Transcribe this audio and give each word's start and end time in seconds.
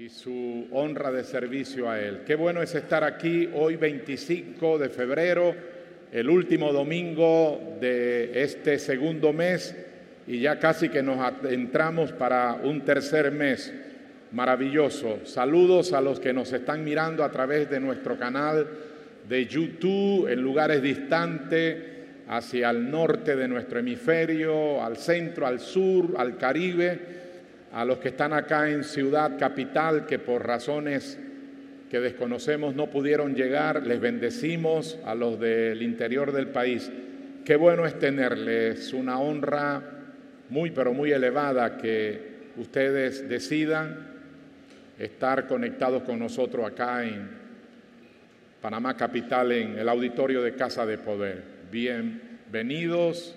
y 0.00 0.08
su 0.08 0.66
honra 0.72 1.12
de 1.12 1.22
servicio 1.24 1.90
a 1.90 2.00
Él. 2.00 2.22
Qué 2.24 2.34
bueno 2.34 2.62
es 2.62 2.74
estar 2.74 3.04
aquí 3.04 3.50
hoy 3.52 3.76
25 3.76 4.78
de 4.78 4.88
febrero, 4.88 5.54
el 6.10 6.30
último 6.30 6.72
domingo 6.72 7.76
de 7.78 8.42
este 8.42 8.78
segundo 8.78 9.34
mes 9.34 9.76
y 10.26 10.40
ya 10.40 10.58
casi 10.58 10.88
que 10.88 11.02
nos 11.02 11.18
entramos 11.44 12.12
para 12.12 12.54
un 12.64 12.80
tercer 12.80 13.30
mes 13.30 13.74
maravilloso. 14.32 15.18
Saludos 15.26 15.92
a 15.92 16.00
los 16.00 16.18
que 16.18 16.32
nos 16.32 16.50
están 16.50 16.82
mirando 16.82 17.22
a 17.22 17.30
través 17.30 17.68
de 17.68 17.78
nuestro 17.78 18.18
canal 18.18 18.66
de 19.28 19.44
YouTube 19.44 20.28
en 20.32 20.40
lugares 20.40 20.80
distantes, 20.80 21.76
hacia 22.26 22.70
el 22.70 22.90
norte 22.90 23.36
de 23.36 23.48
nuestro 23.48 23.80
hemisferio, 23.80 24.82
al 24.82 24.96
centro, 24.96 25.46
al 25.46 25.60
sur, 25.60 26.14
al 26.16 26.38
Caribe 26.38 27.19
a 27.72 27.84
los 27.84 27.98
que 27.98 28.08
están 28.08 28.32
acá 28.32 28.68
en 28.68 28.84
Ciudad 28.84 29.38
Capital, 29.38 30.06
que 30.06 30.18
por 30.18 30.46
razones 30.46 31.18
que 31.90 32.00
desconocemos 32.00 32.74
no 32.74 32.88
pudieron 32.88 33.34
llegar, 33.34 33.86
les 33.86 34.00
bendecimos 34.00 34.98
a 35.04 35.14
los 35.14 35.38
del 35.38 35.82
interior 35.82 36.32
del 36.32 36.48
país. 36.48 36.90
Qué 37.44 37.56
bueno 37.56 37.86
es 37.86 37.98
tenerles 37.98 38.92
una 38.92 39.18
honra 39.18 39.82
muy, 40.48 40.70
pero 40.70 40.92
muy 40.92 41.12
elevada 41.12 41.78
que 41.78 42.50
ustedes 42.56 43.28
decidan 43.28 44.08
estar 44.98 45.46
conectados 45.46 46.02
con 46.02 46.18
nosotros 46.18 46.66
acá 46.66 47.04
en 47.04 47.28
Panamá 48.60 48.96
Capital, 48.96 49.52
en 49.52 49.78
el 49.78 49.88
auditorio 49.88 50.42
de 50.42 50.54
Casa 50.54 50.84
de 50.84 50.98
Poder. 50.98 51.42
Bienvenidos 51.72 53.36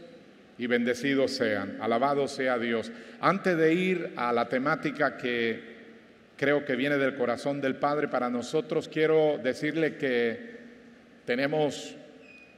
y 0.57 0.67
bendecidos 0.67 1.31
sean. 1.31 1.77
Alabado 1.81 2.27
sea 2.27 2.57
Dios. 2.57 2.91
Antes 3.20 3.57
de 3.57 3.73
ir 3.73 4.13
a 4.16 4.31
la 4.31 4.48
temática 4.49 5.17
que 5.17 5.73
creo 6.38 6.66
que 6.66 6.76
viene 6.76 6.98
del 6.98 7.16
corazón 7.16 7.62
del 7.62 7.76
Padre 7.76 8.07
para 8.07 8.29
nosotros, 8.29 8.88
quiero 8.88 9.39
decirle 9.41 9.95
que 9.95 10.54
tenemos 11.26 11.95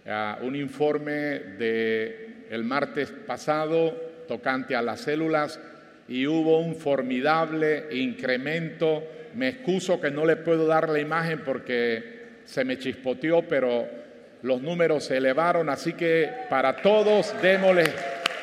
ah, 0.07 0.39
un 0.41 0.55
informe 0.55 1.13
de 1.57 2.25
el 2.49 2.63
martes 2.63 3.11
pasado 3.11 3.91
tocante 4.27 4.75
a 4.75 4.81
las 4.81 5.01
células 5.01 5.59
y 6.07 6.27
hubo 6.27 6.59
un 6.59 6.75
formidable 6.75 7.87
incremento. 7.91 9.03
Me 9.35 9.49
excuso 9.49 9.99
que 9.99 10.11
no 10.11 10.25
le 10.25 10.37
puedo 10.37 10.67
dar 10.67 10.89
la 10.89 10.99
imagen 10.99 11.41
porque 11.43 12.15
se 12.45 12.63
me 12.63 12.77
chispoteó, 12.77 13.47
pero 13.47 13.87
los 14.45 14.61
números 14.61 15.05
se 15.05 15.17
elevaron, 15.17 15.69
así 15.69 15.93
que 15.93 16.31
para 16.51 16.75
todos 16.75 17.33
démosle 17.41 17.85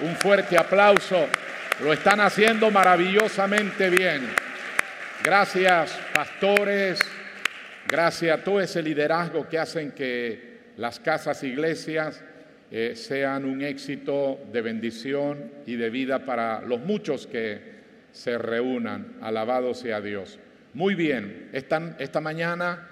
un 0.00 0.16
fuerte 0.16 0.58
aplauso. 0.58 1.28
Lo 1.80 1.92
están 1.92 2.18
haciendo 2.18 2.72
maravillosamente 2.72 3.88
bien. 3.88 4.22
Gracias, 5.22 5.96
pastores. 6.12 6.98
Gracias 7.86 8.36
a 8.36 8.42
todo 8.42 8.60
ese 8.60 8.82
liderazgo 8.82 9.48
que 9.48 9.60
hacen 9.60 9.92
que 9.92 10.72
las 10.76 10.98
casas 10.98 11.44
iglesias 11.44 12.20
eh, 12.72 12.94
sean 12.96 13.44
un 13.44 13.62
éxito 13.62 14.40
de 14.52 14.60
bendición 14.60 15.52
y 15.66 15.76
de 15.76 15.88
vida 15.88 16.26
para 16.26 16.62
los 16.62 16.80
muchos 16.80 17.28
que 17.28 17.60
se 18.10 18.38
reúnan. 18.38 19.18
Alabado 19.20 19.72
sea 19.72 20.00
Dios. 20.00 20.40
Muy 20.74 20.96
bien, 20.96 21.48
esta 21.52 22.20
mañana 22.20 22.88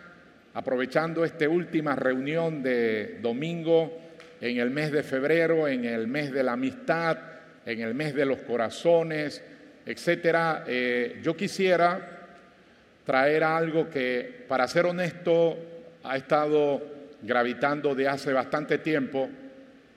aprovechando 0.54 1.24
esta 1.24 1.48
última 1.48 1.94
reunión 1.94 2.62
de 2.62 3.18
domingo 3.20 3.98
en 4.40 4.58
el 4.58 4.70
mes 4.70 4.90
de 4.90 5.02
febrero, 5.02 5.68
en 5.68 5.84
el 5.84 6.06
mes 6.06 6.32
de 6.32 6.42
la 6.42 6.52
amistad, 6.52 7.18
en 7.64 7.80
el 7.80 7.94
mes 7.94 8.14
de 8.14 8.24
los 8.24 8.38
corazones, 8.42 9.42
etcétera, 9.84 10.64
eh, 10.66 11.20
yo 11.22 11.36
quisiera 11.36 12.18
traer 13.04 13.44
algo 13.44 13.88
que, 13.88 14.44
para 14.48 14.66
ser 14.66 14.86
honesto, 14.86 15.56
ha 16.02 16.16
estado 16.16 16.82
gravitando 17.22 17.94
de 17.94 18.08
hace 18.08 18.32
bastante 18.32 18.78
tiempo 18.78 19.28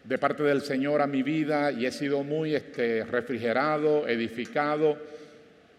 de 0.03 0.17
parte 0.17 0.43
del 0.43 0.61
Señor 0.61 1.01
a 1.01 1.07
mi 1.07 1.23
vida 1.23 1.71
y 1.71 1.85
he 1.85 1.91
sido 1.91 2.23
muy 2.23 2.55
este, 2.55 3.05
refrigerado, 3.05 4.07
edificado 4.07 4.97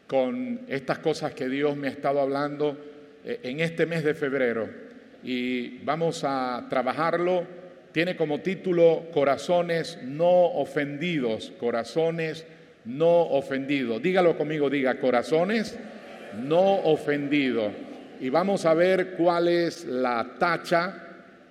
con 0.07 0.61
estas 0.69 0.99
cosas 0.99 1.35
que 1.35 1.49
Dios 1.49 1.77
me 1.77 1.89
ha 1.89 1.91
estado 1.91 2.21
hablando 2.21 2.94
en 3.25 3.61
este 3.61 3.87
mes 3.87 4.05
de 4.05 4.15
febrero 4.15 4.69
y 5.25 5.79
vamos 5.79 6.23
a 6.25 6.67
trabajarlo. 6.69 7.45
Tiene 7.93 8.17
como 8.17 8.41
título 8.41 9.07
Corazones 9.13 9.99
no 10.03 10.29
ofendidos, 10.29 11.53
corazones 11.59 12.45
no 12.85 13.23
ofendidos. 13.23 14.03
Dígalo 14.03 14.37
conmigo, 14.37 14.69
diga, 14.69 14.99
corazones 14.99 15.79
no 16.43 16.75
ofendidos. 16.83 17.73
Y 18.21 18.29
vamos 18.29 18.67
a 18.67 18.75
ver 18.75 19.13
cuál 19.13 19.49
es 19.49 19.85
la 19.85 20.35
tacha 20.39 21.01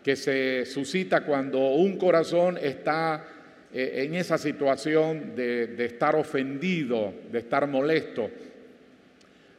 que 0.04 0.16
se 0.16 0.66
suscita 0.66 1.22
cuando 1.22 1.60
un 1.60 1.98
corazón 1.98 2.60
está 2.62 3.26
eh, 3.74 4.04
en 4.06 4.16
esa 4.16 4.38
situación 4.38 5.36
de, 5.36 5.68
de 5.68 5.86
estar 5.86 6.16
ofendido, 6.16 7.14
de 7.32 7.40
estar 7.40 7.68
molesto. 7.68 8.30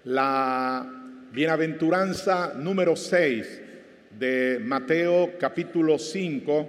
La 0.05 1.04
Bienaventuranza 1.35 2.55
número 2.57 2.95
6 2.95 3.61
de 4.17 4.61
Mateo 4.63 5.33
capítulo 5.37 5.99
5, 5.99 6.69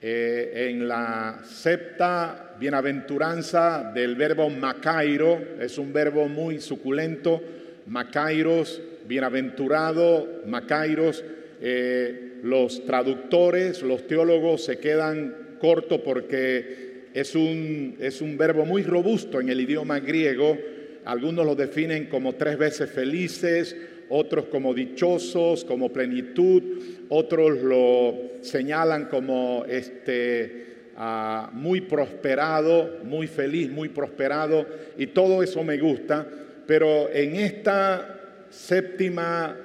eh, 0.00 0.68
en 0.70 0.86
la 0.86 1.40
septa 1.42 2.54
bienaventuranza 2.60 3.90
del 3.92 4.14
verbo 4.14 4.48
macairo, 4.48 5.56
es 5.58 5.76
un 5.76 5.92
verbo 5.92 6.28
muy 6.28 6.60
suculento, 6.60 7.42
macairos, 7.88 8.80
bienaventurado, 9.08 10.42
macairos, 10.46 11.24
eh, 11.60 12.34
los 12.44 12.86
traductores, 12.86 13.82
los 13.82 14.06
teólogos 14.06 14.64
se 14.66 14.78
quedan 14.78 15.56
cortos 15.58 16.00
porque 16.04 17.08
es 17.12 17.34
un, 17.34 17.96
es 17.98 18.20
un 18.20 18.38
verbo 18.38 18.66
muy 18.66 18.84
robusto 18.84 19.40
en 19.40 19.48
el 19.48 19.60
idioma 19.60 19.98
griego, 19.98 20.56
algunos 21.04 21.44
lo 21.44 21.54
definen 21.54 22.06
como 22.06 22.34
tres 22.34 22.58
veces 22.58 22.90
felices, 22.90 23.76
otros 24.08 24.46
como 24.46 24.74
dichosos, 24.74 25.64
como 25.64 25.92
plenitud, 25.92 26.62
otros 27.08 27.62
lo 27.62 28.14
señalan 28.40 29.06
como 29.06 29.64
este, 29.68 30.90
ah, 30.96 31.50
muy 31.52 31.82
prosperado, 31.82 33.00
muy 33.04 33.26
feliz, 33.26 33.70
muy 33.70 33.88
prosperado, 33.88 34.66
y 34.98 35.08
todo 35.08 35.42
eso 35.42 35.62
me 35.64 35.78
gusta, 35.78 36.26
pero 36.66 37.10
en 37.10 37.36
esta 37.36 38.46
séptima 38.50 39.56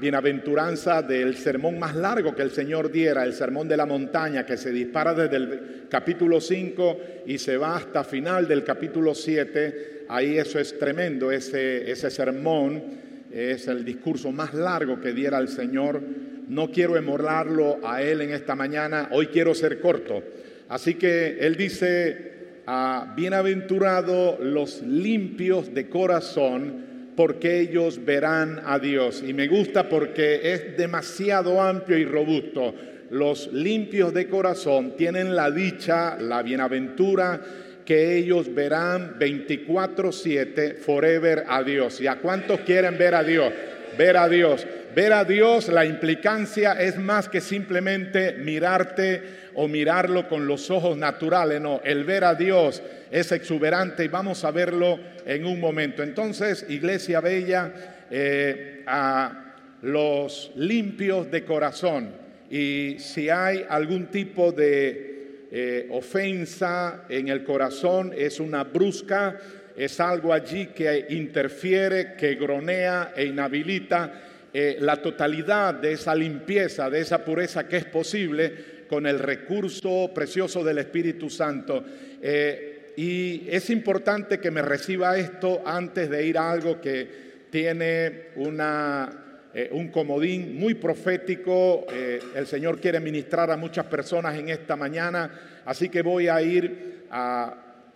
bienaventuranza 0.00 1.02
del 1.02 1.36
sermón 1.36 1.78
más 1.78 1.94
largo 1.94 2.34
que 2.34 2.42
el 2.42 2.50
Señor 2.50 2.90
diera, 2.90 3.24
el 3.24 3.32
sermón 3.32 3.68
de 3.68 3.76
la 3.76 3.86
montaña, 3.86 4.44
que 4.44 4.56
se 4.56 4.72
dispara 4.72 5.14
desde 5.14 5.36
el 5.36 5.86
capítulo 5.88 6.40
5 6.40 7.00
y 7.26 7.38
se 7.38 7.56
va 7.56 7.76
hasta 7.76 8.02
final 8.04 8.48
del 8.48 8.64
capítulo 8.64 9.14
7, 9.14 10.00
Ahí 10.12 10.38
eso 10.38 10.58
es 10.58 10.76
tremendo, 10.76 11.30
ese, 11.30 11.88
ese 11.88 12.10
sermón 12.10 12.82
es 13.30 13.68
el 13.68 13.84
discurso 13.84 14.32
más 14.32 14.54
largo 14.54 15.00
que 15.00 15.12
diera 15.12 15.38
el 15.38 15.46
Señor. 15.46 16.02
No 16.48 16.72
quiero 16.72 16.96
emorlarlo 16.96 17.78
a 17.84 18.02
Él 18.02 18.20
en 18.20 18.32
esta 18.32 18.56
mañana, 18.56 19.08
hoy 19.12 19.28
quiero 19.28 19.54
ser 19.54 19.78
corto. 19.78 20.20
Así 20.68 20.94
que 20.94 21.38
Él 21.38 21.54
dice, 21.54 22.32
ah, 22.66 23.14
bienaventurados 23.16 24.40
los 24.40 24.82
limpios 24.82 25.72
de 25.72 25.88
corazón, 25.88 26.86
porque 27.16 27.60
ellos 27.60 28.04
verán 28.04 28.60
a 28.64 28.78
Dios. 28.78 29.22
Y 29.26 29.34
me 29.34 29.48
gusta 29.48 29.88
porque 29.88 30.52
es 30.52 30.76
demasiado 30.76 31.60
amplio 31.60 31.98
y 31.98 32.04
robusto. 32.04 32.74
Los 33.10 33.52
limpios 33.52 34.14
de 34.14 34.28
corazón 34.28 34.96
tienen 34.96 35.34
la 35.34 35.50
dicha, 35.50 36.16
la 36.18 36.42
bienaventura 36.42 37.40
que 37.84 38.16
ellos 38.16 38.54
verán 38.54 39.18
24/7 39.18 40.74
forever 40.74 41.44
a 41.48 41.62
Dios. 41.64 42.00
¿Y 42.00 42.06
a 42.06 42.20
cuántos 42.20 42.60
quieren 42.60 42.96
ver 42.96 43.16
a 43.16 43.24
Dios? 43.24 43.52
Ver 43.96 44.16
a 44.16 44.28
Dios. 44.28 44.66
Ver 44.94 45.12
a 45.12 45.24
Dios, 45.24 45.68
la 45.68 45.84
implicancia 45.84 46.72
es 46.72 46.98
más 46.98 47.28
que 47.28 47.40
simplemente 47.40 48.32
mirarte 48.32 49.22
o 49.54 49.68
mirarlo 49.68 50.28
con 50.28 50.46
los 50.46 50.70
ojos 50.70 50.96
naturales, 50.96 51.60
no, 51.60 51.80
el 51.84 52.04
ver 52.04 52.24
a 52.24 52.34
Dios 52.34 52.82
es 53.10 53.30
exuberante 53.30 54.04
y 54.04 54.08
vamos 54.08 54.44
a 54.44 54.50
verlo 54.50 54.98
en 55.24 55.44
un 55.44 55.60
momento. 55.60 56.02
Entonces, 56.02 56.66
Iglesia 56.68 57.20
Bella, 57.20 57.72
eh, 58.10 58.82
a 58.86 59.54
los 59.82 60.50
limpios 60.56 61.30
de 61.30 61.44
corazón 61.44 62.10
y 62.50 62.96
si 62.98 63.28
hay 63.28 63.64
algún 63.68 64.06
tipo 64.06 64.50
de 64.50 65.46
eh, 65.52 65.88
ofensa 65.90 67.04
en 67.08 67.28
el 67.28 67.44
corazón, 67.44 68.12
es 68.16 68.40
una 68.40 68.64
brusca, 68.64 69.38
es 69.80 69.98
algo 69.98 70.34
allí 70.34 70.66
que 70.66 71.06
interfiere, 71.08 72.12
que 72.12 72.34
gronea 72.34 73.14
e 73.16 73.24
inhabilita 73.24 74.12
eh, 74.52 74.76
la 74.78 74.96
totalidad 74.96 75.72
de 75.72 75.92
esa 75.92 76.14
limpieza, 76.14 76.90
de 76.90 77.00
esa 77.00 77.24
pureza 77.24 77.66
que 77.66 77.78
es 77.78 77.86
posible 77.86 78.52
con 78.86 79.06
el 79.06 79.18
recurso 79.18 80.10
precioso 80.12 80.62
del 80.62 80.78
Espíritu 80.78 81.30
Santo. 81.30 81.82
Eh, 82.20 82.92
y 82.94 83.46
es 83.48 83.70
importante 83.70 84.38
que 84.38 84.50
me 84.50 84.60
reciba 84.60 85.16
esto 85.16 85.62
antes 85.64 86.10
de 86.10 86.26
ir 86.26 86.36
a 86.36 86.50
algo 86.50 86.78
que 86.78 87.30
tiene 87.48 88.06
eh, 88.36 89.68
un 89.72 89.88
comodín 89.88 90.56
muy 90.56 90.74
profético. 90.74 91.86
El 92.34 92.46
Señor 92.46 92.78
quiere 92.80 93.00
ministrar 93.00 93.50
a 93.50 93.56
muchas 93.56 93.86
personas 93.86 94.38
en 94.38 94.50
esta 94.50 94.76
mañana, 94.76 95.62
así 95.64 95.88
que 95.88 96.02
voy 96.02 96.28
a 96.28 96.42
ir 96.42 97.06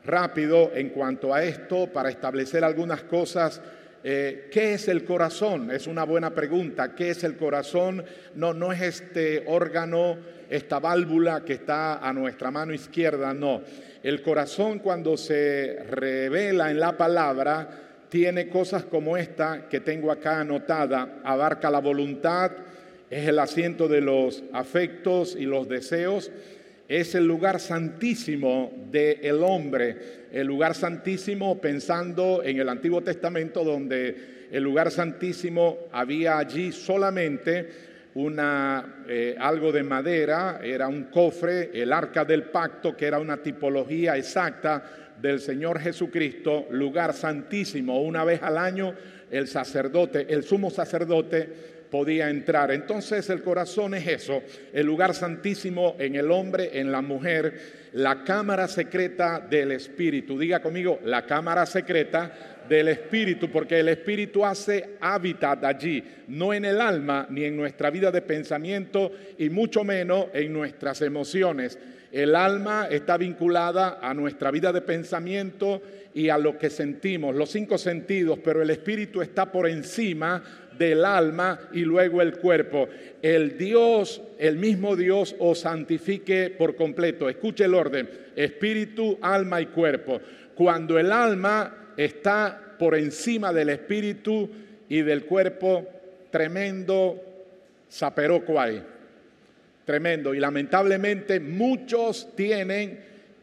rápido 0.04 0.72
en 0.74 0.90
cuanto 0.90 1.32
a 1.32 1.42
esto 1.42 1.88
para 1.92 2.10
establecer 2.10 2.64
algunas 2.64 3.02
cosas. 3.04 3.60
Eh, 4.02 4.48
¿Qué 4.52 4.74
es 4.74 4.88
el 4.88 5.04
corazón? 5.04 5.70
Es 5.70 5.86
una 5.86 6.04
buena 6.04 6.34
pregunta. 6.34 6.94
¿Qué 6.94 7.10
es 7.10 7.24
el 7.24 7.36
corazón? 7.36 8.04
No, 8.34 8.52
no 8.52 8.72
es 8.72 8.82
este 8.82 9.44
órgano, 9.46 10.18
esta 10.50 10.78
válvula 10.78 11.42
que 11.44 11.54
está 11.54 12.06
a 12.06 12.12
nuestra 12.12 12.50
mano 12.50 12.74
izquierda, 12.74 13.32
no. 13.32 13.62
El 14.02 14.20
corazón 14.20 14.80
cuando 14.80 15.16
se 15.16 15.78
revela 15.88 16.70
en 16.70 16.78
la 16.78 16.96
palabra 16.96 17.68
tiene 18.10 18.48
cosas 18.48 18.84
como 18.84 19.16
esta 19.16 19.68
que 19.68 19.80
tengo 19.80 20.12
acá 20.12 20.40
anotada. 20.40 21.20
Abarca 21.24 21.70
la 21.70 21.80
voluntad, 21.80 22.52
es 23.08 23.26
el 23.26 23.38
asiento 23.38 23.88
de 23.88 24.02
los 24.02 24.44
afectos 24.52 25.34
y 25.34 25.46
los 25.46 25.68
deseos, 25.68 26.30
es 26.88 27.14
el 27.14 27.26
lugar 27.26 27.60
santísimo 27.60 28.72
del 28.90 29.42
hombre, 29.42 29.96
el 30.32 30.46
lugar 30.46 30.75
santísimo 30.75 31.60
pensando 31.60 32.42
en 32.44 32.58
el 32.58 32.69
Antiguo 32.69 33.02
Testamento 33.02 33.64
donde 33.64 34.48
el 34.50 34.62
lugar 34.62 34.90
santísimo 34.90 35.88
había 35.92 36.38
allí 36.38 36.72
solamente 36.72 37.94
una, 38.14 39.04
eh, 39.08 39.34
algo 39.38 39.72
de 39.72 39.82
madera, 39.82 40.60
era 40.62 40.86
un 40.86 41.04
cofre, 41.04 41.70
el 41.75 41.92
arca 41.92 42.25
del 42.25 42.44
pacto, 42.44 42.96
que 42.96 43.06
era 43.06 43.19
una 43.19 43.38
tipología 43.38 44.16
exacta 44.16 44.84
del 45.20 45.40
Señor 45.40 45.81
Jesucristo, 45.81 46.66
lugar 46.70 47.12
santísimo. 47.14 48.02
Una 48.02 48.25
vez 48.25 48.42
al 48.42 48.58
año 48.58 48.94
el 49.31 49.48
sacerdote, 49.48 50.26
el 50.28 50.44
sumo 50.44 50.70
sacerdote, 50.70 51.73
podía 51.94 52.29
entrar. 52.29 52.73
Entonces 52.73 53.31
el 53.31 53.41
corazón 53.41 53.94
es 53.94 54.05
eso, 54.08 54.43
el 54.73 54.85
lugar 54.85 55.14
santísimo 55.14 55.94
en 56.00 56.17
el 56.17 56.32
hombre, 56.32 56.81
en 56.81 56.91
la 56.91 57.02
mujer, 57.02 57.93
la 57.93 58.25
cámara 58.25 58.67
secreta 58.67 59.38
del 59.38 59.70
Espíritu. 59.70 60.37
Diga 60.37 60.61
conmigo, 60.61 60.99
la 61.05 61.25
cámara 61.25 61.64
secreta 61.67 62.64
del 62.69 62.88
Espíritu, 62.88 63.49
porque 63.49 63.79
el 63.79 63.91
Espíritu 63.91 64.44
hace 64.44 64.96
hábitat 65.00 65.62
allí, 65.62 66.02
no 66.26 66.52
en 66.52 66.64
el 66.64 66.81
alma 66.81 67.29
ni 67.31 67.44
en 67.44 67.56
nuestra 67.56 67.91
vida 67.91 68.11
de 68.11 68.23
pensamiento 68.23 69.12
y 69.38 69.49
mucho 69.49 69.85
menos 69.85 70.26
en 70.35 70.52
nuestras 70.52 71.00
emociones. 71.00 71.79
El 72.11 72.35
alma 72.35 72.88
está 72.91 73.17
vinculada 73.17 74.00
a 74.02 74.12
nuestra 74.14 74.50
vida 74.50 74.73
de 74.73 74.81
pensamiento 74.81 75.81
y 76.14 76.29
a 76.29 76.38
lo 76.38 76.56
que 76.56 76.70
sentimos, 76.70 77.35
los 77.35 77.50
cinco 77.50 77.76
sentidos, 77.76 78.38
pero 78.43 78.62
el 78.62 78.70
Espíritu 78.70 79.20
está 79.20 79.50
por 79.50 79.69
encima 79.69 80.43
del 80.78 81.04
alma 81.04 81.68
y 81.72 81.80
luego 81.80 82.22
el 82.22 82.36
cuerpo. 82.36 82.88
El 83.22 83.56
Dios, 83.56 84.20
el 84.38 84.56
mismo 84.56 84.96
Dios 84.96 85.34
os 85.38 85.60
santifique 85.60 86.50
por 86.50 86.76
completo. 86.76 87.28
Escuche 87.28 87.64
el 87.64 87.74
orden, 87.74 88.08
espíritu, 88.36 89.18
alma 89.20 89.60
y 89.60 89.66
cuerpo. 89.66 90.20
Cuando 90.54 90.98
el 90.98 91.12
alma 91.12 91.92
está 91.96 92.76
por 92.78 92.94
encima 92.96 93.52
del 93.52 93.70
espíritu 93.70 94.50
y 94.88 95.02
del 95.02 95.24
cuerpo, 95.24 95.86
tremendo 96.30 97.20
hay. 98.58 98.82
Tremendo. 99.84 100.34
Y 100.34 100.40
lamentablemente 100.40 101.40
muchos 101.40 102.34
tienen 102.34 102.98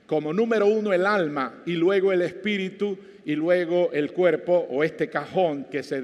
como 0.05 0.33
número 0.33 0.65
uno 0.65 0.91
el 0.91 1.05
alma 1.05 1.61
y 1.65 1.73
luego 1.73 2.11
el 2.11 2.21
espíritu 2.21 2.97
y 3.23 3.35
luego 3.35 3.91
el 3.93 4.11
cuerpo 4.11 4.67
o 4.69 4.83
este 4.83 5.09
cajón 5.09 5.65
que 5.65 5.83
se, 5.83 6.01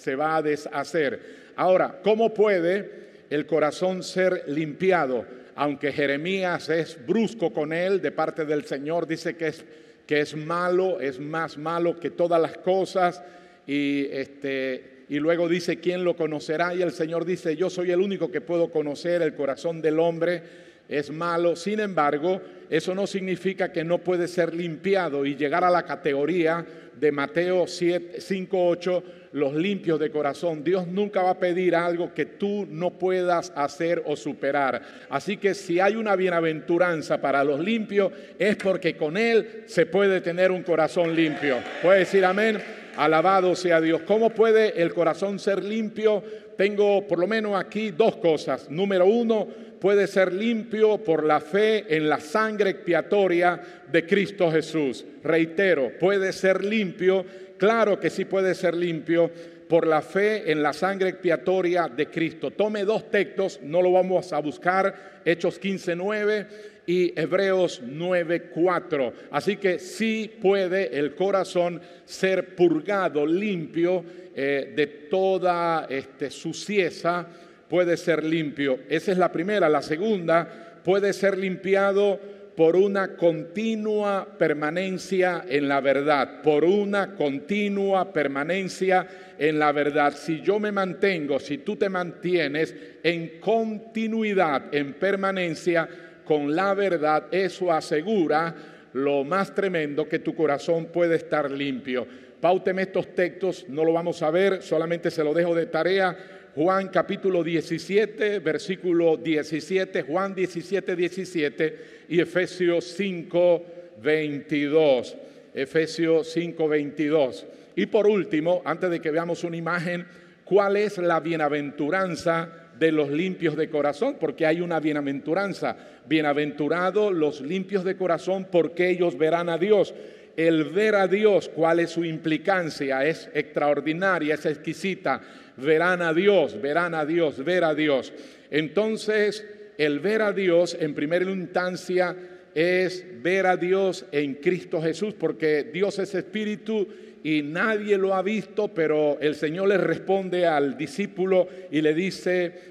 se 0.00 0.16
va 0.16 0.36
a 0.36 0.42
deshacer. 0.42 1.52
Ahora, 1.56 2.00
¿cómo 2.02 2.32
puede 2.32 2.90
el 3.28 3.46
corazón 3.46 4.02
ser 4.02 4.44
limpiado? 4.46 5.24
Aunque 5.54 5.92
Jeremías 5.92 6.68
es 6.70 6.98
brusco 7.06 7.52
con 7.52 7.72
él 7.72 8.00
de 8.00 8.12
parte 8.12 8.44
del 8.46 8.64
Señor, 8.64 9.06
dice 9.06 9.36
que 9.36 9.48
es 9.48 9.64
que 10.10 10.22
es 10.22 10.34
malo, 10.34 10.98
es 10.98 11.20
más 11.20 11.56
malo 11.56 12.00
que 12.00 12.10
todas 12.10 12.42
las 12.42 12.58
cosas. 12.58 13.22
Y, 13.64 14.06
este, 14.10 15.04
y 15.08 15.20
luego 15.20 15.48
dice, 15.48 15.78
¿quién 15.78 16.02
lo 16.02 16.16
conocerá? 16.16 16.74
Y 16.74 16.82
el 16.82 16.90
Señor 16.90 17.24
dice, 17.24 17.54
yo 17.54 17.70
soy 17.70 17.92
el 17.92 18.00
único 18.00 18.28
que 18.28 18.40
puedo 18.40 18.72
conocer 18.72 19.22
el 19.22 19.34
corazón 19.34 19.80
del 19.80 20.00
hombre. 20.00 20.42
Es 20.88 21.12
malo. 21.12 21.54
Sin 21.54 21.78
embargo, 21.78 22.40
eso 22.70 22.94
no 22.94 23.06
significa 23.06 23.72
que 23.72 23.82
no 23.82 23.98
puede 23.98 24.28
ser 24.28 24.54
limpiado 24.54 25.26
y 25.26 25.34
llegar 25.34 25.64
a 25.64 25.70
la 25.70 25.82
categoría 25.82 26.64
de 27.00 27.10
Mateo 27.10 27.66
5, 27.66 28.12
8, 28.52 29.02
los 29.32 29.54
limpios 29.54 29.98
de 29.98 30.10
corazón. 30.10 30.62
Dios 30.62 30.86
nunca 30.86 31.22
va 31.22 31.30
a 31.30 31.38
pedir 31.38 31.74
algo 31.74 32.14
que 32.14 32.26
tú 32.26 32.68
no 32.70 32.90
puedas 32.90 33.52
hacer 33.56 34.02
o 34.06 34.14
superar. 34.14 34.82
Así 35.08 35.36
que 35.36 35.54
si 35.54 35.80
hay 35.80 35.96
una 35.96 36.14
bienaventuranza 36.14 37.20
para 37.20 37.42
los 37.42 37.58
limpios, 37.58 38.12
es 38.38 38.54
porque 38.56 38.96
con 38.96 39.16
Él 39.16 39.64
se 39.66 39.86
puede 39.86 40.20
tener 40.20 40.52
un 40.52 40.62
corazón 40.62 41.16
limpio. 41.16 41.58
Puede 41.82 42.00
decir 42.00 42.24
amén. 42.24 42.58
Alabado 42.96 43.56
sea 43.56 43.80
Dios. 43.80 44.02
¿Cómo 44.02 44.30
puede 44.30 44.82
el 44.82 44.92
corazón 44.92 45.38
ser 45.38 45.64
limpio? 45.64 46.22
Tengo 46.60 47.08
por 47.08 47.18
lo 47.18 47.26
menos 47.26 47.58
aquí 47.58 47.90
dos 47.90 48.16
cosas. 48.16 48.68
Número 48.68 49.06
uno, 49.06 49.48
puede 49.80 50.06
ser 50.06 50.30
limpio 50.30 50.98
por 50.98 51.24
la 51.24 51.40
fe 51.40 51.86
en 51.96 52.06
la 52.06 52.20
sangre 52.20 52.68
expiatoria 52.68 53.58
de 53.90 54.04
Cristo 54.04 54.52
Jesús. 54.52 55.06
Reitero, 55.24 55.92
puede 55.98 56.34
ser 56.34 56.62
limpio, 56.62 57.24
claro 57.56 57.98
que 57.98 58.10
sí 58.10 58.26
puede 58.26 58.54
ser 58.54 58.74
limpio 58.74 59.30
por 59.70 59.86
la 59.86 60.02
fe 60.02 60.52
en 60.52 60.62
la 60.62 60.74
sangre 60.74 61.08
expiatoria 61.08 61.88
de 61.88 62.08
Cristo. 62.08 62.50
Tome 62.50 62.84
dos 62.84 63.10
textos, 63.10 63.60
no 63.62 63.80
lo 63.80 63.92
vamos 63.92 64.30
a 64.34 64.40
buscar, 64.40 65.22
Hechos 65.24 65.58
15.9 65.58 66.46
y 66.90 67.12
Hebreos 67.14 67.82
9.4. 67.84 69.12
Así 69.30 69.58
que 69.58 69.78
sí 69.78 70.28
puede 70.42 70.98
el 70.98 71.14
corazón 71.14 71.80
ser 72.04 72.56
purgado, 72.56 73.24
limpio 73.24 74.04
eh, 74.34 74.72
de 74.74 74.86
toda 75.08 75.86
este, 75.88 76.30
sucieza 76.30 77.28
puede 77.68 77.96
ser 77.96 78.24
limpio. 78.24 78.80
Esa 78.88 79.12
es 79.12 79.18
la 79.18 79.30
primera. 79.30 79.68
La 79.68 79.82
segunda, 79.82 80.80
puede 80.82 81.12
ser 81.12 81.38
limpiado 81.38 82.18
por 82.56 82.74
una 82.74 83.16
continua 83.16 84.26
permanencia 84.36 85.44
en 85.48 85.68
la 85.68 85.80
verdad, 85.80 86.42
por 86.42 86.64
una 86.64 87.14
continua 87.14 88.12
permanencia 88.12 89.06
en 89.38 89.60
la 89.60 89.70
verdad. 89.70 90.12
Si 90.16 90.40
yo 90.40 90.58
me 90.58 90.72
mantengo, 90.72 91.38
si 91.38 91.58
tú 91.58 91.76
te 91.76 91.88
mantienes 91.88 92.74
en 93.04 93.38
continuidad, 93.38 94.74
en 94.74 94.94
permanencia 94.94 95.88
con 96.30 96.54
la 96.54 96.74
verdad, 96.74 97.24
eso 97.32 97.72
asegura 97.72 98.54
lo 98.92 99.24
más 99.24 99.52
tremendo 99.52 100.08
que 100.08 100.20
tu 100.20 100.32
corazón 100.32 100.86
puede 100.86 101.16
estar 101.16 101.50
limpio. 101.50 102.06
Pauteme 102.40 102.82
estos 102.82 103.16
textos, 103.16 103.66
no 103.68 103.84
lo 103.84 103.92
vamos 103.92 104.22
a 104.22 104.30
ver, 104.30 104.62
solamente 104.62 105.10
se 105.10 105.24
lo 105.24 105.34
dejo 105.34 105.56
de 105.56 105.66
tarea 105.66 106.16
Juan 106.54 106.86
capítulo 106.86 107.42
17, 107.42 108.38
versículo 108.38 109.16
17, 109.16 110.02
Juan 110.02 110.32
17, 110.32 110.94
17 110.94 111.78
y 112.10 112.20
Efesios 112.20 112.84
5, 112.84 113.64
22. 114.00 115.16
Efesios 115.52 116.30
5, 116.32 116.68
22. 116.68 117.46
Y 117.74 117.86
por 117.86 118.06
último, 118.06 118.62
antes 118.64 118.88
de 118.88 119.00
que 119.00 119.10
veamos 119.10 119.42
una 119.42 119.56
imagen, 119.56 120.06
¿cuál 120.44 120.76
es 120.76 120.96
la 120.98 121.18
bienaventuranza 121.18 122.59
de 122.80 122.90
los 122.90 123.10
limpios 123.10 123.54
de 123.54 123.70
corazón? 123.70 124.16
Porque 124.18 124.44
hay 124.46 124.60
una 124.60 124.80
bienaventuranza. 124.80 125.76
Bienaventurados 126.08 127.12
los 127.12 127.40
limpios 127.40 127.84
de 127.84 127.96
corazón 127.96 128.48
porque 128.50 128.90
ellos 128.90 129.16
verán 129.16 129.48
a 129.48 129.58
Dios. 129.58 129.94
El 130.36 130.64
ver 130.64 130.96
a 130.96 131.06
Dios, 131.06 131.48
¿cuál 131.48 131.78
es 131.78 131.90
su 131.90 132.04
implicancia? 132.04 133.04
Es 133.04 133.30
extraordinaria, 133.34 134.34
es 134.34 134.46
exquisita 134.46 135.20
verán 135.60 136.02
a 136.02 136.12
Dios, 136.12 136.60
verán 136.60 136.94
a 136.94 137.04
Dios, 137.04 137.44
ver 137.44 137.64
a 137.64 137.74
Dios. 137.74 138.12
Entonces, 138.50 139.46
el 139.78 140.00
ver 140.00 140.22
a 140.22 140.32
Dios 140.32 140.76
en 140.78 140.94
primera 140.94 141.24
instancia 141.30 142.16
es 142.54 143.04
ver 143.22 143.46
a 143.46 143.56
Dios 143.56 144.04
en 144.10 144.34
Cristo 144.34 144.82
Jesús, 144.82 145.14
porque 145.14 145.70
Dios 145.72 145.98
es 145.98 146.14
espíritu 146.14 146.88
y 147.22 147.42
nadie 147.42 147.98
lo 147.98 148.14
ha 148.14 148.22
visto, 148.22 148.68
pero 148.68 149.18
el 149.20 149.34
Señor 149.34 149.68
le 149.68 149.76
responde 149.78 150.46
al 150.46 150.76
discípulo 150.76 151.48
y 151.70 151.80
le 151.80 151.94
dice, 151.94 152.70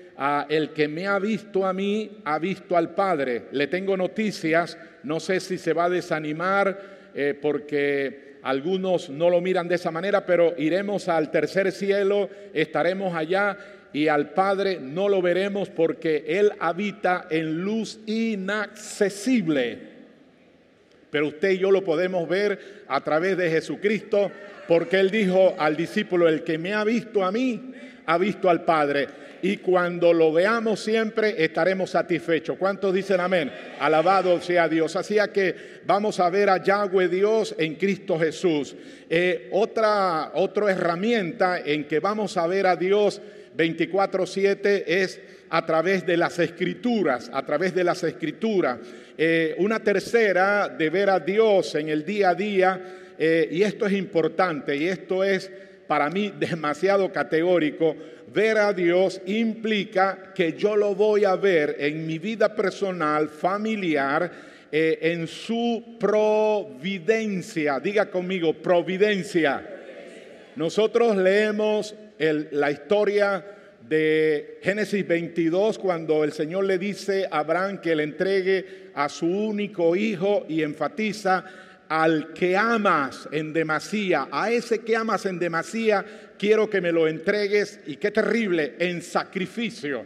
el 0.49 0.71
que 0.71 0.87
me 0.87 1.07
ha 1.07 1.19
visto 1.19 1.65
a 1.65 1.73
mí, 1.73 2.19
ha 2.25 2.39
visto 2.39 2.75
al 2.75 2.93
Padre. 2.93 3.43
Le 3.51 3.67
tengo 3.67 3.95
noticias, 3.95 4.77
no 5.03 5.19
sé 5.19 5.39
si 5.39 5.57
se 5.57 5.73
va 5.73 5.85
a 5.85 5.89
desanimar 5.89 6.77
eh, 7.13 7.37
porque 7.39 8.39
algunos 8.41 9.09
no 9.09 9.29
lo 9.29 9.41
miran 9.41 9.67
de 9.67 9.75
esa 9.75 9.91
manera, 9.91 10.25
pero 10.25 10.53
iremos 10.57 11.07
al 11.07 11.31
tercer 11.31 11.71
cielo, 11.71 12.29
estaremos 12.53 13.13
allá 13.13 13.57
y 13.93 14.07
al 14.07 14.31
Padre 14.31 14.79
no 14.81 15.09
lo 15.09 15.21
veremos 15.21 15.69
porque 15.69 16.25
Él 16.27 16.51
habita 16.59 17.27
en 17.29 17.61
luz 17.61 17.99
inaccesible. 18.05 19.98
Pero 21.09 21.27
usted 21.27 21.51
y 21.51 21.57
yo 21.57 21.71
lo 21.71 21.83
podemos 21.83 22.27
ver 22.27 22.83
a 22.87 23.01
través 23.01 23.37
de 23.37 23.49
Jesucristo 23.49 24.31
porque 24.67 24.99
él 24.99 25.09
dijo 25.09 25.55
al 25.57 25.75
discípulo, 25.75 26.29
el 26.29 26.43
que 26.43 26.59
me 26.59 26.73
ha 26.73 26.83
visto 26.83 27.23
a 27.23 27.31
mí, 27.31 27.71
ha 28.05 28.17
visto 28.17 28.49
al 28.49 28.65
Padre. 28.65 29.07
Y 29.41 29.57
cuando 29.57 30.13
lo 30.13 30.33
veamos 30.33 30.79
siempre 30.79 31.43
estaremos 31.43 31.91
satisfechos. 31.91 32.57
¿Cuántos 32.57 32.93
dicen 32.93 33.19
amén? 33.19 33.51
Alabado 33.79 34.39
sea 34.41 34.67
Dios. 34.67 34.95
Así 34.95 35.17
que 35.33 35.55
vamos 35.85 36.19
a 36.19 36.29
ver 36.29 36.49
a 36.49 36.61
Yahweh 36.61 37.07
Dios 37.07 37.55
en 37.57 37.75
Cristo 37.75 38.19
Jesús. 38.19 38.75
Eh, 39.09 39.49
otra, 39.51 40.31
otra 40.35 40.71
herramienta 40.71 41.61
en 41.61 41.85
que 41.85 41.99
vamos 41.99 42.37
a 42.37 42.45
ver 42.47 42.67
a 42.67 42.75
Dios 42.75 43.21
24/7 43.55 44.83
es 44.85 45.19
a 45.49 45.65
través 45.65 46.05
de 46.05 46.17
las 46.17 46.37
escrituras, 46.39 47.29
a 47.33 47.45
través 47.45 47.73
de 47.73 47.83
las 47.83 48.03
escrituras. 48.03 48.79
Eh, 49.17 49.55
una 49.57 49.79
tercera 49.79 50.69
de 50.69 50.89
ver 50.89 51.09
a 51.09 51.19
Dios 51.19 51.75
en 51.75 51.89
el 51.89 52.05
día 52.05 52.29
a 52.29 52.35
día, 52.35 52.81
eh, 53.17 53.49
y 53.51 53.63
esto 53.63 53.85
es 53.85 53.93
importante, 53.93 54.75
y 54.75 54.87
esto 54.87 55.23
es 55.23 55.51
para 55.87 56.09
mí 56.09 56.33
demasiado 56.37 57.11
categórico. 57.11 57.95
Ver 58.31 58.59
a 58.59 58.73
Dios 58.73 59.19
implica 59.25 60.31
que 60.35 60.53
yo 60.53 60.75
lo 60.75 60.93
voy 60.93 61.25
a 61.25 61.35
ver 61.35 61.75
en 61.79 62.05
mi 62.05 62.19
vida 62.19 62.53
personal, 62.55 63.27
familiar, 63.27 64.31
eh, 64.71 64.99
en 65.01 65.25
su 65.25 65.97
providencia. 65.99 67.79
Diga 67.79 68.11
conmigo, 68.11 68.53
providencia. 68.53 69.67
Nosotros 70.55 71.17
leemos 71.17 71.95
la 72.51 72.69
historia 72.69 73.43
de 73.89 74.59
Génesis 74.61 75.05
22 75.07 75.79
cuando 75.79 76.23
el 76.23 76.31
Señor 76.31 76.65
le 76.65 76.77
dice 76.77 77.25
a 77.31 77.39
Abraham 77.39 77.81
que 77.81 77.95
le 77.95 78.03
entregue 78.03 78.91
a 78.93 79.09
su 79.09 79.25
único 79.25 79.95
hijo 79.95 80.45
y 80.47 80.61
enfatiza 80.61 81.43
al 81.89 82.31
que 82.33 82.55
amas 82.55 83.27
en 83.31 83.51
demasía, 83.51 84.27
a 84.31 84.51
ese 84.51 84.81
que 84.81 84.95
amas 84.95 85.25
en 85.25 85.39
demasía, 85.39 86.05
quiero 86.37 86.69
que 86.69 86.81
me 86.81 86.91
lo 86.91 87.07
entregues 87.07 87.79
y 87.87 87.95
qué 87.95 88.11
terrible, 88.11 88.75
en 88.77 89.01
sacrificio, 89.01 90.05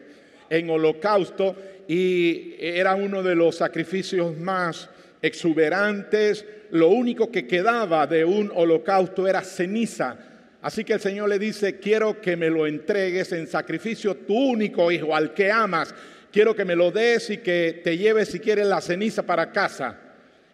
en 0.49 0.69
holocausto, 0.69 1.53
y 1.85 2.55
era 2.57 2.95
uno 2.95 3.21
de 3.21 3.35
los 3.35 3.57
sacrificios 3.57 4.37
más 4.37 4.89
exuberantes, 5.21 6.45
lo 6.71 6.87
único 6.87 7.29
que 7.29 7.45
quedaba 7.45 8.07
de 8.07 8.23
un 8.23 8.49
holocausto 8.55 9.27
era 9.27 9.41
ceniza, 9.41 10.17
Así 10.63 10.85
que 10.85 10.93
el 10.93 11.01
Señor 11.01 11.27
le 11.27 11.37
dice, 11.37 11.77
quiero 11.77 12.21
que 12.21 12.37
me 12.37 12.49
lo 12.49 12.65
entregues 12.65 13.33
en 13.33 13.47
sacrificio, 13.47 14.15
tu 14.15 14.33
único 14.33 14.89
hijo, 14.93 15.13
al 15.13 15.33
que 15.33 15.51
amas. 15.51 15.93
Quiero 16.31 16.55
que 16.55 16.63
me 16.63 16.73
lo 16.73 16.89
des 16.89 17.29
y 17.31 17.39
que 17.39 17.81
te 17.83 17.97
lleves 17.97 18.29
si 18.29 18.39
quieres 18.39 18.65
la 18.67 18.79
ceniza 18.79 19.23
para 19.23 19.51
casa. 19.51 19.99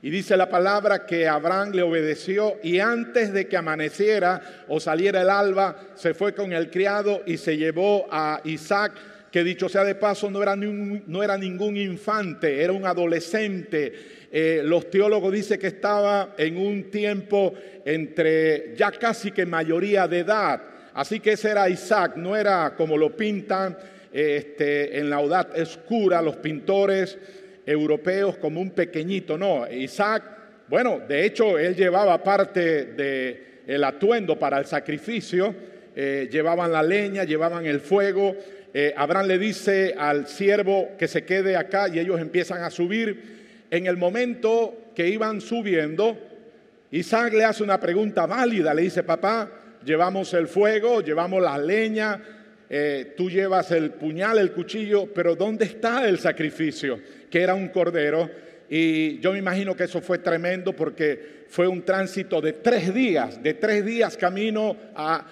Y 0.02 0.10
dice 0.10 0.36
la 0.36 0.50
palabra 0.50 1.06
que 1.06 1.28
Abraham 1.28 1.74
le 1.74 1.84
obedeció 1.84 2.58
y 2.64 2.80
antes 2.80 3.32
de 3.34 3.48
que 3.48 3.56
amaneciera 3.56 4.66
o 4.68 4.80
saliera 4.80 5.22
el 5.22 5.30
alba, 5.30 5.78
se 5.94 6.16
fue 6.16 6.34
con 6.34 6.54
el 6.54 6.72
criado 6.72 7.22
y 7.28 7.38
se 7.38 7.56
llevó 7.56 8.08
a 8.10 8.42
Isaac, 8.46 8.94
que 9.32 9.44
dicho 9.44 9.70
sea 9.70 9.84
de 9.84 9.96
paso 9.96 10.30
no 10.30 10.42
era, 10.42 10.56
no 10.56 11.24
era 11.24 11.38
ningún 11.38 11.78
infante, 11.78 12.64
era 12.64 12.74
un 12.74 12.86
adolescente 12.86 14.20
eh, 14.32 14.62
los 14.64 14.92
teólogos 14.92 15.34
dicen 15.34 15.60
que 15.60 15.68
estaba 15.68 16.36
en 16.38 16.58
un 16.58 16.92
tiempo 16.92 17.54
entre 17.84 18.76
ya 18.76 18.92
casi 18.92 19.32
que 19.32 19.46
mayoría 19.46 20.08
de 20.08 20.20
edad. 20.20 20.62
Así 20.94 21.20
que 21.20 21.32
ese 21.32 21.50
era 21.50 21.70
Isaac, 21.70 22.16
no 22.16 22.36
era 22.36 22.76
como 22.76 22.96
lo 22.96 23.16
pintan 23.16 23.78
este, 24.12 25.00
en 25.00 25.10
la 25.10 25.22
edad 25.22 25.60
oscura 25.60 26.22
los 26.22 26.36
pintores 26.38 27.18
europeos 27.66 28.38
como 28.38 28.62
un 28.62 28.72
pequeñito. 28.72 29.36
No, 29.38 29.68
Isaac, 29.72 30.24
bueno, 30.68 31.02
de 31.08 31.26
hecho 31.26 31.58
él 31.58 31.76
llevaba 31.76 32.24
parte 32.24 32.86
del 33.66 33.84
atuendo 33.84 34.38
para 34.38 34.60
el 34.60 34.66
sacrificio, 34.66 35.56
eh, 35.96 36.30
llevaban 36.32 36.72
la 36.72 36.84
leña, 36.84 37.24
llevaban 37.24 37.66
el 37.66 37.80
fuego. 37.80 38.36
Eh, 38.74 38.94
Abraham 38.96 39.28
le 39.28 39.40
dice 39.40 39.96
al 39.98 40.28
siervo 40.28 40.90
que 40.98 41.08
se 41.08 41.26
quede 41.26 41.56
acá 41.56 41.90
y 41.90 42.00
ellos 42.00 42.20
empiezan 42.20 42.64
a 42.64 42.70
subir 42.70 43.40
en 43.72 43.88
el 43.88 43.98
momento 43.98 44.92
que 44.96 45.08
iban 45.08 45.42
subiendo, 45.42 46.18
Isaac 46.92 47.34
le 47.34 47.46
hace 47.46 47.64
una 47.64 47.80
pregunta 47.80 48.26
válida, 48.26 48.74
le 48.74 48.84
dice, 48.84 49.04
papá, 49.04 49.50
llevamos 49.86 50.34
el 50.34 50.48
fuego, 50.48 51.02
llevamos 51.02 51.42
la 51.42 51.58
leña, 51.58 52.22
eh, 52.70 53.14
tú 53.16 53.30
llevas 53.30 53.72
el 53.72 53.92
puñal, 53.92 54.38
el 54.38 54.52
cuchillo, 54.52 55.08
pero 55.14 55.36
¿dónde 55.36 55.66
está 55.66 56.08
el 56.08 56.20
sacrificio? 56.20 57.00
Que 57.30 57.42
era 57.42 57.54
un 57.56 57.70
cordero. 57.70 58.30
Y 58.70 59.20
yo 59.20 59.34
me 59.34 59.40
imagino 59.40 59.76
que 59.76 59.86
eso 59.86 60.02
fue 60.02 60.20
tremendo 60.20 60.76
porque 60.76 61.46
fue 61.48 61.68
un 61.68 61.84
tránsito 61.84 62.42
de 62.42 62.54
tres 62.54 62.94
días, 62.94 63.42
de 63.42 63.56
tres 63.56 63.84
días 63.84 64.16
camino 64.16 64.76
a, 64.96 65.26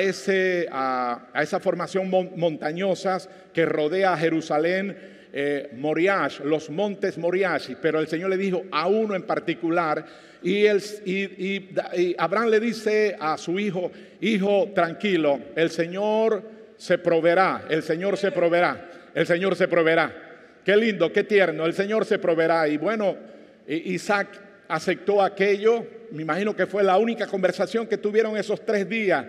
ese, 0.00 0.68
a, 0.70 1.28
a 1.32 1.42
esa 1.42 1.60
formación 1.60 2.10
montañosas 2.10 3.28
que 3.52 3.66
rodea 3.66 4.16
Jerusalén 4.16 4.96
eh, 5.38 5.68
Moriash, 5.74 6.40
los 6.40 6.70
montes 6.70 7.18
Moriash, 7.18 7.74
pero 7.82 8.00
el 8.00 8.08
Señor 8.08 8.30
le 8.30 8.38
dijo 8.38 8.64
a 8.70 8.86
uno 8.88 9.14
en 9.14 9.24
particular 9.24 10.06
y, 10.42 10.66
y, 10.66 11.68
Abraham 12.16 12.48
le 12.48 12.58
dice 12.58 13.14
a 13.20 13.36
su 13.36 13.58
hijo, 13.58 13.92
hijo, 14.22 14.70
tranquilo, 14.74 15.38
el 15.54 15.68
Señor 15.68 16.42
se 16.78 16.96
proveerá, 16.96 17.66
el 17.68 17.82
Señor 17.82 18.16
se 18.16 18.32
proveerá, 18.32 19.10
el 19.14 19.26
Señor 19.26 19.56
se 19.56 19.68
proveerá. 19.68 20.10
Qué 20.64 20.74
lindo, 20.74 21.12
qué 21.12 21.24
tierno, 21.24 21.66
el 21.66 21.74
Señor 21.74 22.06
se 22.06 22.18
proveerá. 22.18 22.66
Y 22.68 22.78
bueno, 22.78 23.14
Isaac 23.66 24.28
aceptó 24.68 25.22
aquello, 25.22 25.86
me 26.12 26.22
imagino 26.22 26.56
que 26.56 26.66
fue 26.66 26.82
la 26.82 26.96
única 26.96 27.26
conversación 27.26 27.86
que 27.86 27.98
tuvieron 27.98 28.38
esos 28.38 28.64
tres 28.64 28.88
días. 28.88 29.26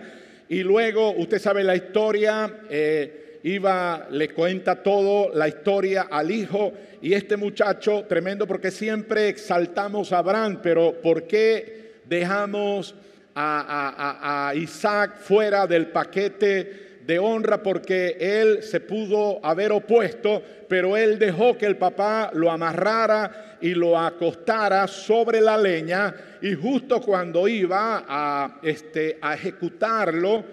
Y 0.48 0.62
luego, 0.62 1.12
usted 1.12 1.38
sabe 1.38 1.62
la 1.62 1.76
historia, 1.76 2.60
eh, 2.70 3.40
iba, 3.42 4.08
le 4.10 4.30
cuenta 4.30 4.82
todo 4.82 5.30
la 5.34 5.48
historia 5.48 6.08
al 6.10 6.30
hijo 6.30 6.72
y 7.02 7.12
este 7.12 7.36
muchacho 7.36 8.04
tremendo 8.08 8.46
porque 8.46 8.70
siempre 8.70 9.28
exaltamos 9.28 10.12
a 10.12 10.18
Abraham, 10.18 10.60
pero 10.62 10.94
¿por 11.02 11.24
qué 11.24 12.00
dejamos 12.04 12.94
a, 13.34 14.48
a 14.48 14.54
Isaac 14.54 15.18
fuera 15.20 15.66
del 15.66 15.88
paquete? 15.88 16.87
De 17.08 17.18
honra 17.18 17.62
porque 17.62 18.18
él 18.20 18.62
se 18.62 18.80
pudo 18.80 19.40
haber 19.42 19.72
opuesto, 19.72 20.42
pero 20.68 20.94
él 20.94 21.18
dejó 21.18 21.56
que 21.56 21.64
el 21.64 21.78
papá 21.78 22.30
lo 22.34 22.50
amarrara 22.50 23.56
y 23.62 23.70
lo 23.70 23.98
acostara 23.98 24.86
sobre 24.86 25.40
la 25.40 25.56
leña 25.56 26.14
y 26.42 26.52
justo 26.52 27.00
cuando 27.00 27.48
iba 27.48 28.04
a, 28.06 28.58
este, 28.62 29.16
a 29.22 29.32
ejecutarlo, 29.32 30.44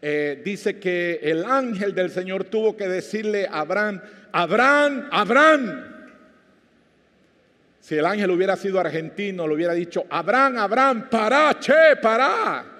eh, 0.00 0.40
dice 0.42 0.78
que 0.78 1.20
el 1.22 1.44
ángel 1.44 1.94
del 1.94 2.08
Señor 2.08 2.44
tuvo 2.44 2.74
que 2.74 2.88
decirle 2.88 3.46
a 3.46 3.60
Abraham, 3.60 4.00
Abraham, 4.32 5.08
Abraham. 5.12 5.84
Si 7.80 7.94
el 7.94 8.06
ángel 8.06 8.30
hubiera 8.30 8.56
sido 8.56 8.80
argentino, 8.80 9.46
le 9.46 9.54
hubiera 9.54 9.74
dicho, 9.74 10.06
Abraham, 10.08 10.56
Abraham, 10.56 11.10
para, 11.10 11.60
che, 11.60 11.96
para. 12.00 12.73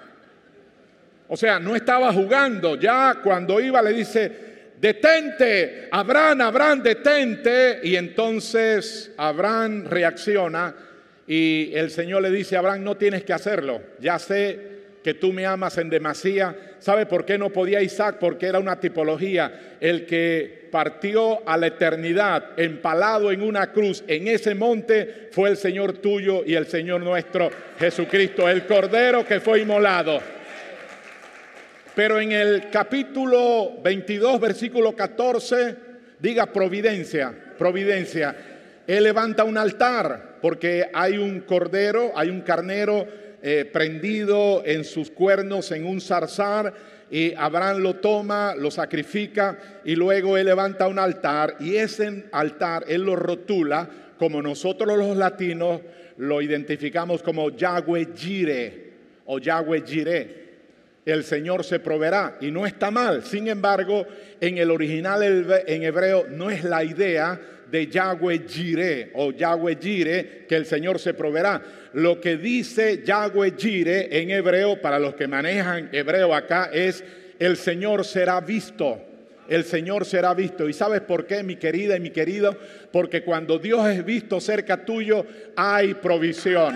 O 1.27 1.37
sea, 1.37 1.59
no 1.59 1.75
estaba 1.75 2.13
jugando. 2.13 2.75
Ya 2.75 3.19
cuando 3.23 3.59
iba 3.59 3.81
le 3.81 3.93
dice, 3.93 4.31
detente, 4.79 5.87
Abraham, 5.91 6.41
Abraham, 6.41 6.83
detente. 6.83 7.79
Y 7.83 7.95
entonces 7.95 9.11
Abraham 9.17 9.85
reacciona 9.87 10.75
y 11.27 11.71
el 11.73 11.89
Señor 11.89 12.21
le 12.21 12.31
dice, 12.31 12.57
Abraham, 12.57 12.83
no 12.83 12.95
tienes 12.95 13.23
que 13.23 13.33
hacerlo. 13.33 13.81
Ya 13.99 14.19
sé 14.19 14.75
que 15.03 15.13
tú 15.15 15.33
me 15.33 15.45
amas 15.45 15.77
en 15.77 15.89
demasía. 15.89 16.55
¿Sabe 16.79 17.05
por 17.05 17.25
qué 17.25 17.37
no 17.37 17.49
podía 17.51 17.81
Isaac? 17.81 18.17
Porque 18.19 18.47
era 18.47 18.59
una 18.59 18.79
tipología. 18.79 19.77
El 19.79 20.05
que 20.05 20.67
partió 20.71 21.47
a 21.47 21.57
la 21.57 21.67
eternidad 21.67 22.59
empalado 22.59 23.31
en 23.31 23.41
una 23.41 23.71
cruz 23.71 24.03
en 24.07 24.27
ese 24.27 24.55
monte 24.55 25.29
fue 25.31 25.49
el 25.49 25.57
Señor 25.57 25.93
tuyo 25.93 26.43
y 26.45 26.55
el 26.55 26.67
Señor 26.67 27.01
nuestro 27.01 27.49
Jesucristo, 27.79 28.49
el 28.49 28.65
Cordero 28.65 29.25
que 29.25 29.39
fue 29.39 29.61
inmolado. 29.61 30.34
Pero 31.95 32.19
en 32.19 32.33
el 32.33 32.69
capítulo 32.69 33.81
22, 33.81 34.41
versículo 34.41 34.93
14, 34.93 35.75
diga 36.19 36.47
providencia, 36.47 37.33
providencia. 37.57 38.35
Él 38.85 39.05
levanta 39.05 39.45
un 39.45 39.57
altar 39.57 40.39
porque 40.41 40.89
hay 40.93 41.17
un 41.17 41.39
cordero, 41.39 42.11
hay 42.13 42.29
un 42.29 42.41
carnero 42.41 43.07
eh, 43.41 43.63
prendido 43.71 44.61
en 44.65 44.83
sus 44.83 45.09
cuernos 45.09 45.71
en 45.71 45.85
un 45.85 46.01
zarzar 46.01 46.73
y 47.09 47.33
Abraham 47.33 47.77
lo 47.77 47.95
toma, 47.95 48.55
lo 48.55 48.71
sacrifica 48.71 49.57
y 49.85 49.95
luego 49.95 50.37
él 50.37 50.47
levanta 50.47 50.89
un 50.89 50.99
altar 50.99 51.55
y 51.61 51.77
ese 51.77 52.25
altar 52.33 52.83
él 52.89 53.03
lo 53.03 53.15
rotula 53.15 53.87
como 54.19 54.41
nosotros 54.41 54.97
los 54.97 55.15
latinos 55.15 55.79
lo 56.17 56.41
identificamos 56.41 57.23
como 57.23 57.51
Yahweh 57.51 58.09
Jireh 58.13 58.93
o 59.25 59.39
Yahweh 59.39 59.83
Jireh. 59.85 60.44
El 61.05 61.23
Señor 61.23 61.63
se 61.63 61.79
proveerá. 61.79 62.37
Y 62.41 62.51
no 62.51 62.65
está 62.65 62.91
mal. 62.91 63.23
Sin 63.23 63.47
embargo, 63.47 64.05
en 64.41 64.57
el 64.57 64.71
original 64.71 65.21
en 65.67 65.83
hebreo 65.83 66.25
no 66.29 66.49
es 66.49 66.63
la 66.63 66.83
idea 66.83 67.39
de 67.69 67.87
Yahweh 67.87 68.43
Jireh 68.47 69.11
o 69.15 69.31
Yahweh 69.31 69.77
Jireh 69.79 70.45
que 70.47 70.55
el 70.55 70.65
Señor 70.65 70.99
se 70.99 71.13
proveerá. 71.13 71.61
Lo 71.93 72.19
que 72.19 72.37
dice 72.37 73.03
Yahweh 73.05 73.53
Jireh 73.57 74.09
en 74.11 74.31
hebreo, 74.31 74.81
para 74.81 74.99
los 74.99 75.15
que 75.15 75.27
manejan 75.27 75.89
hebreo 75.91 76.33
acá, 76.33 76.69
es 76.73 77.03
el 77.39 77.57
Señor 77.57 78.03
será 78.03 78.41
visto. 78.41 79.01
El 79.47 79.63
Señor 79.63 80.05
será 80.05 80.33
visto. 80.33 80.67
¿Y 80.67 80.73
sabes 80.73 81.01
por 81.01 81.27
qué, 81.27 81.43
mi 81.43 81.55
querida 81.55 81.95
y 81.95 81.99
mi 81.99 82.09
querido? 82.09 82.57
Porque 82.91 83.23
cuando 83.23 83.59
Dios 83.59 83.87
es 83.89 84.03
visto 84.03 84.41
cerca 84.41 84.83
tuyo, 84.83 85.25
hay 85.55 85.93
provisión, 85.93 86.75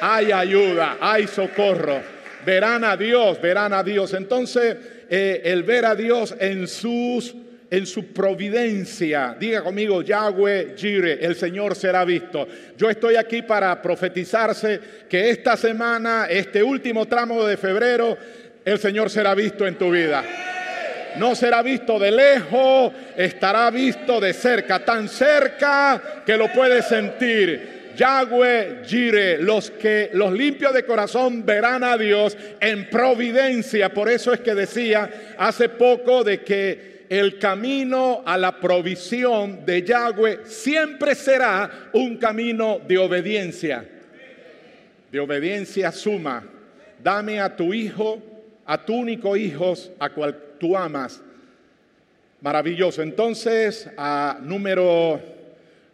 hay 0.00 0.30
ayuda, 0.30 0.98
hay 1.00 1.26
socorro 1.26 2.21
verán 2.44 2.84
a 2.84 2.96
Dios, 2.96 3.40
verán 3.40 3.72
a 3.72 3.82
Dios. 3.82 4.14
Entonces, 4.14 4.76
eh, 5.08 5.42
el 5.44 5.62
ver 5.62 5.84
a 5.84 5.94
Dios 5.94 6.34
en 6.38 6.66
sus 6.66 7.34
en 7.72 7.86
su 7.86 8.12
providencia. 8.12 9.34
Diga 9.40 9.62
conmigo, 9.62 10.02
Yahweh 10.02 10.74
Jire, 10.76 11.24
el 11.24 11.34
Señor 11.34 11.74
será 11.74 12.04
visto. 12.04 12.46
Yo 12.76 12.90
estoy 12.90 13.16
aquí 13.16 13.40
para 13.40 13.80
profetizarse 13.80 14.78
que 15.08 15.30
esta 15.30 15.56
semana, 15.56 16.26
este 16.28 16.62
último 16.62 17.06
tramo 17.06 17.42
de 17.46 17.56
febrero, 17.56 18.18
el 18.62 18.78
Señor 18.78 19.08
será 19.08 19.34
visto 19.34 19.66
en 19.66 19.76
tu 19.76 19.90
vida. 19.90 20.22
No 21.16 21.34
será 21.34 21.62
visto 21.62 21.98
de 21.98 22.10
lejos, 22.10 22.92
estará 23.16 23.70
visto 23.70 24.20
de 24.20 24.34
cerca, 24.34 24.84
tan 24.84 25.08
cerca 25.08 26.22
que 26.26 26.36
lo 26.36 26.52
puedes 26.52 26.84
sentir. 26.84 27.81
Yahweh 27.96 28.82
Jire, 28.84 29.38
los 29.38 29.70
que 29.70 30.10
los 30.12 30.32
limpios 30.32 30.72
de 30.74 30.84
corazón 30.84 31.44
verán 31.44 31.84
a 31.84 31.96
Dios 31.96 32.36
en 32.60 32.88
providencia. 32.88 33.92
Por 33.92 34.08
eso 34.08 34.32
es 34.32 34.40
que 34.40 34.54
decía 34.54 35.34
hace 35.38 35.68
poco 35.68 36.24
de 36.24 36.42
que 36.42 36.92
el 37.08 37.38
camino 37.38 38.22
a 38.24 38.38
la 38.38 38.58
provisión 38.58 39.66
de 39.66 39.82
Yahweh 39.82 40.40
siempre 40.44 41.14
será 41.14 41.90
un 41.92 42.16
camino 42.16 42.80
de 42.86 42.96
obediencia. 42.96 43.84
De 45.10 45.20
obediencia 45.20 45.92
suma. 45.92 46.42
Dame 47.02 47.40
a 47.40 47.54
tu 47.54 47.74
hijo, 47.74 48.22
a 48.64 48.82
tu 48.82 48.94
único 48.94 49.36
hijo, 49.36 49.74
a 49.98 50.08
cual 50.10 50.38
tú 50.58 50.76
amas. 50.76 51.20
Maravilloso. 52.40 53.02
Entonces, 53.02 53.90
a 53.96 54.38
número 54.40 55.20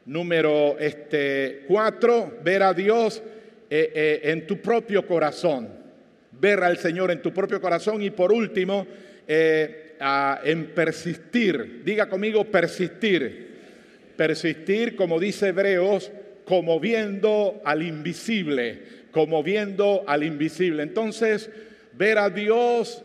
Número 0.08 0.78
este, 0.78 1.64
cuatro, 1.68 2.38
ver 2.42 2.62
a 2.62 2.72
Dios 2.72 3.22
eh, 3.68 3.92
eh, 3.94 4.20
en 4.30 4.46
tu 4.46 4.56
propio 4.56 5.06
corazón. 5.06 5.68
Ver 6.32 6.60
al 6.64 6.78
Señor 6.78 7.10
en 7.10 7.20
tu 7.20 7.30
propio 7.30 7.60
corazón. 7.60 8.00
Y 8.00 8.08
por 8.08 8.32
último, 8.32 8.86
eh, 9.26 9.96
en 10.44 10.68
persistir. 10.68 11.82
Diga 11.84 12.08
conmigo, 12.08 12.46
persistir. 12.46 13.48
Persistir, 14.16 14.96
como 14.96 15.20
dice 15.20 15.48
Hebreos, 15.48 16.10
como 16.46 16.80
viendo 16.80 17.60
al 17.62 17.82
invisible, 17.82 18.80
como 19.10 19.42
viendo 19.42 20.04
al 20.06 20.22
invisible. 20.24 20.84
Entonces, 20.84 21.50
ver 21.92 22.16
a 22.16 22.30
Dios 22.30 23.04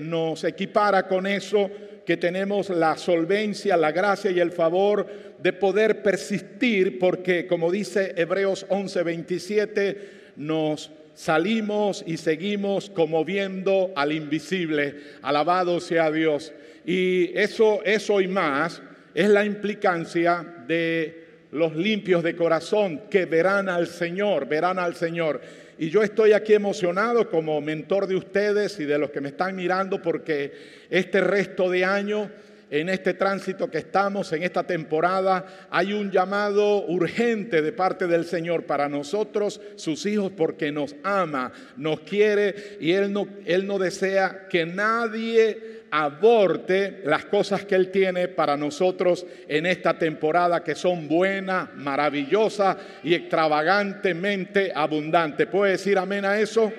nos 0.00 0.44
equipara 0.44 1.08
con 1.08 1.26
eso 1.26 1.70
que 2.06 2.16
tenemos 2.16 2.70
la 2.70 2.96
solvencia, 2.96 3.76
la 3.76 3.90
gracia 3.90 4.30
y 4.30 4.38
el 4.38 4.52
favor 4.52 5.06
de 5.42 5.52
poder 5.52 6.02
persistir, 6.02 6.98
porque 6.98 7.46
como 7.46 7.70
dice 7.70 8.14
Hebreos 8.16 8.64
11:27, 8.70 9.96
nos 10.36 10.92
salimos 11.14 12.04
y 12.06 12.16
seguimos 12.16 12.90
como 12.90 13.24
viendo 13.24 13.92
al 13.96 14.12
invisible. 14.12 14.94
Alabado 15.22 15.80
sea 15.80 16.10
Dios. 16.12 16.52
Y 16.84 17.36
eso, 17.36 17.82
eso 17.84 18.20
y 18.20 18.28
más 18.28 18.80
es 19.12 19.28
la 19.28 19.44
implicancia 19.44 20.46
de 20.68 21.24
los 21.52 21.74
limpios 21.74 22.22
de 22.22 22.36
corazón 22.36 23.02
que 23.10 23.24
verán 23.24 23.68
al 23.68 23.86
Señor, 23.86 24.46
verán 24.46 24.78
al 24.78 24.94
Señor. 24.94 25.40
Y 25.78 25.90
yo 25.90 26.02
estoy 26.02 26.32
aquí 26.32 26.54
emocionado 26.54 27.28
como 27.28 27.60
mentor 27.60 28.06
de 28.06 28.16
ustedes 28.16 28.80
y 28.80 28.84
de 28.84 28.98
los 28.98 29.10
que 29.10 29.20
me 29.20 29.28
están 29.28 29.54
mirando 29.54 30.00
porque 30.00 30.52
este 30.88 31.20
resto 31.20 31.68
de 31.68 31.84
año, 31.84 32.30
en 32.70 32.88
este 32.88 33.12
tránsito 33.12 33.70
que 33.70 33.78
estamos, 33.78 34.32
en 34.32 34.42
esta 34.42 34.64
temporada, 34.64 35.68
hay 35.70 35.92
un 35.92 36.10
llamado 36.10 36.86
urgente 36.86 37.60
de 37.60 37.72
parte 37.72 38.06
del 38.06 38.24
Señor 38.24 38.64
para 38.64 38.88
nosotros, 38.88 39.60
sus 39.76 40.06
hijos, 40.06 40.32
porque 40.34 40.72
nos 40.72 40.96
ama, 41.02 41.52
nos 41.76 42.00
quiere 42.00 42.78
y 42.80 42.92
Él 42.92 43.12
no, 43.12 43.28
Él 43.44 43.66
no 43.66 43.78
desea 43.78 44.48
que 44.48 44.64
nadie 44.64 45.75
aborte 45.90 47.00
las 47.04 47.26
cosas 47.26 47.64
que 47.64 47.74
Él 47.74 47.90
tiene 47.90 48.28
para 48.28 48.56
nosotros 48.56 49.26
en 49.48 49.66
esta 49.66 49.98
temporada 49.98 50.62
que 50.62 50.74
son 50.74 51.08
buenas, 51.08 51.74
maravillosas 51.74 52.76
y 53.02 53.14
extravagantemente 53.14 54.72
abundantes. 54.74 55.46
¿Puede 55.46 55.72
decir 55.72 55.98
amén 55.98 56.24
a 56.24 56.38
eso? 56.38 56.72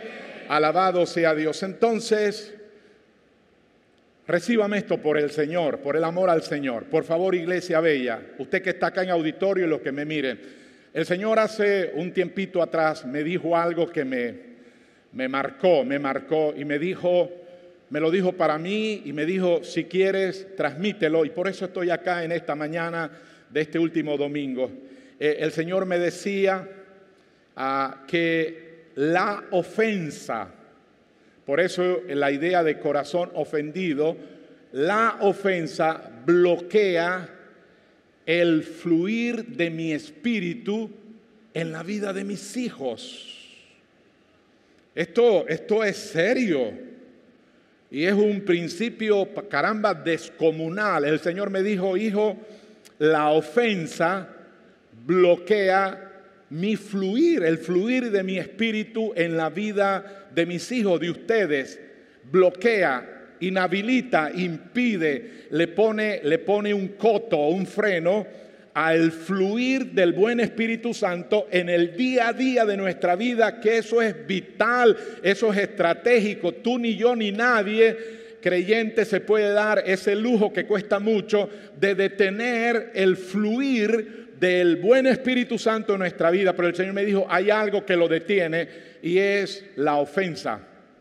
Alabado 0.50 1.06
sea 1.06 1.34
Dios. 1.36 1.62
Entonces, 1.64 2.54
recíbame 4.28 4.78
esto 4.78 4.98
por 4.98 5.18
el 5.18 5.32
Señor, 5.32 5.80
por 5.80 5.96
el 5.96 6.04
amor 6.04 6.30
al 6.30 6.44
Señor. 6.44 6.86
Por 6.86 7.04
favor, 7.04 7.36
Iglesia 7.36 7.80
Bella, 7.80 8.20
usted 8.38 8.62
que 8.62 8.72
está 8.72 8.88
acá 8.88 9.04
en 9.04 9.10
auditorio 9.10 9.66
y 9.66 9.70
los 9.70 9.82
que 9.82 9.92
me 9.92 10.06
miren. 10.06 10.40
El 10.94 11.06
Señor 11.06 11.40
hace 11.40 11.92
un 11.96 12.12
tiempito 12.12 12.62
atrás 12.62 13.06
me 13.06 13.24
dijo 13.24 13.56
algo 13.56 13.90
que 13.90 14.04
me, 14.04 14.34
me 15.14 15.28
marcó, 15.28 15.84
me 15.84 16.00
marcó 16.00 16.54
y 16.56 16.66
me 16.66 16.80
dijo, 16.80 17.30
me 17.90 18.00
lo 18.00 18.12
dijo 18.12 18.34
para 18.34 18.58
mí 18.58 19.02
y 19.06 19.14
me 19.14 19.26
dijo, 19.26 19.64
si 19.64 19.86
quieres, 19.86 20.56
transmítelo. 20.56 21.26
Y 21.26 21.30
por 21.30 21.48
eso 21.48 21.66
estoy 21.66 21.90
acá 21.90 22.24
en 22.24 22.32
esta 22.32 22.56
mañana 22.56 23.10
de 23.50 23.62
este 23.62 23.80
último 23.80 24.18
domingo. 24.18 24.70
Eh, 25.20 25.38
el 25.40 25.52
Señor 25.52 25.86
me 25.86 25.98
decía 25.98 26.68
ah, 27.56 28.04
que 28.08 28.88
la 28.96 29.46
ofensa, 29.52 30.50
por 31.46 31.60
eso 31.60 32.02
la 32.08 32.32
idea 32.32 32.64
de 32.64 32.80
corazón 32.80 33.32
ofendido, 33.36 34.18
la 34.74 35.18
ofensa 35.22 36.12
bloquea 36.26 37.30
el 38.26 38.64
fluir 38.64 39.46
de 39.46 39.70
mi 39.70 39.94
espíritu 39.94 40.92
en 41.54 41.72
la 41.72 41.82
vida 41.82 42.12
de 42.12 42.26
mis 42.26 42.58
hijos. 42.58 43.34
Esto, 44.94 45.48
esto 45.48 45.84
es 45.84 45.96
serio. 45.96 46.74
Y 47.90 48.06
es 48.06 48.14
un 48.14 48.42
principio, 48.42 49.28
caramba, 49.50 49.94
descomunal. 49.94 51.06
El 51.06 51.20
Señor 51.20 51.50
me 51.50 51.64
dijo, 51.64 51.96
hijo, 51.96 52.38
la 53.00 53.30
ofensa 53.30 54.28
bloquea 55.06 56.04
mi 56.50 56.76
fluir, 56.76 57.44
el 57.44 57.58
fluir 57.58 58.12
de 58.12 58.24
mi 58.24 58.38
espíritu 58.38 59.14
en 59.16 59.38
la 59.38 59.50
vida 59.50 60.28
de 60.34 60.46
mis 60.46 60.72
hijos, 60.72 61.00
de 61.00 61.10
ustedes. 61.10 61.80
Bloquea, 62.30 63.36
inhabilita, 63.40 64.32
impide, 64.34 65.46
le 65.52 65.68
pone, 65.68 66.22
le 66.24 66.40
pone 66.40 66.74
un 66.74 66.90
coto, 66.90 67.38
un 67.48 67.66
freno 67.66 68.28
al 68.78 69.12
fluir 69.12 69.94
del 69.94 70.14
buen 70.14 70.40
Espíritu 70.40 70.94
Santo 70.94 71.48
en 71.50 71.68
el 71.68 71.98
día 71.98 72.28
a 72.28 72.34
día 72.34 72.64
de 72.64 72.78
nuestra 72.78 73.16
vida, 73.16 73.60
que 73.60 73.80
eso 73.80 74.04
es 74.04 74.28
vital, 74.28 74.96
eso 75.24 75.52
es 75.52 75.58
estratégico. 75.58 76.52
Tú 76.52 76.78
ni 76.78 76.96
yo 76.96 77.16
ni 77.16 77.32
nadie 77.32 77.98
creyente 78.40 79.04
se 79.04 79.20
puede 79.20 79.50
dar 79.52 79.82
ese 79.84 80.16
lujo 80.16 80.54
que 80.54 80.68
cuesta 80.68 81.00
mucho 81.00 81.50
de 81.80 81.96
detener 81.96 82.92
el 82.94 83.18
fluir 83.18 84.36
del 84.40 84.76
buen 84.76 85.08
Espíritu 85.08 85.58
Santo 85.58 85.94
en 85.94 86.00
nuestra 86.00 86.30
vida. 86.30 86.56
Pero 86.56 86.68
el 86.68 86.76
Señor 86.76 86.94
me 86.94 87.04
dijo, 87.04 87.26
hay 87.28 87.50
algo 87.50 87.84
que 87.84 87.98
lo 87.98 88.08
detiene 88.08 88.68
y 89.02 89.18
es 89.18 89.66
la 89.76 89.96
ofensa. 89.96 90.60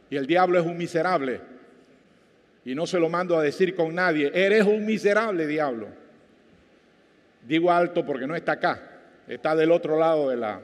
Y 0.09 0.17
el 0.17 0.27
diablo 0.27 0.59
es 0.59 0.65
un 0.65 0.79
miserable. 0.79 1.41
Y 2.65 2.75
no 2.75 2.87
se 2.87 2.99
lo 2.99 3.11
mando 3.11 3.37
a 3.37 3.43
decir 3.43 3.75
con 3.75 3.95
nadie, 3.95 4.31
eres 4.33 4.65
un 4.65 4.87
miserable 4.87 5.47
diablo. 5.47 6.06
Digo 7.47 7.71
alto 7.71 8.05
porque 8.05 8.27
no 8.27 8.35
está 8.35 8.53
acá, 8.53 8.81
está 9.29 9.55
del 9.55 9.71
otro 9.71 9.99
lado 9.99 10.31
de 10.31 10.37
la... 10.37 10.61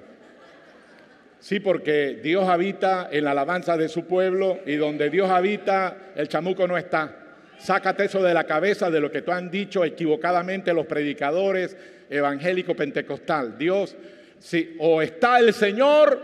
Sí, 1.38 1.60
porque 1.60 2.20
Dios 2.22 2.48
habita 2.48 3.08
en 3.10 3.24
la 3.24 3.32
alabanza 3.32 3.76
de 3.76 3.88
su 3.88 4.04
pueblo 4.04 4.60
y 4.66 4.76
donde 4.76 5.08
Dios 5.08 5.30
habita, 5.30 5.96
el 6.16 6.28
chamuco 6.28 6.66
no 6.66 6.76
está. 6.76 7.16
Sácate 7.58 8.04
eso 8.04 8.22
de 8.22 8.34
la 8.34 8.44
cabeza 8.44 8.90
de 8.90 9.00
lo 9.00 9.10
que 9.12 9.22
tú 9.22 9.30
han 9.30 9.50
dicho 9.50 9.84
equivocadamente 9.84 10.72
los 10.72 10.86
predicadores 10.86 11.76
evangélicos 12.10 12.76
pentecostal. 12.76 13.56
Dios, 13.56 13.96
sí, 14.40 14.76
o 14.80 15.02
está 15.02 15.38
el 15.38 15.52
Señor 15.52 16.20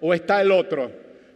o 0.00 0.12
está 0.14 0.42
el 0.42 0.50
otro. 0.50 0.90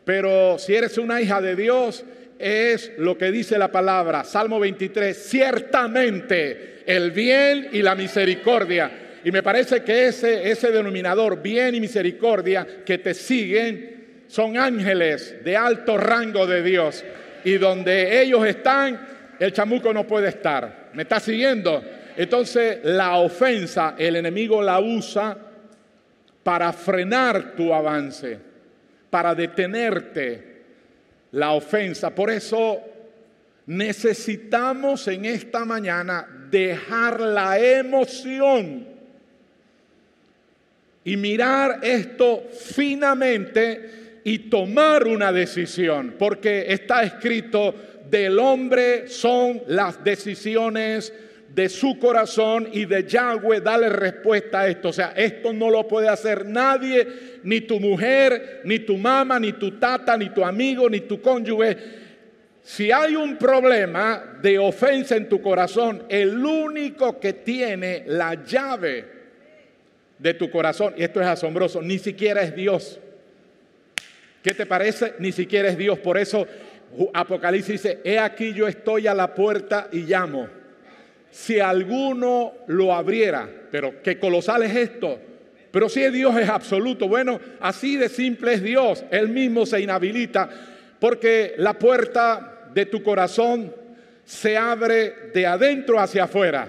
Pero 0.04 0.58
si 0.58 0.74
eres 0.74 0.98
una 0.98 1.20
hija 1.20 1.40
de 1.40 1.54
Dios, 1.54 2.04
es 2.38 2.92
lo 2.98 3.16
que 3.16 3.30
dice 3.30 3.58
la 3.58 3.70
palabra, 3.70 4.24
Salmo 4.24 4.58
23, 4.58 5.16
ciertamente 5.16 6.75
el 6.86 7.10
bien 7.10 7.68
y 7.72 7.82
la 7.82 7.94
misericordia. 7.94 8.90
Y 9.24 9.32
me 9.32 9.42
parece 9.42 9.82
que 9.82 10.06
ese, 10.06 10.48
ese 10.50 10.70
denominador, 10.70 11.42
bien 11.42 11.74
y 11.74 11.80
misericordia, 11.80 12.66
que 12.84 12.98
te 12.98 13.12
siguen, 13.12 14.24
son 14.28 14.56
ángeles 14.56 15.44
de 15.44 15.56
alto 15.56 15.98
rango 15.98 16.46
de 16.46 16.62
Dios. 16.62 17.04
y 17.44 17.58
donde 17.58 18.20
ellos 18.22 18.44
están, 18.44 19.06
el 19.38 19.52
chamuco 19.52 19.92
no 19.92 20.04
puede 20.04 20.30
estar. 20.30 20.90
¿Me 20.94 21.02
está 21.02 21.20
siguiendo? 21.20 21.80
Entonces 22.16 22.80
la 22.82 23.18
ofensa, 23.18 23.94
el 23.96 24.16
enemigo 24.16 24.60
la 24.62 24.80
usa 24.80 25.36
para 26.42 26.72
frenar 26.72 27.54
tu 27.54 27.72
avance, 27.72 28.38
para 29.10 29.34
detenerte 29.34 30.56
la 31.32 31.52
ofensa. 31.52 32.14
Por 32.14 32.30
eso 32.30 32.80
necesitamos 33.66 35.06
en 35.08 35.24
esta 35.26 35.64
mañana 35.64 36.26
dejar 36.50 37.20
la 37.20 37.58
emoción 37.58 38.86
y 41.04 41.16
mirar 41.16 41.80
esto 41.82 42.44
finamente 42.52 44.20
y 44.24 44.38
tomar 44.50 45.06
una 45.06 45.30
decisión, 45.30 46.16
porque 46.18 46.66
está 46.68 47.04
escrito, 47.04 47.74
del 48.10 48.38
hombre 48.38 49.08
son 49.08 49.62
las 49.68 50.02
decisiones 50.02 51.12
de 51.54 51.68
su 51.68 51.98
corazón 51.98 52.68
y 52.72 52.84
de 52.84 53.04
Yahweh 53.04 53.60
dale 53.60 53.88
respuesta 53.88 54.60
a 54.60 54.68
esto. 54.68 54.88
O 54.88 54.92
sea, 54.92 55.12
esto 55.16 55.52
no 55.52 55.70
lo 55.70 55.88
puede 55.88 56.08
hacer 56.08 56.44
nadie, 56.44 57.06
ni 57.44 57.62
tu 57.62 57.80
mujer, 57.80 58.60
ni 58.64 58.80
tu 58.80 58.96
mamá, 58.98 59.40
ni 59.40 59.52
tu 59.54 59.72
tata, 59.78 60.16
ni 60.16 60.30
tu 60.30 60.44
amigo, 60.44 60.88
ni 60.90 61.00
tu 61.00 61.20
cónyuge. 61.20 62.05
Si 62.66 62.90
hay 62.90 63.14
un 63.14 63.36
problema 63.36 64.38
de 64.42 64.58
ofensa 64.58 65.14
en 65.14 65.28
tu 65.28 65.40
corazón, 65.40 66.02
el 66.08 66.36
único 66.36 67.20
que 67.20 67.32
tiene 67.32 68.02
la 68.08 68.42
llave 68.42 69.04
de 70.18 70.34
tu 70.34 70.50
corazón, 70.50 70.92
y 70.96 71.04
esto 71.04 71.20
es 71.20 71.28
asombroso, 71.28 71.80
ni 71.80 72.00
siquiera 72.00 72.42
es 72.42 72.56
Dios. 72.56 72.98
¿Qué 74.42 74.52
te 74.52 74.66
parece? 74.66 75.14
Ni 75.20 75.30
siquiera 75.30 75.68
es 75.68 75.78
Dios. 75.78 76.00
Por 76.00 76.18
eso 76.18 76.44
Apocalipsis 77.14 77.82
dice, 77.82 78.00
he 78.02 78.18
aquí 78.18 78.52
yo 78.52 78.66
estoy 78.66 79.06
a 79.06 79.14
la 79.14 79.32
puerta 79.32 79.86
y 79.92 80.00
llamo 80.00 80.48
si 81.30 81.60
alguno 81.60 82.52
lo 82.66 82.92
abriera. 82.92 83.48
Pero 83.70 84.02
qué 84.02 84.18
colosal 84.18 84.64
es 84.64 84.74
esto. 84.74 85.20
Pero 85.70 85.88
si 85.88 86.04
Dios 86.10 86.36
es 86.36 86.48
absoluto, 86.48 87.06
bueno, 87.06 87.38
así 87.60 87.96
de 87.96 88.08
simple 88.08 88.54
es 88.54 88.62
Dios. 88.64 89.04
Él 89.12 89.28
mismo 89.28 89.66
se 89.66 89.80
inhabilita 89.80 90.50
porque 90.98 91.54
la 91.58 91.74
puerta 91.74 92.54
de 92.76 92.84
tu 92.84 93.02
corazón 93.02 93.74
se 94.22 94.54
abre 94.54 95.30
de 95.32 95.46
adentro 95.46 95.98
hacia 95.98 96.24
afuera. 96.24 96.68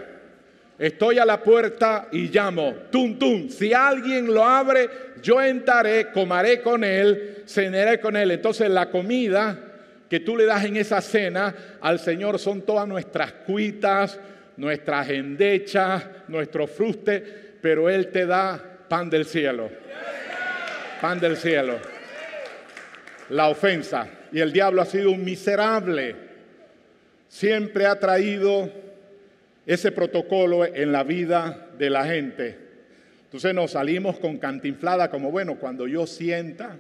Estoy 0.80 1.20
a 1.20 1.26
la 1.26 1.44
puerta 1.44 2.08
y 2.14 2.30
llamo, 2.30 2.76
tum, 2.90 3.20
tum. 3.20 3.50
Si 3.50 3.74
alguien 3.74 4.34
lo 4.34 4.46
abre, 4.46 4.90
yo 5.22 5.42
entraré, 5.42 6.10
comeré 6.14 6.62
con 6.62 6.86
él, 6.86 7.44
cenaré 7.46 8.00
con 8.00 8.16
él. 8.16 8.32
Entonces 8.32 8.70
la 8.70 8.90
comida 8.90 9.60
que 10.10 10.22
tú 10.22 10.38
le 10.38 10.46
das 10.46 10.64
en 10.64 10.78
esa 10.78 11.02
cena 11.02 11.54
al 11.82 12.00
Señor 12.00 12.40
son 12.40 12.62
todas 12.62 12.88
nuestras 12.88 13.34
cuitas, 13.46 14.18
nuestras 14.56 15.10
endechas, 15.10 16.06
nuestro 16.30 16.68
fruste, 16.68 17.22
pero 17.62 17.90
Él 17.90 18.12
te 18.12 18.26
da 18.26 18.64
pan 18.88 19.10
del 19.10 19.26
cielo. 19.26 19.70
Pan 21.02 21.20
del 21.20 21.36
cielo. 21.36 21.78
La 23.30 23.50
ofensa. 23.50 24.08
Y 24.32 24.40
el 24.40 24.52
diablo 24.52 24.82
ha 24.82 24.86
sido 24.86 25.12
un 25.12 25.24
miserable. 25.24 26.16
Siempre 27.28 27.86
ha 27.86 28.00
traído 28.00 28.70
ese 29.66 29.92
protocolo 29.92 30.66
en 30.66 30.92
la 30.92 31.04
vida 31.04 31.68
de 31.78 31.90
la 31.90 32.06
gente. 32.06 32.58
Entonces 33.26 33.54
nos 33.54 33.72
salimos 33.72 34.20
con 34.20 34.38
cantinflada 34.38 35.10
como, 35.10 35.32
bueno, 35.32 35.56
cuando 35.56 35.88
yo 35.88 36.08
sienta, 36.08 36.78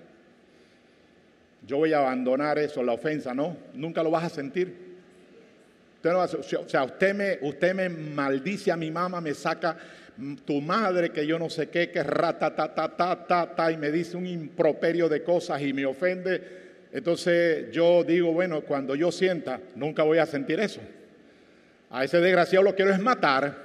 yo 1.65 1.77
voy 1.77 1.91
a 1.93 1.99
abandonar 1.99 2.57
eso, 2.57 2.81
la 2.81 2.93
ofensa, 2.93 3.33
¿no? 3.33 3.57
Nunca 3.73 4.01
lo 4.03 4.11
vas 4.11 4.23
a 4.23 4.29
sentir 4.29 4.87
o 6.15 6.67
sea, 6.67 6.83
usted 6.83 7.13
me, 7.13 7.39
usted 7.41 7.89
maldice 7.89 8.71
a 8.71 8.77
mi 8.77 8.91
mamá, 8.91 9.19
me 9.19 9.33
saca 9.33 9.77
tu 10.45 10.61
madre 10.61 11.11
que 11.11 11.25
yo 11.25 11.37
no 11.37 11.49
sé 11.49 11.69
qué, 11.69 11.91
que 11.91 12.03
rata, 12.03 12.55
ta, 12.55 12.73
ta, 12.73 12.95
ta, 12.95 13.27
ta, 13.27 13.55
ta, 13.55 13.71
y 13.71 13.77
me 13.77 13.91
dice 13.91 14.17
un 14.17 14.25
improperio 14.25 15.09
de 15.09 15.23
cosas 15.23 15.61
y 15.61 15.73
me 15.73 15.85
ofende. 15.85 16.66
Entonces 16.97 17.69
yo 17.71 18.03
digo, 18.03 18.33
bueno, 18.33 18.61
cuando 18.61 18.95
yo 18.95 19.11
sienta, 19.11 19.61
nunca 19.75 20.01
voy 20.01 20.17
a 20.17 20.25
sentir 20.25 20.59
eso. 20.59 20.81
A 21.91 22.03
ese 22.03 22.19
desgraciado 22.19 22.63
lo 22.63 22.73
quiero 22.73 22.91
es 22.91 22.99
matar. 22.99 23.55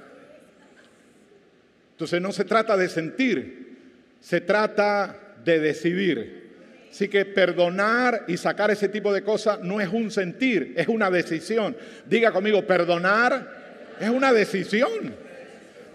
Entonces 1.93 2.21
no 2.21 2.31
se 2.31 2.45
trata 2.45 2.77
de 2.77 2.87
sentir, 2.87 3.75
se 4.19 4.39
trata 4.39 5.33
de 5.43 5.59
decidir. 5.59 6.43
Así 6.91 7.07
que 7.07 7.25
perdonar 7.25 8.25
y 8.27 8.37
sacar 8.37 8.69
ese 8.69 8.87
tipo 8.87 9.11
de 9.11 9.23
cosas 9.23 9.61
no 9.61 9.81
es 9.81 9.89
un 9.89 10.11
sentir, 10.11 10.75
es 10.77 10.87
una 10.87 11.09
decisión. 11.09 11.75
Diga 12.05 12.31
conmigo, 12.31 12.61
perdonar 12.67 13.95
es 13.99 14.09
una 14.09 14.31
decisión. 14.31 15.15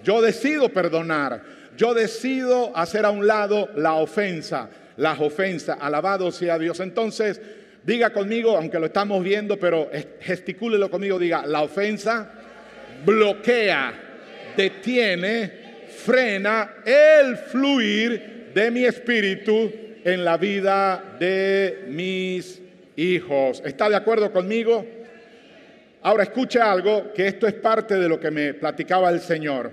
Yo 0.03 0.20
decido 0.20 0.70
perdonar. 0.70 1.40
Yo 1.77 1.94
decido 1.94 2.77
hacer 2.77 3.05
a 3.05 3.11
un 3.11 3.29
lado 3.29 3.70
la 3.77 3.94
ofensa, 3.94 4.68
las 4.98 5.18
ofensas. 5.20 5.78
Alabado 5.80 6.30
sea 6.30 6.58
Dios. 6.58 6.78
Entonces, 6.80 7.40
diga 7.82 8.11
conmigo, 8.11 8.56
aunque 8.56 8.78
lo 8.78 8.87
estamos 8.87 9.24
viendo, 9.24 9.58
pero 9.58 9.90
gesticúlelo 10.20 10.90
conmigo, 10.90 11.18
diga, 11.18 11.46
la 11.46 11.62
ofensa 11.62 12.30
bloquea, 13.04 13.92
detiene, 14.56 15.87
frena 15.88 16.76
el 16.84 17.37
fluir 17.37 18.50
de 18.54 18.70
mi 18.70 18.84
espíritu 18.84 19.72
en 20.04 20.24
la 20.24 20.37
vida 20.37 21.16
de 21.18 21.84
mis 21.88 22.61
hijos. 22.96 23.62
¿Está 23.64 23.88
de 23.88 23.96
acuerdo 23.96 24.32
conmigo? 24.32 24.84
Ahora 26.02 26.24
escucha 26.24 26.70
algo, 26.70 27.12
que 27.12 27.26
esto 27.26 27.46
es 27.46 27.54
parte 27.54 27.96
de 27.96 28.08
lo 28.08 28.18
que 28.18 28.30
me 28.30 28.54
platicaba 28.54 29.11
el 29.11 29.20
Señor. 29.20 29.70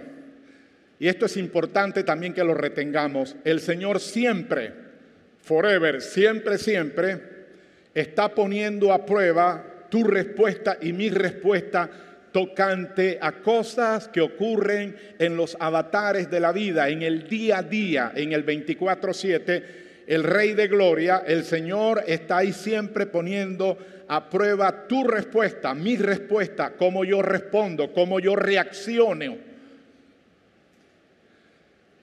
Y 1.00 1.08
esto 1.08 1.26
es 1.26 1.38
importante 1.38 2.04
también 2.04 2.34
que 2.34 2.44
lo 2.44 2.54
retengamos. 2.54 3.36
El 3.44 3.60
Señor 3.60 4.00
siempre, 4.00 4.85
forever, 5.46 6.02
siempre, 6.02 6.58
siempre, 6.58 7.20
está 7.94 8.34
poniendo 8.34 8.92
a 8.92 9.06
prueba 9.06 9.88
tu 9.90 10.04
respuesta 10.04 10.78
y 10.82 10.92
mi 10.92 11.10
respuesta 11.10 11.90
tocante 12.32 13.18
a 13.22 13.32
cosas 13.32 14.10
que 14.10 14.20
ocurren 14.20 14.98
en 15.20 15.38
los 15.38 15.56
avatares 15.60 16.30
de 16.30 16.40
la 16.42 16.52
vida, 16.52 16.90
en 16.90 17.04
el 17.04 17.30
día 17.30 17.60
a 17.60 17.64
día, 17.64 18.12
en 18.14 18.34
el 18.34 18.44
24/7 18.44 19.86
el 20.08 20.24
Rey 20.24 20.54
de 20.54 20.68
Gloria, 20.68 21.24
el 21.26 21.44
Señor 21.44 22.04
está 22.06 22.38
ahí 22.38 22.54
siempre 22.54 23.06
poniendo 23.06 23.78
a 24.08 24.30
prueba 24.30 24.88
tu 24.88 25.04
respuesta, 25.04 25.74
mi 25.74 25.98
respuesta, 25.98 26.74
cómo 26.78 27.06
yo 27.06 27.22
respondo, 27.22 27.92
cómo 27.92 28.20
yo 28.20 28.36
reacciono. 28.36 29.55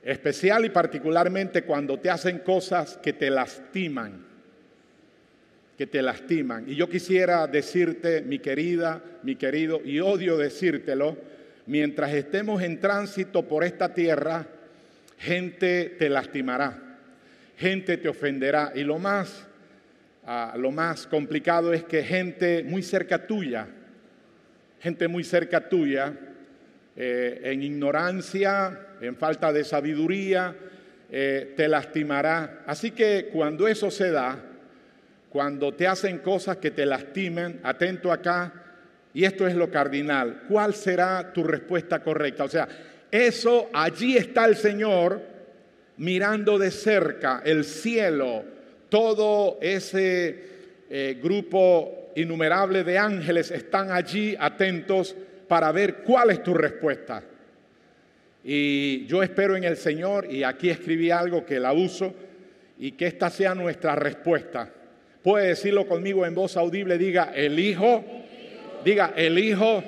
Especial 0.02 0.64
y 0.64 0.70
particularmente 0.70 1.62
cuando 1.62 1.98
te 1.98 2.10
hacen 2.10 2.40
cosas 2.40 2.98
que 3.02 3.12
te 3.12 3.30
lastiman, 3.30 4.26
que 5.78 5.86
te 5.86 6.02
lastiman. 6.02 6.68
Y 6.68 6.74
yo 6.74 6.88
quisiera 6.88 7.46
decirte, 7.46 8.22
mi 8.22 8.38
querida, 8.38 9.02
mi 9.22 9.36
querido, 9.36 9.80
y 9.84 10.00
odio 10.00 10.36
decírtelo, 10.36 11.16
mientras 11.66 12.12
estemos 12.12 12.62
en 12.62 12.80
tránsito 12.80 13.46
por 13.46 13.62
esta 13.64 13.94
tierra, 13.94 14.46
gente 15.18 15.94
te 15.98 16.08
lastimará 16.08 16.92
gente 17.62 17.96
te 17.96 18.08
ofenderá. 18.08 18.72
Y 18.74 18.82
lo 18.82 18.98
más, 18.98 19.46
ah, 20.24 20.54
lo 20.58 20.72
más 20.72 21.06
complicado 21.06 21.72
es 21.72 21.84
que 21.84 22.02
gente 22.02 22.64
muy 22.64 22.82
cerca 22.82 23.26
tuya, 23.26 23.68
gente 24.80 25.06
muy 25.06 25.22
cerca 25.22 25.68
tuya, 25.68 26.12
eh, 26.96 27.40
en 27.44 27.62
ignorancia, 27.62 28.88
en 29.00 29.16
falta 29.16 29.52
de 29.52 29.64
sabiduría, 29.64 30.54
eh, 31.10 31.54
te 31.56 31.68
lastimará. 31.68 32.62
Así 32.66 32.90
que 32.90 33.30
cuando 33.32 33.68
eso 33.68 33.90
se 33.90 34.10
da, 34.10 34.38
cuando 35.28 35.72
te 35.72 35.86
hacen 35.86 36.18
cosas 36.18 36.58
que 36.58 36.70
te 36.70 36.86
lastimen, 36.86 37.60
atento 37.62 38.12
acá, 38.12 38.52
y 39.14 39.24
esto 39.24 39.46
es 39.46 39.54
lo 39.54 39.70
cardinal, 39.70 40.44
¿cuál 40.48 40.74
será 40.74 41.32
tu 41.32 41.44
respuesta 41.44 42.02
correcta? 42.02 42.44
O 42.44 42.48
sea, 42.48 42.68
eso, 43.10 43.68
allí 43.72 44.16
está 44.16 44.46
el 44.46 44.56
Señor 44.56 45.20
mirando 45.98 46.58
de 46.58 46.70
cerca 46.70 47.42
el 47.44 47.64
cielo, 47.64 48.44
todo 48.88 49.58
ese 49.60 50.52
eh, 50.90 51.18
grupo 51.22 52.12
innumerable 52.16 52.84
de 52.84 52.98
ángeles 52.98 53.50
están 53.50 53.90
allí 53.90 54.36
atentos 54.38 55.14
para 55.52 55.70
ver 55.70 55.96
cuál 55.96 56.30
es 56.30 56.42
tu 56.42 56.54
respuesta. 56.54 57.22
Y 58.42 59.04
yo 59.04 59.22
espero 59.22 59.54
en 59.54 59.64
el 59.64 59.76
Señor, 59.76 60.24
y 60.32 60.44
aquí 60.44 60.70
escribí 60.70 61.10
algo 61.10 61.44
que 61.44 61.60
la 61.60 61.74
uso, 61.74 62.14
y 62.78 62.92
que 62.92 63.06
esta 63.06 63.28
sea 63.28 63.54
nuestra 63.54 63.94
respuesta. 63.94 64.70
Puede 65.22 65.48
decirlo 65.48 65.86
conmigo 65.86 66.24
en 66.24 66.34
voz 66.34 66.56
audible, 66.56 66.96
diga, 66.96 67.32
elijo, 67.34 68.02
diga, 68.82 69.12
elijo 69.14 69.84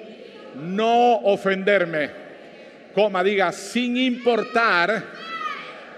no 0.57 1.15
ofenderme, 1.21 2.11
coma, 2.95 3.25
diga, 3.25 3.51
sin 3.51 3.97
importar 3.97 5.03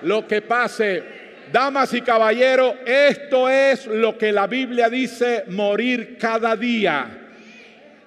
lo 0.02 0.28
que 0.28 0.42
pase 0.42 1.02
Damas 1.50 1.92
y 1.92 2.02
caballeros, 2.02 2.72
esto 2.86 3.48
es 3.48 3.84
lo 3.88 4.16
que 4.16 4.30
la 4.30 4.46
Biblia 4.46 4.88
dice, 4.88 5.42
morir 5.48 6.18
cada 6.20 6.54
día 6.54 7.25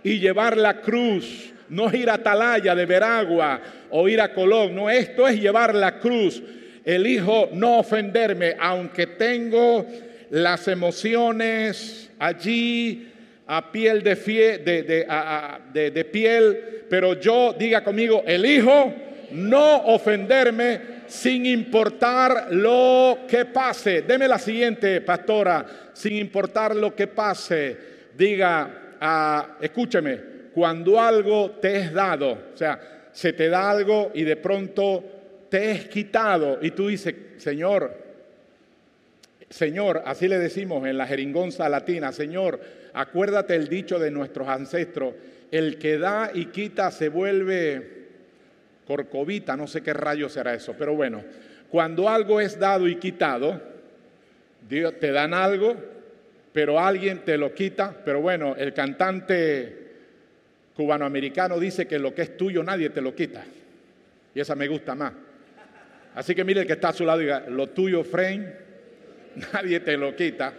y 0.03 0.19
llevar 0.19 0.57
la 0.57 0.81
cruz. 0.81 1.53
No 1.69 1.93
ir 1.93 2.09
a 2.09 2.15
Atalaya 2.15 2.73
de 2.73 2.85
Veragua 2.85 3.61
o 3.91 4.07
ir 4.07 4.19
a 4.19 4.33
Colón, 4.33 4.75
no, 4.75 4.89
esto 4.89 5.27
es 5.27 5.39
llevar 5.39 5.75
la 5.75 5.99
cruz. 5.99 6.41
Elijo 6.83 7.49
no 7.53 7.79
ofenderme, 7.79 8.55
aunque 8.59 9.05
tengo 9.05 9.85
las 10.31 10.67
emociones 10.67 12.09
allí 12.17 13.07
a 13.45 13.71
piel 13.71 14.03
de, 14.03 14.15
de, 15.73 15.91
de, 15.91 16.05
piel, 16.05 16.85
pero 16.89 17.19
yo 17.19 17.55
diga 17.57 17.83
conmigo, 17.83 18.23
elijo 18.25 18.93
no 19.31 19.77
ofenderme 19.85 20.99
sin 21.07 21.45
importar 21.47 22.47
lo 22.51 23.19
que 23.27 23.45
pase. 23.45 24.03
Deme 24.03 24.27
la 24.27 24.37
siguiente, 24.37 25.01
pastora, 25.01 25.65
sin 25.93 26.15
importar 26.17 26.75
lo 26.75 26.95
que 26.95 27.07
pase. 27.07 27.77
Diga, 28.15 28.78
ah, 28.99 29.57
escúcheme, 29.61 30.19
cuando 30.53 30.99
algo 30.99 31.51
te 31.61 31.77
es 31.77 31.93
dado, 31.93 32.31
o 32.53 32.57
sea, 32.57 33.07
se 33.11 33.33
te 33.33 33.49
da 33.49 33.69
algo 33.69 34.11
y 34.13 34.23
de 34.23 34.35
pronto 34.35 35.03
te 35.49 35.71
es 35.71 35.85
quitado 35.87 36.59
y 36.61 36.71
tú 36.71 36.87
dices, 36.87 37.15
Señor, 37.37 38.09
Señor, 39.49 40.03
así 40.05 40.27
le 40.27 40.37
decimos 40.37 40.85
en 40.87 40.97
la 40.97 41.07
jeringonza 41.07 41.67
latina, 41.69 42.11
Señor, 42.11 42.59
acuérdate 42.93 43.55
el 43.55 43.67
dicho 43.67 43.97
de 43.97 44.11
nuestros 44.11 44.47
ancestros, 44.47 45.15
el 45.51 45.79
que 45.79 45.97
da 45.97 46.31
y 46.33 46.47
quita 46.47 46.91
se 46.91 47.09
vuelve 47.09 47.99
corcovita, 48.85 49.57
no 49.57 49.67
sé 49.67 49.81
qué 49.81 49.93
rayo 49.93 50.29
será 50.29 50.53
eso, 50.53 50.75
pero 50.77 50.95
bueno, 50.95 51.23
cuando 51.69 52.09
algo 52.09 52.39
es 52.41 52.59
dado 52.59 52.87
y 52.87 52.95
quitado, 52.97 53.59
te 54.67 55.11
dan 55.11 55.33
algo, 55.33 55.75
pero 56.53 56.79
alguien 56.79 57.19
te 57.19 57.37
lo 57.37 57.53
quita, 57.53 57.95
pero 58.03 58.21
bueno, 58.21 58.55
el 58.55 58.73
cantante 58.73 59.87
cubanoamericano 60.75 61.59
dice 61.59 61.87
que 61.87 61.99
lo 61.99 62.13
que 62.13 62.23
es 62.23 62.37
tuyo 62.37 62.63
nadie 62.63 62.89
te 62.89 63.01
lo 63.01 63.13
quita, 63.13 63.43
y 64.33 64.39
esa 64.39 64.55
me 64.55 64.67
gusta 64.67 64.95
más. 64.95 65.13
Así 66.15 66.33
que 66.33 66.43
mire 66.43 66.61
el 66.61 66.67
que 66.67 66.73
está 66.73 66.89
a 66.89 66.93
su 66.93 67.05
lado 67.05 67.21
y 67.21 67.25
diga, 67.25 67.45
lo 67.47 67.67
tuyo, 67.67 68.03
frame 68.03 68.51
nadie 69.53 69.79
te 69.79 69.95
lo 69.97 70.15
quita. 70.15 70.53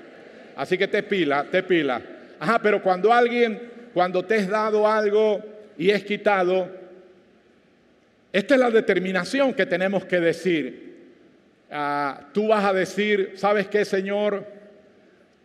Así 0.56 0.76
que 0.78 0.88
te 0.88 1.02
pila, 1.02 1.44
te 1.50 1.62
pila. 1.62 2.00
Ajá, 2.38 2.60
pero 2.62 2.82
cuando 2.82 3.12
alguien, 3.12 3.60
cuando 3.92 4.24
te 4.24 4.36
es 4.36 4.48
dado 4.48 4.88
algo 4.88 5.42
y 5.76 5.90
es 5.90 6.04
quitado, 6.04 6.68
esta 8.32 8.54
es 8.54 8.60
la 8.60 8.70
determinación 8.70 9.54
que 9.54 9.66
tenemos 9.66 10.04
que 10.04 10.20
decir. 10.20 10.90
Ah, 11.70 12.28
tú 12.32 12.48
vas 12.48 12.64
a 12.64 12.72
decir, 12.72 13.32
¿sabes 13.36 13.68
qué, 13.68 13.84
Señor? 13.84 14.44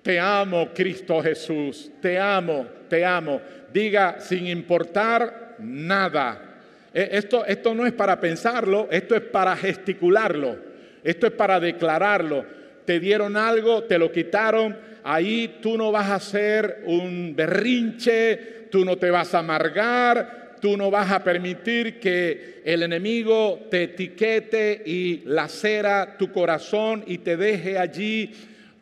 Te 0.06 0.20
amo, 0.20 0.70
Cristo 0.72 1.20
Jesús. 1.20 1.92
Te 2.00 2.20
amo, 2.20 2.68
te 2.88 3.04
amo. 3.04 3.42
Diga, 3.74 4.20
sin 4.20 4.46
importar 4.46 5.56
nada. 5.58 6.62
E, 6.94 7.10
esto, 7.14 7.44
esto 7.44 7.74
no 7.74 7.88
es 7.88 7.94
para 7.94 8.22
pensarlo, 8.22 8.88
esto 8.92 9.16
es 9.16 9.22
para 9.22 9.58
gesticularlo. 9.58 10.58
Esto 11.04 11.26
es 11.26 11.34
para 11.34 11.60
declararlo 11.60 12.46
te 12.86 13.00
dieron 13.00 13.36
algo, 13.36 13.84
te 13.84 13.98
lo 13.98 14.12
quitaron, 14.12 14.78
ahí 15.04 15.58
tú 15.62 15.78
no 15.78 15.92
vas 15.92 16.10
a 16.10 16.16
hacer 16.16 16.84
un 16.86 17.36
berrinche, 17.36 18.68
tú 18.70 18.86
no 18.86 18.98
te 18.98 19.10
vas 19.10 19.34
a 19.34 19.40
amargar, 19.40 20.56
tú 20.62 20.78
no 20.78 20.92
vas 20.92 21.12
a 21.12 21.24
permitir 21.24 22.00
que 22.00 22.62
el 22.64 22.84
enemigo 22.84 23.68
te 23.70 23.84
etiquete 23.84 24.84
y 24.86 25.24
lacera 25.26 26.16
tu 26.18 26.32
corazón 26.32 27.04
y 27.08 27.18
te 27.20 27.38
deje 27.38 27.78
allí 27.78 28.32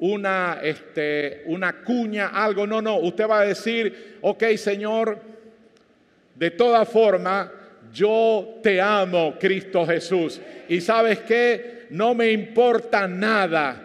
una, 0.04 0.60
este, 0.62 1.44
una 1.46 1.82
cuña, 1.82 2.28
algo. 2.28 2.68
No, 2.68 2.82
no, 2.82 2.98
usted 2.98 3.28
va 3.28 3.42
a 3.42 3.46
decir, 3.46 4.18
ok 4.22 4.44
Señor, 4.58 5.20
de 6.36 6.52
toda 6.52 6.86
forma, 6.86 7.52
yo 7.94 8.60
te 8.62 8.82
amo, 8.82 9.36
Cristo 9.40 9.86
Jesús. 9.86 10.42
Y 10.68 10.82
sabes 10.82 11.20
qué, 11.20 11.88
no 11.92 12.14
me 12.14 12.32
importa 12.32 13.08
nada 13.08 13.84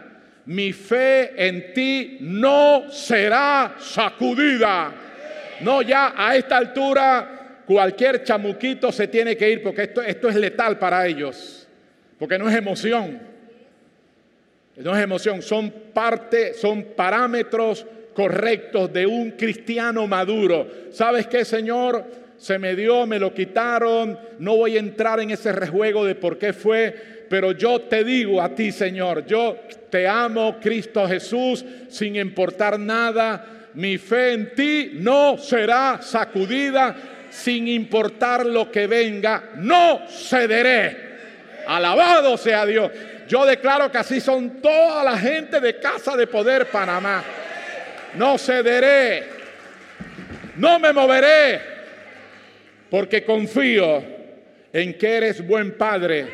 mi 0.49 0.73
fe 0.73 1.47
en 1.47 1.75
ti 1.75 2.17
no 2.21 2.91
será 2.91 3.77
sacudida. 3.79 4.91
No, 5.61 5.83
ya 5.83 6.15
a 6.17 6.37
esta 6.37 6.57
altura 6.57 7.63
cualquier 7.67 8.25
chamuquito 8.25 8.91
se 8.91 9.09
tiene 9.09 9.37
que 9.37 9.51
ir 9.51 9.63
porque 9.63 9.83
esto, 9.83 10.01
esto 10.01 10.29
es 10.31 10.37
letal 10.37 10.79
para 10.79 11.07
ellos, 11.07 11.69
porque 12.19 12.39
no 12.39 12.49
es 12.49 12.57
emoción. 12.57 13.28
No 14.79 14.97
es 14.97 15.03
emoción, 15.03 15.43
son 15.43 15.73
parte, 15.93 16.55
son 16.55 16.85
parámetros 16.97 17.85
correctos 18.15 18.93
de 18.93 19.07
un 19.07 19.33
cristiano 19.33 20.07
maduro. 20.07 20.67
¿Sabes 20.93 21.27
qué, 21.27 21.45
Señor? 21.45 22.05
Se 22.37 22.59
me 22.59 22.77
dio, 22.77 23.05
me 23.05 23.19
lo 23.19 23.35
quitaron, 23.35 24.17
no 24.39 24.57
voy 24.57 24.77
a 24.77 24.81
entrar 24.81 25.19
en 25.19 25.33
ese 25.33 25.51
rejuego 25.51 26.05
de 26.05 26.15
por 26.15 26.39
qué 26.39 26.53
fue, 26.53 26.95
pero 27.29 27.51
yo 27.53 27.81
te 27.81 28.05
digo 28.05 28.41
a 28.41 28.55
ti, 28.55 28.71
Señor, 28.71 29.27
yo 29.27 29.57
te 29.91 30.07
amo, 30.07 30.59
Cristo 30.61 31.07
Jesús, 31.09 31.65
sin 31.89 32.15
importar 32.15 32.79
nada. 32.79 33.71
Mi 33.75 33.99
fe 33.99 34.33
en 34.33 34.55
ti 34.55 34.93
no 34.95 35.37
será 35.39 35.99
sacudida, 36.01 36.97
sin 37.31 37.67
importar 37.67 38.47
lo 38.47 38.71
que 38.71 38.87
venga, 38.87 39.51
no 39.57 40.03
cederé. 40.09 40.97
Alabado 41.67 42.37
sea 42.37 42.65
Dios. 42.65 42.91
Yo 43.29 43.45
declaro 43.45 43.93
que 43.93 43.99
así 43.99 44.21
son 44.21 44.63
toda 44.63 45.05
la 45.05 45.19
gente 45.19 45.61
de 45.61 45.79
Casa 45.79 46.17
de 46.17 46.27
Poder 46.27 46.67
Panamá. 46.67 47.23
No 48.15 48.39
cederé, 48.39 49.25
no 50.57 50.79
me 50.79 50.93
moveré, 50.95 51.61
porque 52.91 53.25
confío 53.25 54.03
en 54.73 54.95
que 54.97 55.17
eres 55.17 55.47
buen 55.47 55.77
Padre 55.77 56.27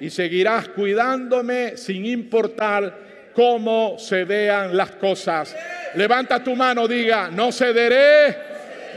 y 0.00 0.08
seguirás 0.08 0.68
cuidándome 0.68 1.76
sin 1.76 2.06
importar 2.06 3.06
cómo 3.34 3.98
se 3.98 4.24
vean 4.24 4.74
las 4.74 4.92
cosas. 4.92 5.54
Levanta 5.94 6.42
tu 6.42 6.56
mano, 6.56 6.88
diga, 6.88 7.28
no 7.30 7.52
cederé, 7.52 8.36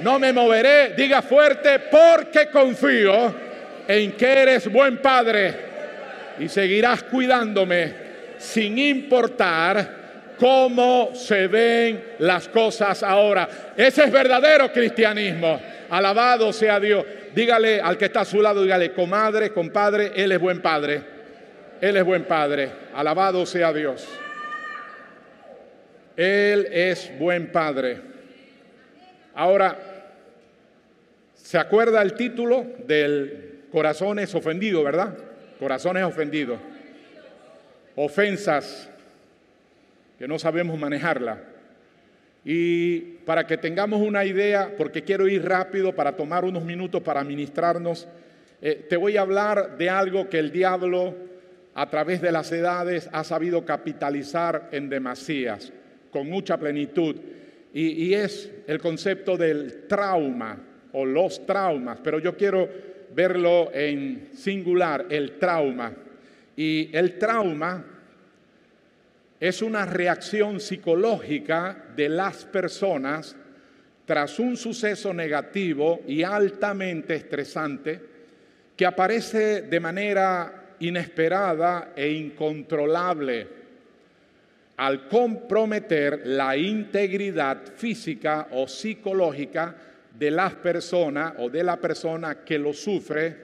no 0.02 0.20
me 0.20 0.32
moveré, 0.32 0.94
diga 0.96 1.22
fuerte, 1.22 1.80
porque 1.80 2.48
confío 2.50 3.34
en 3.88 4.14
que 4.14 4.26
eres 4.26 4.72
buen 4.72 5.00
padre 5.00 5.69
y 6.40 6.50
seguirás 6.50 7.04
cuidándome 7.04 7.94
sin 8.38 8.78
importar 8.78 10.00
cómo 10.40 11.12
se 11.14 11.48
ven 11.48 12.04
las 12.20 12.48
cosas 12.48 13.04
ahora. 13.04 13.74
Ese 13.76 14.06
es 14.06 14.12
verdadero 14.12 14.72
cristianismo. 14.72 15.60
Alabado 15.90 16.54
sea 16.54 16.80
Dios. 16.80 17.06
Dígale 17.36 17.82
al 17.82 17.98
que 17.98 18.06
está 18.06 18.22
a 18.22 18.26
su 18.26 18.42
lado, 18.42 18.64
dígale, 18.64 18.94
comadre, 18.94 19.52
compadre, 19.52 20.14
Él 20.16 20.32
es 20.32 20.40
buen 20.40 20.62
padre. 20.62 21.02
Él 21.82 21.98
es 21.98 22.04
buen 22.04 22.24
padre. 22.24 22.70
Alabado 22.96 23.46
sea 23.46 23.74
Dios. 23.74 24.08
Él 26.16 26.68
es 26.72 27.12
buen 27.20 27.52
padre. 27.52 28.02
Ahora, 29.36 29.78
¿se 31.34 31.58
acuerda 31.58 32.02
el 32.02 32.14
título 32.14 32.66
del 32.86 33.66
corazones 33.72 34.34
ofendido, 34.36 34.84
verdad? 34.84 35.29
Corazones 35.60 36.06
ofendidos. 36.06 36.58
Ofensas 37.96 38.90
que 40.18 40.26
no 40.26 40.40
sabemos 40.40 40.80
manejarla. 40.80 41.44
Y 42.46 43.00
para 43.26 43.46
que 43.46 43.58
tengamos 43.58 44.02
una 44.02 44.24
idea, 44.24 44.74
porque 44.78 45.04
quiero 45.04 45.28
ir 45.28 45.46
rápido 45.46 45.94
para 45.94 46.16
tomar 46.16 46.46
unos 46.46 46.64
minutos 46.64 47.02
para 47.02 47.26
ministrarnos, 47.26 48.08
eh, 48.62 48.86
te 48.90 48.96
voy 48.96 49.18
a 49.18 49.22
hablar 49.22 49.78
de 49.78 49.90
algo 49.90 50.30
que 50.30 50.40
el 50.40 50.52
diablo 50.52 51.14
a 51.74 51.90
través 51.90 52.22
de 52.22 52.32
las 52.32 52.50
edades 52.54 53.10
ha 53.12 53.26
sabido 53.26 53.66
capitalizar 53.66 54.70
en 54.72 54.88
demasías, 54.90 55.74
con 56.10 56.30
mucha 56.30 56.58
plenitud. 56.58 57.18
Y, 57.74 58.06
y 58.06 58.14
es 58.14 58.50
el 58.66 58.80
concepto 58.80 59.36
del 59.36 59.88
trauma 59.88 60.58
o 60.94 61.06
los 61.06 61.46
traumas, 61.46 62.00
pero 62.02 62.20
yo 62.20 62.38
quiero 62.38 62.68
verlo 63.20 63.70
en 63.74 64.30
singular, 64.34 65.08
el 65.10 65.38
trauma. 65.38 65.92
Y 66.56 66.90
el 66.96 67.18
trauma 67.20 67.84
es 69.38 69.62
una 69.62 69.86
reacción 69.86 70.62
psicológica 70.62 71.88
de 71.98 72.08
las 72.08 72.46
personas 72.46 73.36
tras 74.06 74.40
un 74.40 74.56
suceso 74.56 75.14
negativo 75.14 76.00
y 76.08 76.24
altamente 76.24 77.16
estresante 77.16 78.00
que 78.78 78.86
aparece 78.86 79.64
de 79.64 79.80
manera 79.82 80.76
inesperada 80.80 81.92
e 81.98 82.10
incontrolable 82.10 83.48
al 84.78 85.10
comprometer 85.10 86.22
la 86.24 86.56
integridad 86.56 87.66
física 87.76 88.48
o 88.52 88.66
psicológica 88.66 89.89
de 90.20 90.30
las 90.30 90.54
personas 90.56 91.34
o 91.38 91.50
de 91.50 91.64
la 91.64 91.78
persona 91.78 92.44
que 92.44 92.60
lo 92.60 92.74
sufre 92.74 93.36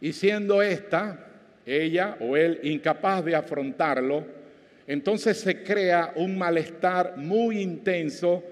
y 0.00 0.12
siendo 0.12 0.62
esta 0.62 1.18
ella 1.66 2.16
o 2.20 2.36
él 2.36 2.60
incapaz 2.62 3.24
de 3.24 3.34
afrontarlo, 3.34 4.24
entonces 4.86 5.40
se 5.40 5.64
crea 5.64 6.12
un 6.14 6.38
malestar 6.38 7.16
muy 7.16 7.60
intenso 7.60 8.44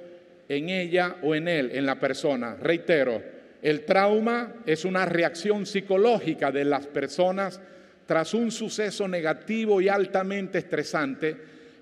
en 0.49 0.69
ella 0.69 1.17
o 1.23 1.37
en 1.37 1.47
él, 1.47 1.71
en 1.73 1.87
la 1.87 1.95
persona. 1.95 2.57
Reitero, 2.61 3.23
el 3.63 3.85
trauma 3.85 4.57
es 4.67 4.85
una 4.85 5.07
reacción 5.07 5.65
psicológica 5.65 6.51
de 6.51 6.65
las 6.65 6.89
personas 6.89 7.61
tras 8.05 8.35
un 8.35 8.51
suceso 8.51 9.07
negativo 9.07 9.81
y 9.81 9.89
altamente 9.89 10.59
estresante 10.59 11.37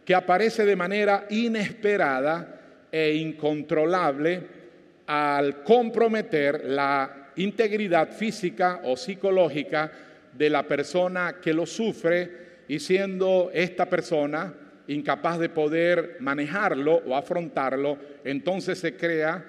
que 0.05 0.15
aparece 0.15 0.67
de 0.67 0.77
manera 0.77 1.27
inesperada 1.31 2.61
e 2.93 3.15
incontrolable 3.15 4.62
al 5.07 5.63
comprometer 5.63 6.65
la 6.65 7.31
integridad 7.37 8.11
física 8.11 8.81
o 8.85 8.97
psicológica 8.97 9.91
de 10.37 10.51
la 10.51 10.63
persona 10.63 11.37
que 11.43 11.53
lo 11.53 11.67
sufre 11.67 12.43
y 12.69 12.79
siendo 12.79 13.51
esta 13.53 13.87
persona 13.87 14.55
incapaz 14.89 15.39
de 15.39 15.49
poder 15.49 16.17
manejarlo 16.21 17.03
o 17.07 17.17
afrontarlo, 17.17 17.99
entonces 18.25 18.79
se 18.79 18.97
crea 18.97 19.45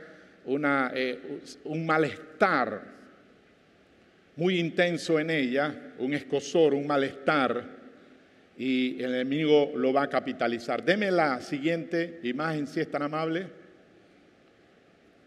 eh, 0.45 1.19
un 1.63 1.85
malestar 1.85 2.93
muy 4.35 4.59
intenso 4.59 5.19
en 5.19 5.29
ella, 5.29 5.93
un 5.99 6.13
escosor, 6.13 6.73
un 6.73 6.87
malestar, 6.87 7.83
y 8.57 9.01
el 9.01 9.15
enemigo 9.15 9.71
lo 9.75 9.93
va 9.93 10.03
a 10.03 10.09
capitalizar. 10.09 10.83
Deme 10.83 11.11
la 11.11 11.41
siguiente 11.41 12.19
imagen, 12.23 12.67
si 12.67 12.79
es 12.79 12.89
tan 12.89 13.01
amable. 13.01 13.47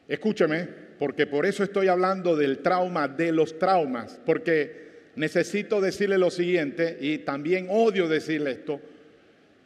Escúcheme, 0.08 0.68
porque 0.98 1.26
por 1.26 1.46
eso 1.46 1.64
estoy 1.64 1.88
hablando 1.88 2.36
del 2.36 2.58
trauma 2.58 3.08
de 3.08 3.32
los 3.32 3.58
traumas, 3.58 4.20
porque 4.24 4.86
necesito 5.16 5.80
decirle 5.80 6.18
lo 6.18 6.30
siguiente, 6.30 6.96
y 7.00 7.18
también 7.18 7.66
odio 7.70 8.08
decirle 8.08 8.52
esto, 8.52 8.80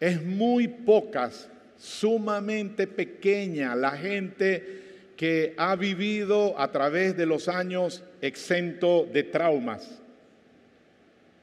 es 0.00 0.22
muy 0.22 0.68
pocas, 0.68 1.48
sumamente 1.76 2.86
pequeña 2.86 3.74
la 3.74 3.92
gente 3.92 4.80
que 5.16 5.54
ha 5.56 5.76
vivido 5.76 6.58
a 6.58 6.72
través 6.72 7.16
de 7.16 7.26
los 7.26 7.48
años 7.48 8.02
exento 8.22 9.06
de 9.12 9.24
traumas. 9.24 10.00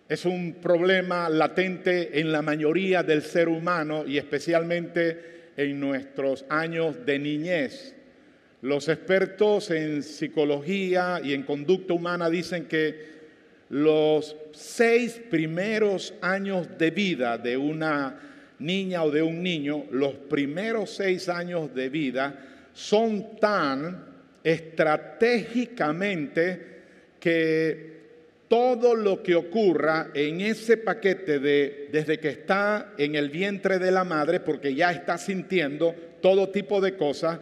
Es 0.09 0.25
un 0.25 0.55
problema 0.61 1.29
latente 1.29 2.19
en 2.19 2.31
la 2.31 2.41
mayoría 2.41 3.03
del 3.03 3.21
ser 3.21 3.49
humano 3.49 4.05
y 4.07 4.17
especialmente 4.17 5.51
en 5.57 5.79
nuestros 5.79 6.45
años 6.49 7.05
de 7.05 7.19
niñez. 7.19 7.96
Los 8.61 8.89
expertos 8.89 9.69
en 9.69 10.01
psicología 10.01 11.21
y 11.23 11.33
en 11.33 11.43
conducta 11.43 11.93
humana 11.93 12.29
dicen 12.29 12.65
que 12.65 13.17
los 13.69 14.35
seis 14.51 15.21
primeros 15.29 16.13
años 16.21 16.67
de 16.77 16.91
vida 16.91 17.37
de 17.37 17.55
una 17.55 18.19
niña 18.59 19.03
o 19.03 19.11
de 19.11 19.21
un 19.21 19.43
niño, 19.43 19.85
los 19.91 20.13
primeros 20.13 20.89
seis 20.89 21.29
años 21.29 21.73
de 21.75 21.89
vida 21.89 22.39
son 22.73 23.37
tan 23.37 24.05
estratégicamente 24.43 26.77
que 27.19 27.97
todo 28.47 28.95
lo 28.95 29.21
que 29.21 29.35
ocurra 29.35 30.09
en 30.13 30.41
ese 30.41 30.77
paquete 30.77 31.39
de 31.39 31.89
desde 31.91 32.19
que 32.19 32.29
está 32.29 32.93
en 32.97 33.15
el 33.15 33.29
vientre 33.29 33.77
de 33.77 33.91
la 33.91 34.03
madre, 34.03 34.39
porque 34.39 34.73
ya 34.73 34.91
está 34.91 35.17
sintiendo 35.17 35.93
todo 36.21 36.49
tipo 36.49 36.79
de 36.79 36.95
cosas, 36.95 37.39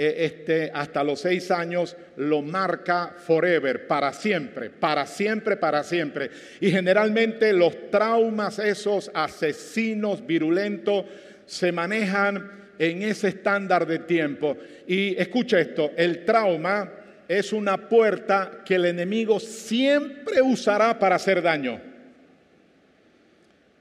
este, 0.00 0.70
hasta 0.72 1.02
los 1.02 1.18
seis 1.18 1.50
años 1.50 1.96
lo 2.14 2.40
marca 2.40 3.16
forever, 3.16 3.88
para 3.88 4.12
siempre, 4.12 4.70
para 4.70 5.04
siempre, 5.06 5.56
para 5.56 5.82
siempre. 5.82 6.30
Y 6.60 6.70
generalmente 6.70 7.52
los 7.52 7.90
traumas, 7.90 8.60
esos 8.60 9.10
asesinos 9.12 10.24
virulentos, 10.24 11.04
se 11.46 11.72
manejan 11.72 12.48
en 12.78 13.02
ese 13.02 13.28
estándar 13.28 13.88
de 13.88 13.98
tiempo. 13.98 14.56
Y 14.86 15.20
escucha 15.20 15.58
esto, 15.58 15.90
el 15.96 16.24
trauma 16.24 16.92
es 17.26 17.52
una 17.52 17.88
puerta 17.88 18.62
que 18.64 18.76
el 18.76 18.84
enemigo 18.84 19.40
siempre 19.40 20.40
usará 20.40 20.96
para 20.96 21.16
hacer 21.16 21.42
daño. 21.42 21.80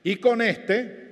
Y 0.03 0.15
con 0.15 0.41
este 0.41 1.05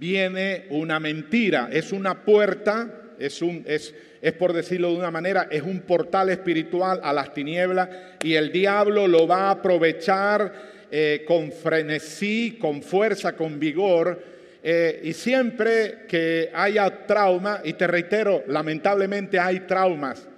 viene 0.00 0.66
una 0.70 0.98
mentira, 0.98 1.68
es 1.70 1.92
una 1.92 2.24
puerta 2.24 3.02
es, 3.18 3.42
un, 3.42 3.64
es, 3.66 3.94
es 4.20 4.32
por 4.32 4.52
decirlo 4.52 4.90
de 4.90 4.98
una 4.98 5.10
manera, 5.10 5.48
es 5.50 5.62
un 5.62 5.80
portal 5.80 6.30
espiritual 6.30 7.00
a 7.02 7.12
las 7.12 7.32
tinieblas 7.32 7.88
y 8.22 8.34
el 8.34 8.50
diablo 8.52 9.06
lo 9.06 9.26
va 9.26 9.48
a 9.48 9.50
aprovechar 9.52 10.52
eh, 10.90 11.24
con 11.26 11.50
frenesí, 11.52 12.58
con 12.60 12.82
fuerza, 12.82 13.34
con 13.34 13.58
vigor. 13.58 14.36
Eh, 14.62 15.00
y 15.04 15.12
siempre 15.12 16.06
que 16.08 16.50
haya 16.52 17.06
trauma, 17.06 17.60
y 17.62 17.74
te 17.74 17.86
reitero, 17.86 18.42
lamentablemente 18.48 19.38
hay 19.38 19.60
traumas, 19.60 20.28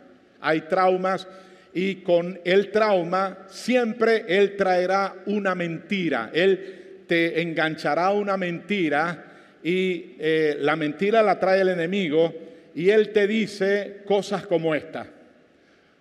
hay 0.40 0.62
traumas, 0.62 1.26
y 1.72 1.96
con 1.96 2.40
el 2.44 2.70
trauma 2.70 3.46
siempre 3.48 4.24
Él 4.28 4.56
traerá 4.56 5.14
una 5.26 5.54
mentira, 5.54 6.30
Él 6.32 7.04
te 7.06 7.40
enganchará 7.40 8.10
una 8.10 8.36
mentira 8.36 9.24
y 9.62 10.16
eh, 10.18 10.56
la 10.60 10.76
mentira 10.76 11.22
la 11.22 11.38
trae 11.40 11.62
el 11.62 11.70
enemigo 11.70 12.34
y 12.78 12.90
Él 12.90 13.10
te 13.10 13.26
dice 13.26 14.02
cosas 14.04 14.46
como 14.46 14.72
esta. 14.72 15.08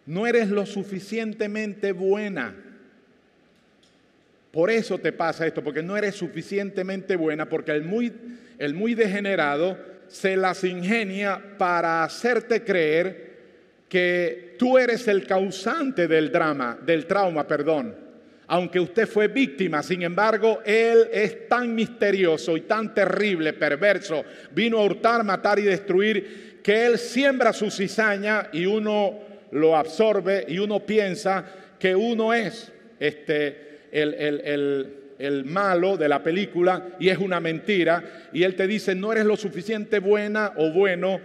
No 0.05 0.27
eres 0.27 0.49
lo 0.49 0.63
suficientemente 0.67 1.91
buena. 1.91 2.53
Por 4.51 4.69
eso 4.69 4.99
te 4.99 5.11
pasa 5.11 5.47
esto, 5.47 5.63
porque 5.63 5.81
no 5.81 5.97
eres 5.97 6.13
suficientemente 6.13 7.15
buena, 7.15 7.49
porque 7.49 7.71
el 7.71 7.81
muy, 7.81 8.13
el 8.59 8.75
muy 8.75 8.93
degenerado 8.93 9.75
se 10.07 10.37
las 10.37 10.63
ingenia 10.63 11.57
para 11.57 12.03
hacerte 12.03 12.63
creer 12.63 13.37
que 13.89 14.55
tú 14.59 14.77
eres 14.77 15.07
el 15.07 15.25
causante 15.25 16.07
del 16.07 16.31
drama, 16.31 16.77
del 16.85 17.07
trauma, 17.07 17.47
perdón. 17.47 17.95
Aunque 18.49 18.79
usted 18.79 19.07
fue 19.07 19.27
víctima, 19.27 19.81
sin 19.81 20.03
embargo, 20.03 20.61
él 20.63 21.09
es 21.11 21.49
tan 21.49 21.73
misterioso 21.73 22.55
y 22.55 22.61
tan 22.61 22.93
terrible, 22.93 23.53
perverso, 23.53 24.23
vino 24.51 24.77
a 24.77 24.85
hurtar, 24.85 25.23
matar 25.23 25.57
y 25.57 25.63
destruir 25.63 26.56
que 26.63 26.85
Él 26.85 26.97
siembra 26.97 27.53
su 27.53 27.71
cizaña 27.71 28.49
y 28.51 28.65
uno 28.65 29.19
lo 29.51 29.75
absorbe 29.75 30.45
y 30.47 30.59
uno 30.59 30.85
piensa 30.85 31.45
que 31.79 31.95
uno 31.95 32.33
es 32.33 32.71
este, 32.99 33.79
el, 33.91 35.43
malo 35.45 35.97
de 35.97 36.09
la 36.09 36.21
película 36.21 36.89
y 36.99 37.09
es 37.09 37.17
una 37.17 37.39
mentira. 37.39 38.29
Y 38.33 38.43
Él 38.43 38.55
te 38.55 38.67
dice, 38.67 38.95
no 38.95 39.11
eres 39.11 39.25
lo 39.25 39.37
suficiente 39.37 39.99
buena 39.99 40.53
o 40.57 40.71
bueno, 40.71 41.19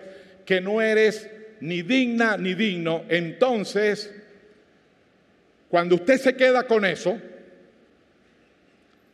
que 0.44 0.60
no 0.60 0.80
eres 0.80 1.28
ni 1.60 1.82
digna 1.82 2.36
ni 2.36 2.54
digno. 2.54 3.04
Entonces, 3.08 4.12
cuando 5.68 5.96
usted 5.96 6.18
se 6.18 6.36
queda 6.36 6.66
con 6.66 6.84
eso, 6.84 7.18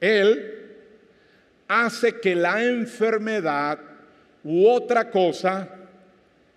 Él 0.01 0.55
hace 1.69 2.19
que 2.21 2.35
la 2.35 2.65
enfermedad 2.65 3.79
u 4.43 4.67
otra 4.67 5.11
cosa 5.11 5.78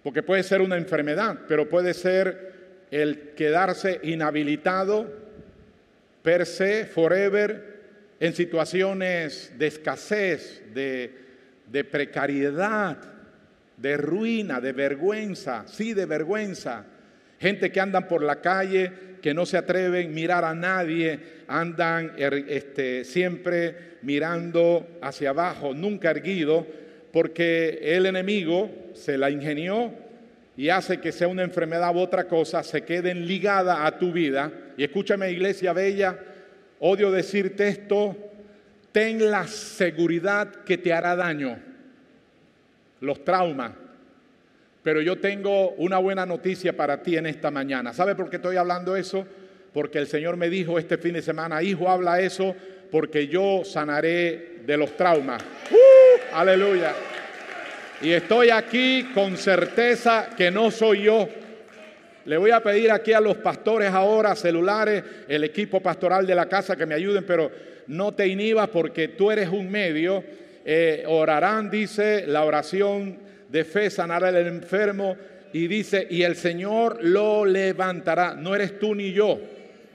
porque 0.03 0.23
puede 0.23 0.43
ser 0.43 0.61
una 0.61 0.77
enfermedad, 0.77 1.39
pero 1.47 1.69
puede 1.69 1.93
ser 1.93 2.51
el 2.91 3.31
quedarse 3.35 3.99
inhabilitado 4.03 5.07
per 6.21 6.45
se, 6.45 6.85
forever, 6.85 7.71
en 8.19 8.33
situaciones 8.35 9.51
de 9.57 9.67
escasez, 9.67 10.61
de, 10.73 11.83
precariedad, 11.89 12.97
de 13.77 13.97
ruina, 13.97 14.61
de 14.61 14.73
vergüenza, 14.73 15.65
sí, 15.67 15.93
de 15.93 16.05
vergüenza. 16.05 16.85
Gente 17.39 17.71
que 17.71 17.79
andan 17.79 18.07
por 18.07 18.21
la 18.21 18.39
calle, 18.39 18.91
que 19.21 19.33
no 19.33 19.47
se 19.47 19.57
atreven 19.57 20.09
a 20.09 20.13
mirar 20.13 20.45
a 20.45 20.53
nadie, 20.53 21.19
andan 21.47 22.13
er, 22.17 22.45
este, 22.47 23.03
siempre 23.05 23.97
mirando 24.03 24.99
hacia 25.01 25.31
abajo, 25.31 25.73
nunca 25.73 26.11
erguido, 26.11 26.67
porque 27.11 27.79
el 27.81 28.05
enemigo 28.05 28.69
se 28.93 29.17
la 29.17 29.29
ingenió 29.29 29.93
y 30.55 30.69
hace 30.69 30.99
que 30.99 31.11
sea 31.11 31.27
una 31.27 31.43
enfermedad 31.43 31.95
u 31.95 31.99
otra 31.99 32.27
cosa, 32.27 32.63
se 32.63 32.83
queden 32.83 33.25
ligada 33.27 33.85
a 33.85 33.97
tu 33.97 34.11
vida. 34.11 34.51
Y 34.77 34.83
escúchame, 34.83 35.31
iglesia 35.31 35.73
bella, 35.73 36.17
odio 36.79 37.11
decirte 37.11 37.67
esto, 37.67 38.15
ten 38.91 39.29
la 39.31 39.47
seguridad 39.47 40.63
que 40.63 40.77
te 40.77 40.93
hará 40.93 41.15
daño, 41.15 41.59
los 42.99 43.23
traumas. 43.23 43.71
Pero 44.83 45.01
yo 45.01 45.19
tengo 45.19 45.71
una 45.71 45.99
buena 45.99 46.25
noticia 46.25 46.75
para 46.75 47.03
ti 47.03 47.15
en 47.15 47.27
esta 47.27 47.51
mañana. 47.51 47.93
¿Sabe 47.93 48.15
por 48.15 48.29
qué 48.29 48.37
estoy 48.37 48.55
hablando 48.55 48.95
eso? 48.95 49.25
Porque 49.73 49.99
el 49.99 50.07
Señor 50.07 50.37
me 50.37 50.49
dijo 50.49 50.79
este 50.79 50.97
fin 50.97 51.13
de 51.13 51.21
semana, 51.21 51.61
hijo, 51.61 51.89
habla 51.89 52.19
eso 52.19 52.55
porque 52.91 53.27
yo 53.27 53.61
sanaré 53.63 54.59
de 54.65 54.77
los 54.77 54.97
traumas. 54.97 55.41
¡Uh! 55.71 55.90
Aleluya. 56.33 56.93
Y 58.01 58.11
estoy 58.11 58.51
aquí 58.51 59.09
con 59.13 59.35
certeza 59.35 60.29
que 60.35 60.49
no 60.49 60.71
soy 60.71 61.03
yo, 61.03 61.27
Le 62.23 62.37
voy 62.37 62.51
a 62.51 62.61
pedir 62.61 62.91
aquí 62.91 63.13
a 63.13 63.19
los 63.19 63.37
pastores 63.37 63.89
ahora, 63.91 64.35
celulares, 64.35 65.03
el 65.27 65.43
equipo 65.43 65.81
pastoral 65.81 66.27
de 66.27 66.35
la 66.35 66.47
casa 66.47 66.75
que 66.75 66.85
me 66.85 66.93
ayuden, 66.93 67.25
pero 67.25 67.51
no 67.87 68.13
te 68.13 68.27
inhibas 68.27 68.69
porque 68.69 69.07
tú 69.07 69.31
eres 69.31 69.49
un 69.49 69.71
medio. 69.71 70.23
Eh, 70.63 71.03
orarán, 71.07 71.71
dice, 71.71 72.25
la 72.27 72.43
oración 72.43 73.17
de 73.49 73.65
fe 73.65 73.89
sanará 73.89 74.27
al 74.27 74.37
enfermo 74.37 75.17
y 75.51 75.65
dice, 75.65 76.05
y 76.11 76.21
el 76.21 76.35
Señor 76.35 76.99
lo 77.01 77.43
levantará. 77.43 78.35
No 78.35 78.53
eres 78.53 78.77
tú 78.77 78.93
ni 78.93 79.11
yo, 79.11 79.39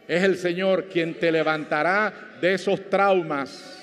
es 0.08 0.24
el 0.24 0.36
Señor 0.36 0.86
quien 0.86 1.14
te 1.14 1.30
levantará 1.30 2.12
de 2.40 2.54
esos 2.54 2.90
traumas 2.90 3.75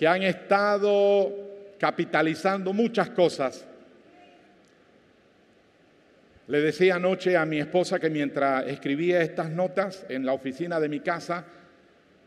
que 0.00 0.08
han 0.08 0.22
estado 0.22 1.30
capitalizando 1.78 2.72
muchas 2.72 3.10
cosas 3.10 3.66
le 6.46 6.62
decía 6.62 6.94
anoche 6.94 7.36
a 7.36 7.44
mi 7.44 7.58
esposa 7.58 7.98
que 8.00 8.08
mientras 8.08 8.66
escribía 8.66 9.20
estas 9.20 9.50
notas 9.50 10.06
en 10.08 10.24
la 10.24 10.32
oficina 10.32 10.80
de 10.80 10.88
mi 10.88 11.00
casa, 11.00 11.44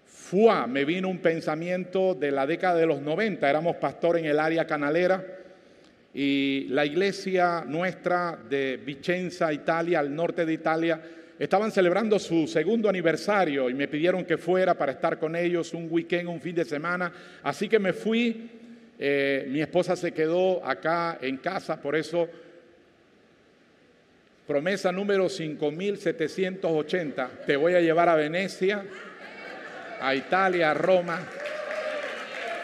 ¡fua! 0.06 0.68
me 0.68 0.86
vino 0.86 1.10
un 1.10 1.18
pensamiento 1.18 2.14
de 2.14 2.30
la 2.30 2.46
década 2.46 2.76
de 2.76 2.86
los 2.86 3.02
90. 3.02 3.50
Éramos 3.50 3.78
pastor 3.78 4.20
en 4.20 4.26
el 4.26 4.40
área 4.40 4.68
canalera 4.68 5.26
y 6.14 6.68
la 6.70 6.86
iglesia 6.86 7.66
nuestra 7.68 8.38
de 8.48 8.78
Vicenza, 8.78 9.52
Italia, 9.52 10.00
al 10.00 10.16
norte 10.16 10.46
de 10.46 10.54
Italia, 10.54 11.02
estaban 11.40 11.72
celebrando 11.72 12.20
su 12.20 12.48
segundo 12.48 12.90
aniversario 12.90 13.70
y 13.70 13.74
me 13.74 13.88
pidieron 13.88 14.26
que 14.26 14.38
fuera 14.38 14.76
para 14.76 14.94
estar 14.94 15.20
con 15.20 15.36
ellos 15.36 15.74
un 15.74 15.88
weekend, 15.90 16.30
un 16.30 16.42
fin 16.42 16.56
de 16.56 16.66
semana. 16.66 17.12
Así 17.44 17.68
que 17.68 17.80
me 17.80 17.94
fui. 17.94 18.50
Eh, 19.00 19.48
mi 19.50 19.60
esposa 19.60 19.96
se 19.96 20.12
quedó 20.12 20.66
acá 20.66 21.18
en 21.20 21.38
casa, 21.38 21.82
por 21.82 21.96
eso 21.96 22.30
Promesa 24.48 24.92
número 24.92 25.30
5780. 25.30 27.30
Te 27.46 27.56
voy 27.56 27.76
a 27.76 27.82
llevar 27.82 28.10
a 28.10 28.16
Venecia, 28.16 28.84
a 30.02 30.14
Italia, 30.14 30.72
a 30.72 30.74
Roma. 30.74 31.26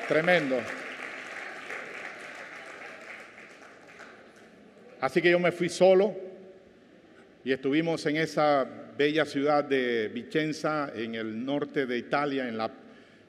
Tremendo. 0.08 0.58
Así 5.00 5.22
que 5.22 5.32
yo 5.32 5.40
me 5.40 5.54
fui 5.54 5.70
solo 5.70 6.29
y 7.44 7.54
estuvimos 7.54 8.06
en 8.06 8.18
esa 8.18 8.68
bella 8.98 9.26
ciudad 9.26 9.64
de 9.64 10.10
Vicenza, 10.14 10.92
en 10.94 11.16
el 11.16 11.46
norte 11.46 11.86
de 11.86 11.98
Italia, 11.98 12.48
en 12.48 12.58
la 12.58 12.70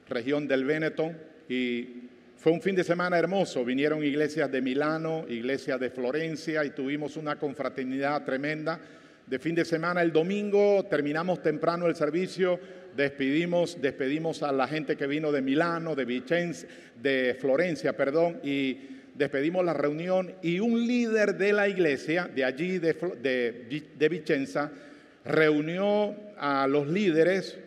región 0.09 0.47
del 0.47 0.65
Véneto. 0.65 1.13
Y 1.47 2.09
fue 2.35 2.51
un 2.51 2.61
fin 2.61 2.75
de 2.75 2.83
semana 2.83 3.17
hermoso, 3.17 3.63
vinieron 3.63 4.03
iglesias 4.03 4.51
de 4.51 4.61
Milano, 4.61 5.25
iglesias 5.29 5.79
de 5.79 5.89
Florencia 5.89 6.65
y 6.65 6.71
tuvimos 6.71 7.15
una 7.15 7.37
confraternidad 7.37 8.25
tremenda. 8.25 8.79
De 9.25 9.39
fin 9.39 9.55
de 9.55 9.63
semana, 9.63 10.01
el 10.01 10.11
domingo, 10.11 10.85
terminamos 10.89 11.41
temprano 11.41 11.87
el 11.87 11.95
servicio, 11.95 12.59
despedimos, 12.97 13.81
despedimos 13.81 14.43
a 14.43 14.51
la 14.51 14.67
gente 14.67 14.97
que 14.97 15.07
vino 15.07 15.31
de 15.31 15.41
Milano, 15.41 15.95
de 15.95 16.03
Vicenza, 16.03 16.67
de 17.01 17.37
Florencia, 17.39 17.95
perdón, 17.95 18.41
y 18.43 19.00
despedimos 19.15 19.63
la 19.65 19.73
reunión 19.73 20.33
y 20.41 20.59
un 20.59 20.87
líder 20.87 21.37
de 21.37 21.53
la 21.53 21.67
iglesia 21.67 22.29
de 22.33 22.43
allí, 22.43 22.79
de, 22.79 22.93
de, 23.97 24.09
Vicenza, 24.09 24.71
reunió 25.25 26.15
a 26.37 26.67
los 26.67 26.87
líderes 26.87 27.57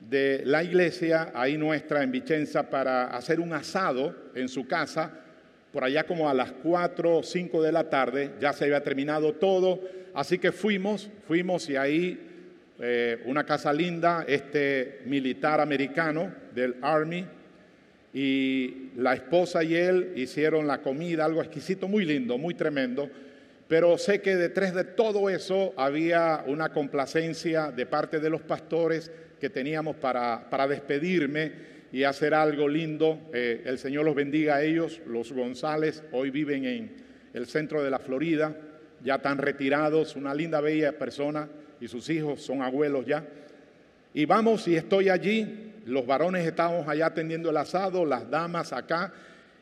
de 0.00 0.42
la 0.44 0.62
iglesia, 0.62 1.32
ahí 1.34 1.58
nuestra 1.58 2.02
en 2.02 2.12
Vicenza, 2.12 2.70
para 2.70 3.08
hacer 3.08 3.40
un 3.40 3.52
asado 3.52 4.14
en 4.34 4.48
su 4.48 4.66
casa, 4.66 5.12
por 5.72 5.84
allá 5.84 6.04
como 6.04 6.28
a 6.28 6.34
las 6.34 6.52
4 6.52 7.18
o 7.18 7.22
5 7.22 7.62
de 7.62 7.72
la 7.72 7.90
tarde, 7.90 8.32
ya 8.40 8.52
se 8.52 8.64
había 8.64 8.82
terminado 8.82 9.34
todo, 9.34 9.80
así 10.14 10.38
que 10.38 10.52
fuimos, 10.52 11.10
fuimos 11.26 11.68
y 11.68 11.76
ahí 11.76 12.28
eh, 12.80 13.20
una 13.26 13.44
casa 13.44 13.72
linda, 13.72 14.24
este 14.26 15.00
militar 15.04 15.60
americano 15.60 16.32
del 16.54 16.76
Army, 16.80 17.26
y 18.20 18.90
la 18.96 19.14
esposa 19.14 19.62
y 19.62 19.76
él 19.76 20.12
hicieron 20.16 20.66
la 20.66 20.82
comida, 20.82 21.24
algo 21.24 21.40
exquisito, 21.40 21.86
muy 21.86 22.04
lindo, 22.04 22.36
muy 22.36 22.52
tremendo, 22.54 23.08
pero 23.68 23.96
sé 23.96 24.20
que 24.20 24.34
detrás 24.34 24.74
de 24.74 24.82
todo 24.82 25.30
eso 25.30 25.72
había 25.76 26.42
una 26.48 26.70
complacencia 26.70 27.70
de 27.70 27.86
parte 27.86 28.18
de 28.18 28.28
los 28.28 28.42
pastores, 28.42 29.12
que 29.38 29.50
teníamos 29.50 29.94
para, 29.94 30.50
para 30.50 30.66
despedirme 30.66 31.52
y 31.92 32.02
hacer 32.02 32.34
algo 32.34 32.68
lindo. 32.68 33.30
Eh, 33.32 33.62
el 33.66 33.78
Señor 33.78 34.04
los 34.04 34.16
bendiga 34.16 34.56
a 34.56 34.64
ellos. 34.64 35.00
Los 35.06 35.30
González 35.32 36.02
hoy 36.10 36.30
viven 36.30 36.64
en 36.64 36.96
el 37.34 37.46
centro 37.46 37.84
de 37.84 37.90
la 37.90 38.00
Florida, 38.00 38.56
ya 39.04 39.14
están 39.14 39.38
retirados, 39.38 40.16
una 40.16 40.34
linda, 40.34 40.60
bella 40.60 40.98
persona 40.98 41.48
y 41.80 41.86
sus 41.86 42.10
hijos 42.10 42.42
son 42.42 42.62
abuelos 42.62 43.06
ya. 43.06 43.24
Y 44.12 44.24
vamos 44.24 44.66
y 44.66 44.74
estoy 44.74 45.08
allí, 45.08 45.67
los 45.88 46.06
varones 46.06 46.46
estamos 46.46 46.86
allá 46.88 47.06
atendiendo 47.06 47.50
el 47.50 47.56
asado, 47.56 48.04
las 48.04 48.30
damas 48.30 48.72
acá 48.72 49.12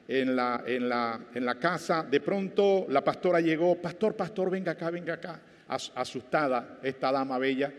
en 0.08 0.36
la, 0.36 0.62
en 0.66 0.88
la, 0.88 1.20
en 1.34 1.44
la 1.44 1.54
casa. 1.56 2.02
De 2.02 2.20
pronto 2.20 2.86
la 2.88 3.02
pastora 3.02 3.40
llegó, 3.40 3.80
pastor, 3.80 4.14
pastor, 4.14 4.50
venga 4.50 4.72
acá, 4.72 4.90
venga 4.90 5.14
acá, 5.14 5.40
asustada 5.68 6.78
esta 6.82 7.10
dama 7.10 7.38
bella 7.38 7.72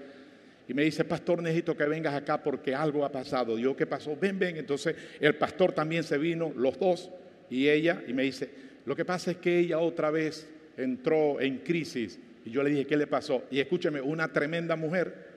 y 0.67 0.73
me 0.73 0.83
dice, 0.83 1.05
pastor, 1.05 1.41
necesito 1.41 1.77
que 1.77 1.85
vengas 1.85 2.13
acá 2.13 2.43
porque 2.43 2.75
algo 2.75 3.05
ha 3.05 3.11
pasado. 3.11 3.57
Yo, 3.57 3.75
¿qué 3.75 3.85
pasó? 3.85 4.17
Ven, 4.17 4.37
ven. 4.37 4.57
Entonces 4.57 4.95
el 5.19 5.35
pastor 5.35 5.71
también 5.71 6.03
se 6.03 6.17
vino, 6.17 6.51
los 6.55 6.77
dos, 6.77 7.09
y 7.49 7.69
ella, 7.69 8.03
y 8.05 8.13
me 8.13 8.23
dice, 8.23 8.49
lo 8.85 8.95
que 8.95 9.05
pasa 9.05 9.31
es 9.31 9.37
que 9.37 9.59
ella 9.59 9.79
otra 9.79 10.11
vez 10.11 10.49
entró 10.75 11.39
en 11.39 11.59
crisis. 11.59 12.19
Y 12.43 12.51
yo 12.51 12.63
le 12.63 12.71
dije, 12.71 12.85
¿qué 12.85 12.97
le 12.97 13.07
pasó? 13.07 13.45
Y 13.49 13.61
escúcheme, 13.61 14.01
una 14.01 14.27
tremenda 14.27 14.75
mujer, 14.75 15.27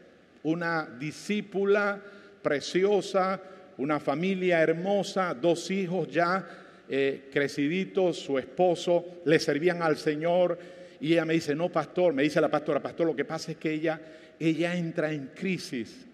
una 0.43 0.89
discípula 0.99 2.01
preciosa, 2.43 3.41
una 3.79 4.01
familia 4.01 4.61
hermosa, 4.61 5.35
dos 5.35 5.71
hijos 5.71 6.09
ya 6.11 6.47
eh, 6.89 7.29
creciditos, 7.33 8.19
su 8.19 8.39
esposo, 8.39 9.23
le 9.25 9.39
servían 9.39 9.83
al 9.83 9.97
Señor. 9.97 10.59
Y 11.01 11.13
ella 11.13 11.25
me 11.25 11.35
dice, 11.35 11.55
no, 11.55 11.69
pastor, 11.69 12.13
me 12.13 12.23
dice 12.23 12.41
la 12.41 12.51
pastora, 12.51 12.81
pastor, 12.81 13.07
lo 13.07 13.17
que 13.17 13.25
pasa 13.25 13.53
es 13.53 13.57
que 13.57 13.73
ella 13.73 14.01
ella 14.41 14.75
entra 14.75 15.13
en 15.13 15.29
crisis 15.35 16.07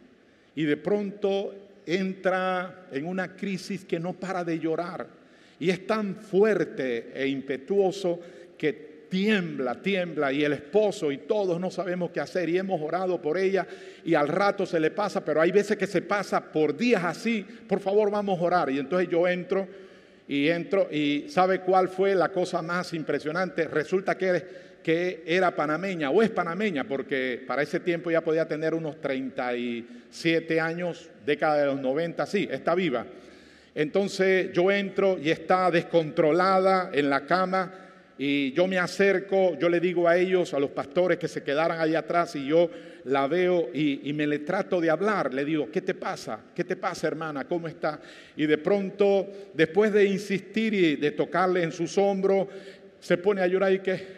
y 0.56 0.64
de 0.64 0.76
pronto 0.76 1.54
entra 1.86 2.88
en 2.90 3.06
una 3.06 3.36
crisis 3.36 3.84
que 3.84 4.00
no 4.00 4.12
para 4.14 4.42
de 4.42 4.58
llorar 4.58 5.06
y 5.60 5.70
es 5.70 5.86
tan 5.86 6.16
fuerte 6.16 7.12
e 7.14 7.28
impetuoso 7.28 8.20
que 8.58 8.95
tiembla, 9.08 9.74
tiembla 9.76 10.32
y 10.32 10.44
el 10.44 10.52
esposo 10.52 11.12
y 11.12 11.18
todos 11.18 11.60
no 11.60 11.70
sabemos 11.70 12.10
qué 12.10 12.20
hacer 12.20 12.48
y 12.48 12.58
hemos 12.58 12.80
orado 12.80 13.20
por 13.20 13.38
ella 13.38 13.66
y 14.04 14.14
al 14.14 14.28
rato 14.28 14.66
se 14.66 14.80
le 14.80 14.90
pasa, 14.90 15.24
pero 15.24 15.40
hay 15.40 15.50
veces 15.50 15.76
que 15.76 15.86
se 15.86 16.02
pasa 16.02 16.40
por 16.40 16.76
días 16.76 17.04
así, 17.04 17.44
por 17.68 17.80
favor 17.80 18.10
vamos 18.10 18.38
a 18.38 18.42
orar 18.42 18.70
y 18.70 18.78
entonces 18.78 19.08
yo 19.08 19.26
entro 19.26 19.66
y 20.28 20.48
entro 20.48 20.88
y 20.90 21.26
¿sabe 21.28 21.60
cuál 21.60 21.88
fue 21.88 22.14
la 22.14 22.30
cosa 22.30 22.62
más 22.62 22.92
impresionante? 22.94 23.68
Resulta 23.68 24.16
que 24.16 24.66
que 24.86 25.24
era 25.26 25.50
panameña 25.50 26.10
o 26.10 26.22
es 26.22 26.30
panameña, 26.30 26.84
porque 26.84 27.42
para 27.44 27.60
ese 27.60 27.80
tiempo 27.80 28.08
ya 28.08 28.20
podía 28.20 28.46
tener 28.46 28.72
unos 28.72 29.00
37 29.00 30.60
años, 30.60 31.10
década 31.24 31.56
de 31.58 31.66
los 31.66 31.80
90, 31.80 32.24
sí, 32.26 32.46
está 32.48 32.72
viva. 32.76 33.04
Entonces 33.74 34.52
yo 34.52 34.70
entro 34.70 35.18
y 35.18 35.32
está 35.32 35.72
descontrolada 35.72 36.90
en 36.92 37.10
la 37.10 37.26
cama 37.26 37.85
y 38.18 38.52
yo 38.52 38.66
me 38.66 38.78
acerco, 38.78 39.58
yo 39.58 39.68
le 39.68 39.78
digo 39.78 40.08
a 40.08 40.16
ellos, 40.16 40.54
a 40.54 40.58
los 40.58 40.70
pastores 40.70 41.18
que 41.18 41.28
se 41.28 41.42
quedaran 41.42 41.80
ahí 41.80 41.94
atrás 41.94 42.34
y 42.36 42.46
yo 42.46 42.70
la 43.04 43.26
veo 43.26 43.68
y, 43.72 44.12
me 44.14 44.26
le 44.26 44.40
trato 44.40 44.80
de 44.80 44.90
hablar, 44.90 45.32
le 45.32 45.44
digo, 45.44 45.70
¿qué 45.70 45.80
te 45.80 45.94
pasa? 45.94 46.40
¿Qué 46.54 46.64
te 46.64 46.76
pasa 46.76 47.06
hermana? 47.06 47.44
¿Cómo 47.44 47.68
está? 47.68 48.00
Y 48.36 48.46
de 48.46 48.58
pronto, 48.58 49.28
después 49.54 49.92
de 49.92 50.06
insistir 50.06 50.74
y 50.74 50.96
de 50.96 51.10
tocarle 51.12 51.62
en 51.62 51.72
sus 51.72 51.96
hombros, 51.98 52.48
se 52.98 53.16
pone 53.18 53.42
a 53.42 53.46
llorar 53.46 53.72
y 53.72 53.78
que, 53.80 54.16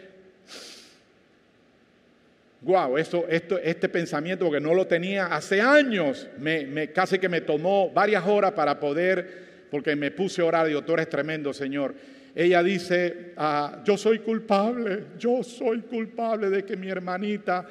Wow, 2.61 2.97
esto, 2.97 3.25
esto, 3.29 3.57
este 3.57 3.87
pensamiento, 3.87 4.51
que 4.51 4.59
no 4.59 4.73
lo 4.73 4.85
tenía 4.85 5.27
hace 5.27 5.61
años, 5.61 6.27
me, 6.39 6.91
casi 6.91 7.17
que 7.17 7.29
me 7.29 7.39
tomó 7.39 7.89
varias 7.89 8.25
horas 8.27 8.51
para 8.51 8.81
poder, 8.81 9.67
porque 9.71 9.95
me 9.95 10.11
puse 10.11 10.41
a 10.41 10.45
orar, 10.45 10.67
digo, 10.67 10.83
tú 10.83 10.93
eres 10.93 11.07
tremendo, 11.07 11.53
Señor. 11.53 11.95
Ella 12.35 12.61
dice, 12.63 13.33
ah, 13.37 13.81
yo 13.83 13.97
soy 13.97 14.19
culpable, 14.19 15.05
yo 15.17 15.43
soy 15.43 15.81
culpable 15.81 16.49
de 16.49 16.63
que 16.63 16.77
mi 16.77 16.89
hermanita 16.89 17.67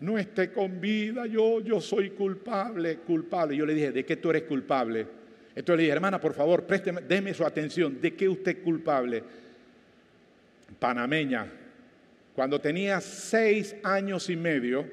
no 0.00 0.18
esté 0.18 0.50
con 0.50 0.80
vida, 0.80 1.26
yo, 1.26 1.60
yo 1.60 1.80
soy 1.80 2.10
culpable, 2.10 2.98
culpable. 2.98 3.56
Yo 3.56 3.66
le 3.66 3.74
dije, 3.74 3.92
¿de 3.92 4.04
qué 4.04 4.16
tú 4.16 4.30
eres 4.30 4.42
culpable? 4.44 5.06
Entonces 5.54 5.76
le 5.76 5.82
dije, 5.82 5.92
hermana, 5.92 6.20
por 6.20 6.32
favor, 6.32 6.64
présteme, 6.64 7.02
déme 7.02 7.34
su 7.34 7.44
atención, 7.44 8.00
¿de 8.00 8.14
qué 8.14 8.28
usted 8.28 8.58
es 8.58 8.64
culpable? 8.64 9.22
Panameña, 10.78 11.46
cuando 12.34 12.60
tenía 12.60 13.00
seis 13.00 13.76
años 13.82 14.30
y 14.30 14.36
medio, 14.36 14.86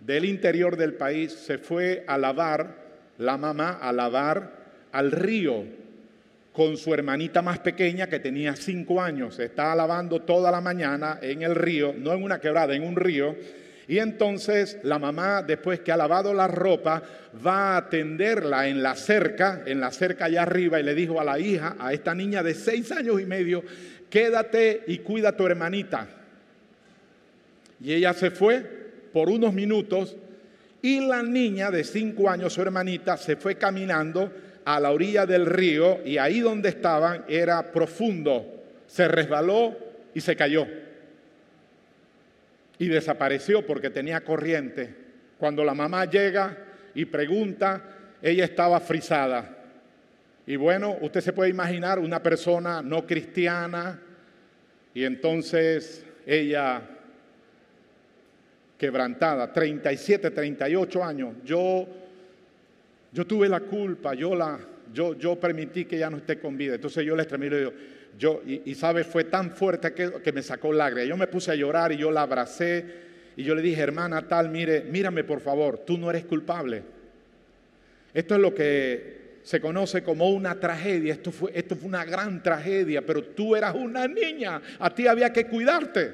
del 0.00 0.24
interior 0.24 0.76
del 0.76 0.94
país 0.94 1.32
se 1.32 1.58
fue 1.58 2.04
a 2.06 2.18
lavar, 2.18 2.88
la 3.18 3.36
mamá 3.36 3.72
a 3.72 3.92
lavar 3.92 4.52
al 4.92 5.10
río 5.12 5.64
con 6.58 6.76
su 6.76 6.92
hermanita 6.92 7.40
más 7.40 7.60
pequeña 7.60 8.08
que 8.08 8.18
tenía 8.18 8.56
cinco 8.56 9.00
años. 9.00 9.38
Estaba 9.38 9.76
lavando 9.76 10.22
toda 10.22 10.50
la 10.50 10.60
mañana 10.60 11.20
en 11.22 11.42
el 11.42 11.54
río, 11.54 11.94
no 11.96 12.12
en 12.12 12.20
una 12.20 12.40
quebrada, 12.40 12.74
en 12.74 12.82
un 12.82 12.96
río. 12.96 13.36
Y 13.86 14.00
entonces 14.00 14.76
la 14.82 14.98
mamá, 14.98 15.44
después 15.44 15.78
que 15.78 15.92
ha 15.92 15.96
lavado 15.96 16.34
la 16.34 16.48
ropa, 16.48 17.00
va 17.46 17.74
a 17.74 17.76
atenderla 17.76 18.66
en 18.66 18.82
la 18.82 18.96
cerca, 18.96 19.62
en 19.66 19.78
la 19.78 19.92
cerca 19.92 20.24
allá 20.24 20.42
arriba, 20.42 20.80
y 20.80 20.82
le 20.82 20.96
dijo 20.96 21.20
a 21.20 21.24
la 21.24 21.38
hija, 21.38 21.76
a 21.78 21.92
esta 21.92 22.12
niña 22.12 22.42
de 22.42 22.54
seis 22.54 22.90
años 22.90 23.20
y 23.20 23.24
medio, 23.24 23.62
quédate 24.10 24.82
y 24.88 24.98
cuida 24.98 25.28
a 25.28 25.36
tu 25.36 25.46
hermanita. 25.46 26.08
Y 27.80 27.92
ella 27.92 28.14
se 28.14 28.32
fue 28.32 28.62
por 29.12 29.30
unos 29.30 29.54
minutos 29.54 30.16
y 30.82 31.06
la 31.06 31.22
niña 31.22 31.70
de 31.70 31.84
cinco 31.84 32.28
años, 32.28 32.52
su 32.52 32.62
hermanita, 32.62 33.16
se 33.16 33.36
fue 33.36 33.54
caminando 33.54 34.47
a 34.68 34.78
la 34.78 34.92
orilla 34.92 35.24
del 35.24 35.46
río 35.46 36.00
y 36.04 36.18
ahí 36.18 36.40
donde 36.40 36.68
estaban 36.68 37.24
era 37.26 37.72
profundo. 37.72 38.44
Se 38.86 39.08
resbaló 39.08 39.74
y 40.12 40.20
se 40.20 40.36
cayó. 40.36 40.66
Y 42.78 42.88
desapareció 42.88 43.64
porque 43.64 43.88
tenía 43.88 44.20
corriente. 44.20 44.94
Cuando 45.38 45.64
la 45.64 45.72
mamá 45.72 46.04
llega 46.04 46.58
y 46.94 47.06
pregunta, 47.06 47.82
ella 48.20 48.44
estaba 48.44 48.78
frisada. 48.78 49.56
Y 50.46 50.56
bueno, 50.56 50.98
usted 51.00 51.22
se 51.22 51.32
puede 51.32 51.48
imaginar 51.48 51.98
una 51.98 52.22
persona 52.22 52.82
no 52.82 53.06
cristiana 53.06 53.98
y 54.92 55.04
entonces 55.04 56.04
ella 56.26 56.82
quebrantada, 58.76 59.50
37, 59.50 60.30
38 60.30 61.02
años. 61.02 61.36
Yo, 61.42 61.88
yo 63.12 63.26
tuve 63.26 63.48
la 63.48 63.60
culpa, 63.60 64.14
yo, 64.14 64.34
la, 64.34 64.58
yo, 64.92 65.14
yo 65.18 65.36
permití 65.36 65.84
que 65.84 65.96
ella 65.96 66.10
no 66.10 66.18
esté 66.18 66.38
con 66.38 66.56
vida. 66.56 66.74
Entonces 66.74 67.04
yo 67.04 67.16
le 67.16 67.22
extremé 67.22 67.46
y 67.46 68.18
yo, 68.18 68.42
y, 68.44 68.74
sabe, 68.74 69.04
fue 69.04 69.24
tan 69.24 69.52
fuerte 69.52 69.92
que, 69.92 70.10
que 70.22 70.32
me 70.32 70.42
sacó 70.42 70.72
lágrimas. 70.72 71.08
Yo 71.08 71.16
me 71.16 71.26
puse 71.26 71.52
a 71.52 71.54
llorar 71.54 71.92
y 71.92 71.96
yo 71.96 72.10
la 72.10 72.22
abracé 72.22 72.84
y 73.36 73.44
yo 73.44 73.54
le 73.54 73.62
dije, 73.62 73.80
hermana 73.80 74.26
tal, 74.26 74.50
mire, 74.50 74.82
mírame 74.82 75.22
por 75.22 75.40
favor, 75.40 75.78
tú 75.78 75.96
no 75.96 76.10
eres 76.10 76.24
culpable. 76.24 76.82
Esto 78.12 78.34
es 78.34 78.40
lo 78.40 78.52
que 78.52 79.38
se 79.44 79.60
conoce 79.60 80.02
como 80.02 80.28
una 80.30 80.58
tragedia. 80.58 81.14
Esto 81.14 81.30
fue, 81.30 81.52
esto 81.54 81.76
fue 81.76 81.88
una 81.88 82.04
gran 82.04 82.42
tragedia, 82.42 83.00
pero 83.06 83.22
tú 83.22 83.54
eras 83.54 83.74
una 83.74 84.08
niña, 84.08 84.60
a 84.78 84.92
ti 84.92 85.06
había 85.06 85.32
que 85.32 85.46
cuidarte. 85.46 86.12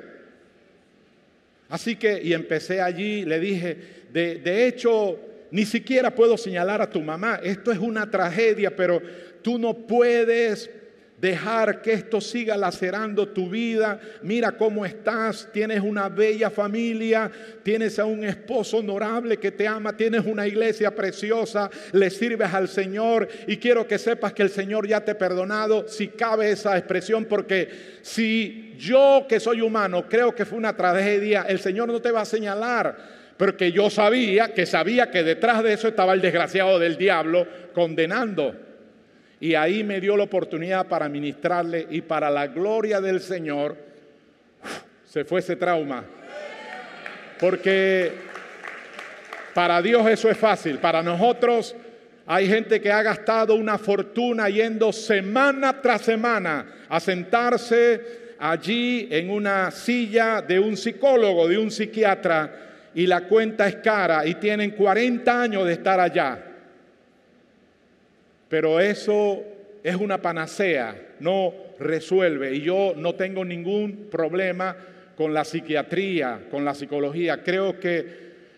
Así 1.70 1.96
que, 1.96 2.22
y 2.22 2.34
empecé 2.34 2.80
allí, 2.80 3.24
le 3.24 3.40
dije, 3.40 3.76
de, 4.12 4.36
de 4.36 4.66
hecho, 4.66 5.18
ni 5.50 5.64
siquiera 5.64 6.14
puedo 6.14 6.36
señalar 6.36 6.82
a 6.82 6.90
tu 6.90 7.00
mamá, 7.00 7.40
esto 7.42 7.70
es 7.72 7.78
una 7.78 8.10
tragedia, 8.10 8.74
pero 8.74 9.00
tú 9.42 9.58
no 9.58 9.74
puedes 9.86 10.70
dejar 11.24 11.80
que 11.80 11.92
esto 11.92 12.20
siga 12.20 12.54
lacerando 12.56 13.28
tu 13.28 13.48
vida. 13.48 13.98
Mira 14.22 14.52
cómo 14.52 14.84
estás, 14.84 15.48
tienes 15.52 15.80
una 15.80 16.10
bella 16.10 16.50
familia, 16.50 17.30
tienes 17.62 17.98
a 17.98 18.04
un 18.04 18.24
esposo 18.24 18.78
honorable 18.78 19.38
que 19.38 19.50
te 19.50 19.66
ama, 19.66 19.96
tienes 19.96 20.26
una 20.26 20.46
iglesia 20.46 20.94
preciosa, 20.94 21.70
le 21.92 22.10
sirves 22.10 22.52
al 22.52 22.68
Señor. 22.68 23.26
Y 23.46 23.56
quiero 23.56 23.86
que 23.86 23.98
sepas 23.98 24.34
que 24.34 24.42
el 24.42 24.50
Señor 24.50 24.86
ya 24.86 25.02
te 25.02 25.12
ha 25.12 25.18
perdonado, 25.18 25.88
si 25.88 26.08
cabe 26.08 26.50
esa 26.50 26.76
expresión, 26.76 27.24
porque 27.24 27.70
si 28.02 28.74
yo 28.78 29.24
que 29.26 29.40
soy 29.40 29.62
humano 29.62 30.06
creo 30.08 30.34
que 30.34 30.44
fue 30.44 30.58
una 30.58 30.76
tragedia, 30.76 31.46
el 31.48 31.58
Señor 31.58 31.88
no 31.88 32.02
te 32.02 32.10
va 32.10 32.20
a 32.22 32.26
señalar. 32.26 33.23
Porque 33.36 33.72
yo 33.72 33.90
sabía 33.90 34.54
que 34.54 34.66
sabía 34.66 35.10
que 35.10 35.22
detrás 35.22 35.62
de 35.62 35.72
eso 35.72 35.88
estaba 35.88 36.12
el 36.12 36.20
desgraciado 36.20 36.78
del 36.78 36.96
diablo 36.96 37.46
condenando. 37.72 38.54
Y 39.40 39.54
ahí 39.54 39.82
me 39.82 40.00
dio 40.00 40.16
la 40.16 40.24
oportunidad 40.24 40.86
para 40.86 41.08
ministrarle 41.08 41.86
y 41.90 42.00
para 42.02 42.30
la 42.30 42.46
gloria 42.46 43.00
del 43.00 43.20
Señor 43.20 43.76
se 45.04 45.24
fue 45.24 45.40
ese 45.40 45.56
trauma. 45.56 46.04
Porque 47.40 48.12
para 49.52 49.82
Dios 49.82 50.06
eso 50.08 50.30
es 50.30 50.36
fácil, 50.36 50.78
para 50.78 51.02
nosotros 51.02 51.74
hay 52.26 52.48
gente 52.48 52.80
que 52.80 52.90
ha 52.90 53.02
gastado 53.02 53.54
una 53.54 53.76
fortuna 53.76 54.48
yendo 54.48 54.92
semana 54.92 55.80
tras 55.82 56.02
semana 56.02 56.66
a 56.88 56.98
sentarse 56.98 58.34
allí 58.38 59.08
en 59.10 59.30
una 59.30 59.70
silla 59.70 60.40
de 60.40 60.58
un 60.58 60.76
psicólogo, 60.76 61.46
de 61.46 61.58
un 61.58 61.70
psiquiatra, 61.70 62.73
y 62.94 63.06
la 63.06 63.26
cuenta 63.26 63.66
es 63.66 63.76
cara 63.76 64.26
y 64.26 64.36
tienen 64.36 64.72
40 64.72 65.42
años 65.42 65.66
de 65.66 65.72
estar 65.72 65.98
allá. 65.98 66.42
Pero 68.48 68.78
eso 68.78 69.42
es 69.82 69.96
una 69.96 70.22
panacea, 70.22 70.96
no 71.20 71.52
resuelve. 71.78 72.54
Y 72.54 72.60
yo 72.62 72.94
no 72.96 73.14
tengo 73.14 73.44
ningún 73.44 74.08
problema 74.10 74.76
con 75.16 75.34
la 75.34 75.44
psiquiatría, 75.44 76.46
con 76.50 76.64
la 76.64 76.74
psicología. 76.74 77.42
Creo 77.42 77.78
que 77.80 78.06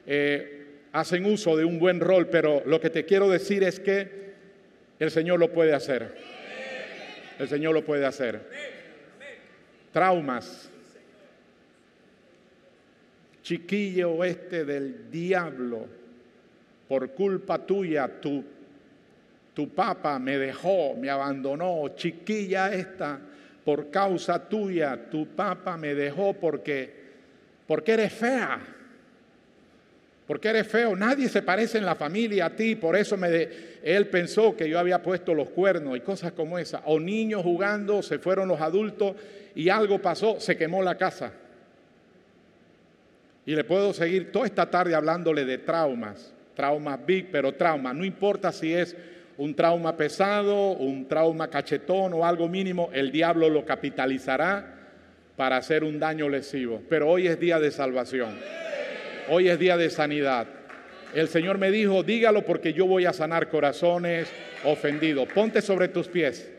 eh, 0.07 0.67
hacen 0.93 1.25
uso 1.27 1.57
de 1.57 1.65
un 1.65 1.79
buen 1.79 2.01
rol, 2.01 2.29
pero 2.29 2.63
lo 2.67 2.81
que 2.81 2.91
te 2.91 3.05
quiero 3.05 3.29
decir 3.29 3.65
es 3.65 3.81
que 3.81 4.27
el 4.99 5.11
Señor 5.11 5.39
lo 5.39 5.53
puede 5.53 5.75
hacer. 5.75 6.15
El 7.39 7.49
Señor 7.49 7.75
lo 7.75 7.85
puede 7.85 8.07
hacer. 8.07 8.41
Traumas. 9.93 10.71
Chiquillo 13.47 14.25
este 14.25 14.65
del 14.65 15.09
diablo, 15.09 15.87
por 16.89 17.13
culpa 17.13 17.65
tuya, 17.65 18.21
tu 18.21 18.43
tu 19.55 19.69
papá 19.69 20.19
me 20.19 20.37
dejó, 20.37 20.95
me 20.97 21.09
abandonó, 21.09 21.91
chiquilla 21.95 22.75
esta, 22.75 23.21
por 23.65 23.89
causa 23.89 24.49
tuya, 24.49 25.09
tu 25.09 25.29
papá 25.29 25.77
me 25.77 25.95
dejó 25.95 26.33
porque, 26.33 26.93
porque 27.69 27.93
eres 27.93 28.13
fea. 28.13 28.59
Porque 30.27 30.49
eres 30.49 30.67
feo, 30.67 30.97
nadie 30.97 31.29
se 31.29 31.43
parece 31.43 31.79
en 31.79 31.85
la 31.85 31.95
familia 31.95 32.47
a 32.47 32.51
ti, 32.51 32.75
por 32.75 32.97
eso 32.97 33.17
me 33.17 33.49
él 33.85 34.09
pensó 34.09 34.57
que 34.57 34.69
yo 34.69 34.77
había 34.77 35.01
puesto 35.01 35.35
los 35.35 35.51
cuernos 35.51 35.97
y 35.97 36.01
cosas 36.01 36.33
como 36.33 36.59
esa. 36.59 36.83
O 36.87 36.99
niños 36.99 37.45
jugando, 37.45 38.03
se 38.03 38.19
fueron 38.19 38.49
los 38.49 38.61
adultos 38.61 39.15
y 39.55 39.69
algo 39.69 40.03
pasó, 40.03 40.41
se 40.41 40.57
quemó 40.57 40.83
la 40.83 40.97
casa. 40.97 41.33
Y 43.47 43.55
le 43.55 43.63
puedo 43.63 43.93
seguir 43.93 44.33
toda 44.33 44.47
esta 44.47 44.69
tarde 44.69 44.97
hablándole 44.97 45.45
de 45.45 45.59
traumas, 45.59 46.35
traumas 46.57 46.99
big, 47.07 47.31
pero 47.31 47.55
traumas, 47.55 47.95
no 47.95 48.05
importa 48.05 48.51
si 48.51 48.75
es 48.75 48.97
un 49.39 49.55
trauma 49.55 49.97
pesado, 49.97 50.73
un 50.73 51.07
trauma 51.07 51.49
cachetón 51.49 52.13
o 52.13 52.27
algo 52.27 52.49
mínimo, 52.49 52.91
el 52.93 53.13
diablo 53.13 53.49
lo 53.49 53.65
capitalizará 53.65 54.75
para 55.37 55.59
hacer 55.59 55.85
un 55.85 56.01
daño 56.01 56.29
lesivo. 56.29 56.83
Pero 56.89 57.09
hoy 57.09 57.29
es 57.29 57.39
día 57.39 57.61
de 57.61 57.71
salvación. 57.71 58.37
Hoy 59.29 59.49
es 59.49 59.59
día 59.61 59.77
de 59.77 59.91
sanidad. 59.91 60.49
El 61.15 61.29
Señor 61.29 61.59
me 61.59 61.71
dijo, 61.71 62.03
dígalo 62.03 62.43
porque 62.43 62.73
yo 62.73 62.87
voy 62.87 63.07
a 63.07 63.13
sanar 63.13 63.49
corazones 63.49 64.29
ofendidos. 64.65 65.29
Ponte 65.29 65.63
sobre 65.63 65.87
tus 65.89 66.09
pies. 66.09 66.51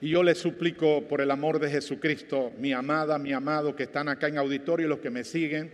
Y 0.00 0.10
yo 0.10 0.22
les 0.22 0.38
suplico 0.38 1.02
por 1.08 1.20
el 1.20 1.30
amor 1.30 1.58
de 1.58 1.70
Jesucristo, 1.70 2.52
mi 2.58 2.72
amada, 2.72 3.18
mi 3.18 3.32
amado, 3.32 3.74
que 3.74 3.84
están 3.84 4.08
acá 4.08 4.28
en 4.28 4.38
auditorio 4.38 4.86
y 4.86 4.88
los 4.88 5.00
que 5.00 5.10
me 5.10 5.24
siguen, 5.24 5.72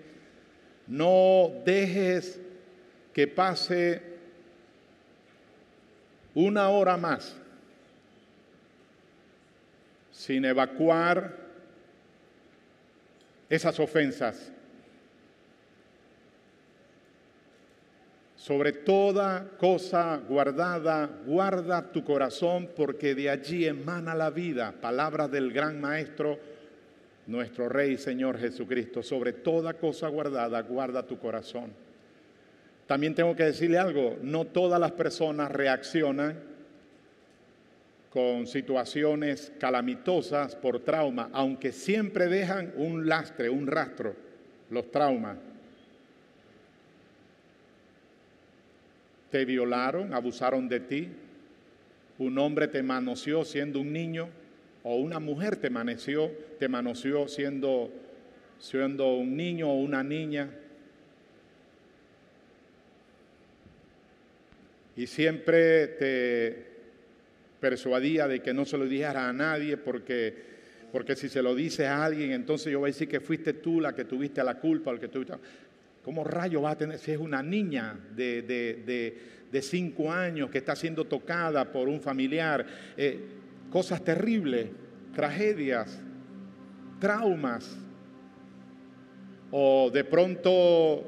no 0.86 1.50
dejes 1.64 2.40
que 3.12 3.26
pase 3.28 4.02
una 6.34 6.68
hora 6.70 6.96
más 6.96 7.36
sin 10.10 10.44
evacuar 10.44 11.36
esas 13.50 13.78
ofensas. 13.78 14.53
Sobre 18.44 18.72
toda 18.72 19.52
cosa 19.56 20.20
guardada, 20.28 21.08
guarda 21.24 21.90
tu 21.90 22.04
corazón 22.04 22.68
porque 22.76 23.14
de 23.14 23.30
allí 23.30 23.64
emana 23.64 24.14
la 24.14 24.28
vida. 24.28 24.74
Palabras 24.82 25.30
del 25.30 25.50
gran 25.50 25.80
Maestro, 25.80 26.38
nuestro 27.26 27.70
Rey 27.70 27.96
Señor 27.96 28.36
Jesucristo. 28.36 29.02
Sobre 29.02 29.32
toda 29.32 29.72
cosa 29.72 30.08
guardada, 30.08 30.60
guarda 30.60 31.06
tu 31.06 31.18
corazón. 31.18 31.72
También 32.86 33.14
tengo 33.14 33.34
que 33.34 33.44
decirle 33.44 33.78
algo, 33.78 34.18
no 34.20 34.44
todas 34.44 34.78
las 34.78 34.92
personas 34.92 35.50
reaccionan 35.50 36.38
con 38.10 38.46
situaciones 38.46 39.54
calamitosas 39.58 40.54
por 40.54 40.80
trauma, 40.80 41.30
aunque 41.32 41.72
siempre 41.72 42.28
dejan 42.28 42.74
un 42.76 43.08
lastre, 43.08 43.48
un 43.48 43.66
rastro, 43.66 44.14
los 44.68 44.90
traumas. 44.90 45.38
Te 49.34 49.44
violaron, 49.44 50.14
abusaron 50.14 50.68
de 50.68 50.78
ti, 50.78 51.08
un 52.18 52.38
hombre 52.38 52.68
te 52.68 52.84
manoseó 52.84 53.44
siendo 53.44 53.80
un 53.80 53.92
niño 53.92 54.28
o 54.84 54.94
una 54.94 55.18
mujer 55.18 55.56
te 55.56 55.70
manoseó, 55.70 56.30
te 56.60 56.68
manoseó 56.68 57.26
siendo, 57.26 57.90
siendo 58.60 59.12
un 59.16 59.36
niño 59.36 59.68
o 59.70 59.74
una 59.74 60.04
niña. 60.04 60.50
y 64.96 65.08
siempre 65.08 65.88
te 65.88 66.66
persuadía 67.58 68.28
de 68.28 68.40
que 68.40 68.54
no 68.54 68.64
se 68.64 68.78
lo 68.78 68.84
dijera 68.84 69.28
a 69.28 69.32
nadie 69.32 69.76
porque 69.76 70.54
porque 70.94 71.16
si 71.16 71.28
se 71.28 71.42
lo 71.42 71.56
dice 71.56 71.88
a 71.88 72.04
alguien, 72.04 72.30
entonces 72.30 72.72
yo 72.72 72.78
voy 72.78 72.90
a 72.90 72.92
decir 72.92 73.08
que 73.08 73.18
fuiste 73.18 73.54
tú 73.54 73.80
la 73.80 73.96
que 73.96 74.04
tuviste 74.04 74.44
la 74.44 74.60
culpa, 74.60 74.92
el 74.92 75.00
que 75.00 75.08
tuviste... 75.08 75.34
¿Cómo 76.04 76.22
rayo 76.22 76.60
va 76.60 76.72
a 76.72 76.76
tener 76.76 76.98
si 76.98 77.12
es 77.12 77.18
una 77.18 77.42
niña 77.42 77.98
de, 78.14 78.42
de, 78.42 79.62
cinco 79.62 80.12
años 80.12 80.50
que 80.50 80.58
está 80.58 80.76
siendo 80.76 81.06
tocada 81.06 81.72
por 81.72 81.88
un 81.88 81.98
familiar? 81.98 82.66
Eh, 82.94 83.20
cosas 83.70 84.04
terribles, 84.04 84.68
tragedias, 85.14 85.98
traumas. 87.00 87.78
O 89.50 89.90
de 89.90 90.04
pronto, 90.04 91.04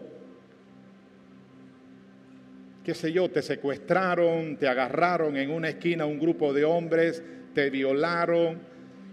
qué 2.83 2.95
sé 2.95 3.13
yo, 3.13 3.31
te 3.31 3.43
secuestraron, 3.43 4.57
te 4.57 4.67
agarraron 4.67 5.37
en 5.37 5.51
una 5.51 5.69
esquina 5.69 6.07
un 6.07 6.19
grupo 6.19 6.55
de 6.55 6.65
hombres, 6.65 7.23
te 7.53 7.69
violaron. 7.69 8.61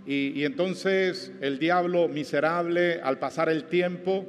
Y 0.05 0.45
entonces 0.45 1.33
el 1.41 1.59
diablo 1.59 2.07
miserable, 2.07 3.01
al 3.01 3.19
pasar 3.19 3.49
el 3.49 3.65
tiempo, 3.65 4.25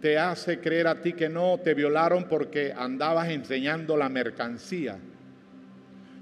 te 0.00 0.18
hace 0.18 0.60
creer 0.60 0.86
a 0.86 1.00
ti 1.02 1.12
que 1.12 1.28
no, 1.28 1.58
te 1.58 1.74
violaron 1.74 2.24
porque 2.24 2.72
andabas 2.72 3.28
enseñando 3.28 3.96
la 3.96 4.08
mercancía. 4.08 4.98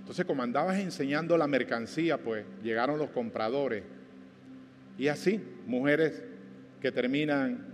Entonces, 0.00 0.24
como 0.24 0.42
andabas 0.42 0.78
enseñando 0.78 1.36
la 1.36 1.46
mercancía, 1.46 2.18
pues 2.18 2.44
llegaron 2.62 2.98
los 2.98 3.10
compradores. 3.10 3.84
Y 4.96 5.08
así, 5.08 5.40
mujeres 5.66 6.24
que 6.80 6.90
terminan 6.90 7.66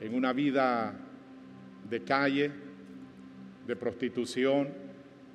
en 0.00 0.14
una 0.14 0.32
vida 0.32 0.94
de 1.88 2.02
calle, 2.02 2.50
de 3.66 3.76
prostitución, 3.76 4.68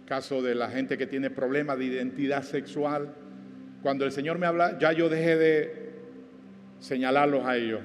caso 0.06 0.42
de 0.42 0.56
la 0.56 0.70
gente 0.70 0.98
que 0.98 1.08
tiene 1.08 1.30
problemas 1.30 1.78
de 1.78 1.86
identidad 1.86 2.44
sexual. 2.44 3.14
Cuando 3.82 4.06
el 4.06 4.12
Señor 4.12 4.38
me 4.38 4.48
habla, 4.48 4.78
ya 4.80 4.92
yo 4.92 5.08
dejé 5.08 5.38
de 5.38 5.94
señalarlos 6.80 7.46
a 7.46 7.56
ellos. 7.56 7.82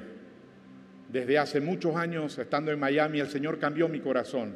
Desde 1.09 1.39
hace 1.39 1.61
muchos 1.63 1.97
años, 1.97 2.39
estando 2.39 2.71
en 2.71 2.79
Miami, 2.79 3.21
el 3.21 3.29
Señor 3.29 3.59
cambió 3.59 3.89
mi 3.89 4.01
corazón. 4.01 4.55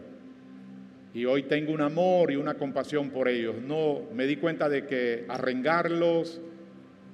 Y 1.14 1.24
hoy 1.24 1.44
tengo 1.44 1.72
un 1.72 1.80
amor 1.80 2.30
y 2.30 2.36
una 2.36 2.54
compasión 2.54 3.10
por 3.10 3.28
ellos. 3.28 3.56
No 3.62 4.02
me 4.12 4.26
di 4.26 4.36
cuenta 4.36 4.68
de 4.68 4.86
que 4.86 5.24
arrengarlos, 5.28 6.42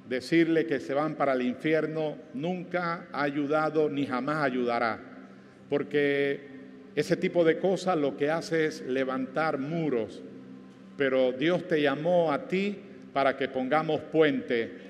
decirle 0.09 0.67
que 0.67 0.81
se 0.81 0.93
van 0.93 1.15
para 1.15 1.35
el 1.35 1.43
infierno, 1.43 2.17
nunca 2.35 3.07
ha 3.13 3.23
ayudado 3.23 3.89
ni 3.89 4.07
jamás 4.07 4.43
ayudará. 4.43 4.99
Porque 5.69 6.41
ese 6.97 7.17
tipo 7.17 7.45
de 7.45 7.59
cosas 7.59 7.97
lo 7.97 8.17
que 8.17 8.31
hace 8.31 8.67
es 8.67 8.85
levantar 8.87 9.59
muros. 9.59 10.21
Pero 10.97 11.31
Dios 11.31 11.69
te 11.69 11.81
llamó 11.81 12.33
a 12.33 12.49
ti 12.49 12.77
para 13.13 13.37
que 13.37 13.49
pongamos 13.49 14.01
puente 14.01 14.88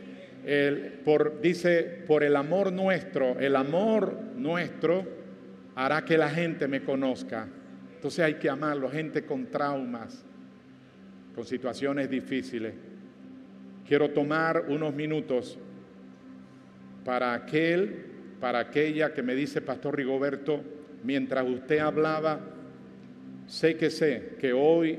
por, 1.04 1.40
dice, 1.42 2.02
por 2.06 2.24
el 2.24 2.34
amor 2.34 2.72
nuestro, 2.72 3.38
el 3.38 3.54
amor 3.54 4.18
nuestro 4.36 5.04
hará 5.74 6.04
que 6.04 6.16
la 6.16 6.30
gente 6.30 6.66
me 6.66 6.82
conozca. 6.82 7.46
Entonces 7.94 8.24
hay 8.24 8.34
que 8.34 8.48
amarlo, 8.48 8.88
gente 8.88 9.26
con 9.26 9.46
traumas, 9.46 10.24
con 11.34 11.44
situaciones 11.44 12.08
difíciles. 12.08 12.72
Quiero 13.86 14.10
tomar 14.10 14.64
unos 14.68 14.94
minutos 14.94 15.58
para 17.04 17.34
aquel, 17.34 18.06
para 18.40 18.60
aquella 18.60 19.12
que 19.12 19.22
me 19.22 19.34
dice 19.34 19.60
Pastor 19.60 19.96
Rigoberto, 19.96 20.62
mientras 21.04 21.46
usted 21.46 21.78
hablaba, 21.78 22.40
sé 23.46 23.76
que 23.76 23.90
sé 23.90 24.36
que 24.40 24.54
hoy 24.54 24.98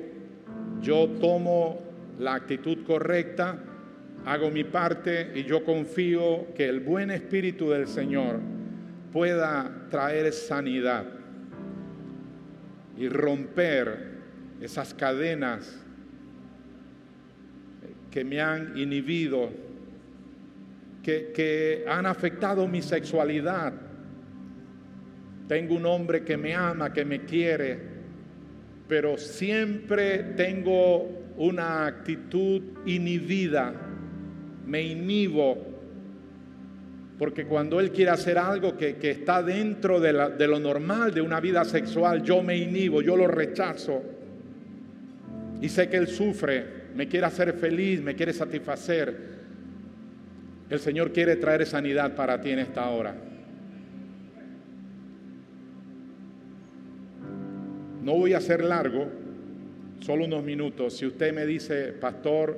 yo 0.82 1.08
tomo 1.20 1.82
la 2.20 2.36
actitud 2.36 2.84
correcta 2.86 3.64
hago 4.26 4.50
mi 4.52 4.64
parte 4.64 5.32
y 5.36 5.44
yo 5.44 5.64
confío 5.64 6.54
que 6.54 6.68
el 6.68 6.80
buen 6.80 7.12
espíritu 7.12 7.70
del 7.70 7.88
Señor 7.88 8.40
pueda 9.12 9.88
traer 9.90 10.32
sanidad 10.34 11.06
y 12.98 13.08
romper 13.08 14.10
esas 14.62 14.94
cadenas 14.94 15.84
que 18.12 18.24
me 18.24 18.42
han 18.42 18.76
inhibido, 18.78 19.50
que, 21.02 21.32
que 21.34 21.86
han 21.88 22.06
afectado 22.06 22.68
mi 22.68 22.82
sexualidad. 22.82 23.74
Tengo 25.48 25.76
un 25.76 25.86
hombre 25.86 26.24
que 26.24 26.36
me 26.38 26.54
ama, 26.54 26.92
que 26.92 27.06
me 27.06 27.26
quiere, 27.26 27.80
pero 28.88 29.18
siempre 29.18 30.20
tengo 30.36 31.34
una 31.38 31.86
actitud 31.86 32.62
inhibida 32.86 33.89
me 34.66 34.82
inhibo, 34.82 35.58
porque 37.18 37.46
cuando 37.46 37.80
Él 37.80 37.92
quiere 37.92 38.12
hacer 38.12 38.38
algo 38.38 38.78
que, 38.78 38.98
está 39.02 39.44
dentro 39.44 40.00
de, 40.00 40.32
de 40.38 40.48
lo 40.48 40.60
normal 40.60 41.14
de 41.14 41.22
una 41.22 41.40
vida 41.40 41.66
sexual, 41.66 42.24
yo 42.24 42.42
me 42.42 42.56
inhibo, 42.58 43.02
yo 43.02 43.18
lo 43.18 43.28
rechazo. 43.28 44.02
Y 45.62 45.68
sé 45.70 45.90
que 45.90 45.98
Él 45.98 46.08
sufre, 46.08 46.66
me 46.96 47.08
quiere 47.08 47.26
hacer 47.26 47.54
feliz, 47.54 48.02
me 48.02 48.16
quiere 48.16 48.34
satisfacer. 48.34 49.40
El 50.70 50.80
Señor 50.80 51.12
quiere 51.12 51.36
traer 51.36 51.66
sanidad 51.66 52.16
para 52.16 52.40
ti 52.40 52.52
en 52.52 52.60
esta 52.60 52.88
hora. 52.90 53.16
No 58.04 58.14
voy 58.14 58.34
a 58.34 58.42
ser 58.42 58.64
largo, 58.64 59.08
solo 60.00 60.26
unos 60.26 60.44
minutos. 60.44 60.98
Si 60.98 61.06
usted 61.06 61.34
me 61.34 61.46
dice, 61.46 61.94
pastor, 61.94 62.58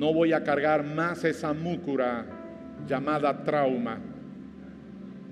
no 0.00 0.14
voy 0.14 0.32
a 0.32 0.42
cargar 0.42 0.82
más 0.82 1.24
esa 1.24 1.52
múcura 1.52 2.24
llamada 2.88 3.44
trauma. 3.44 3.98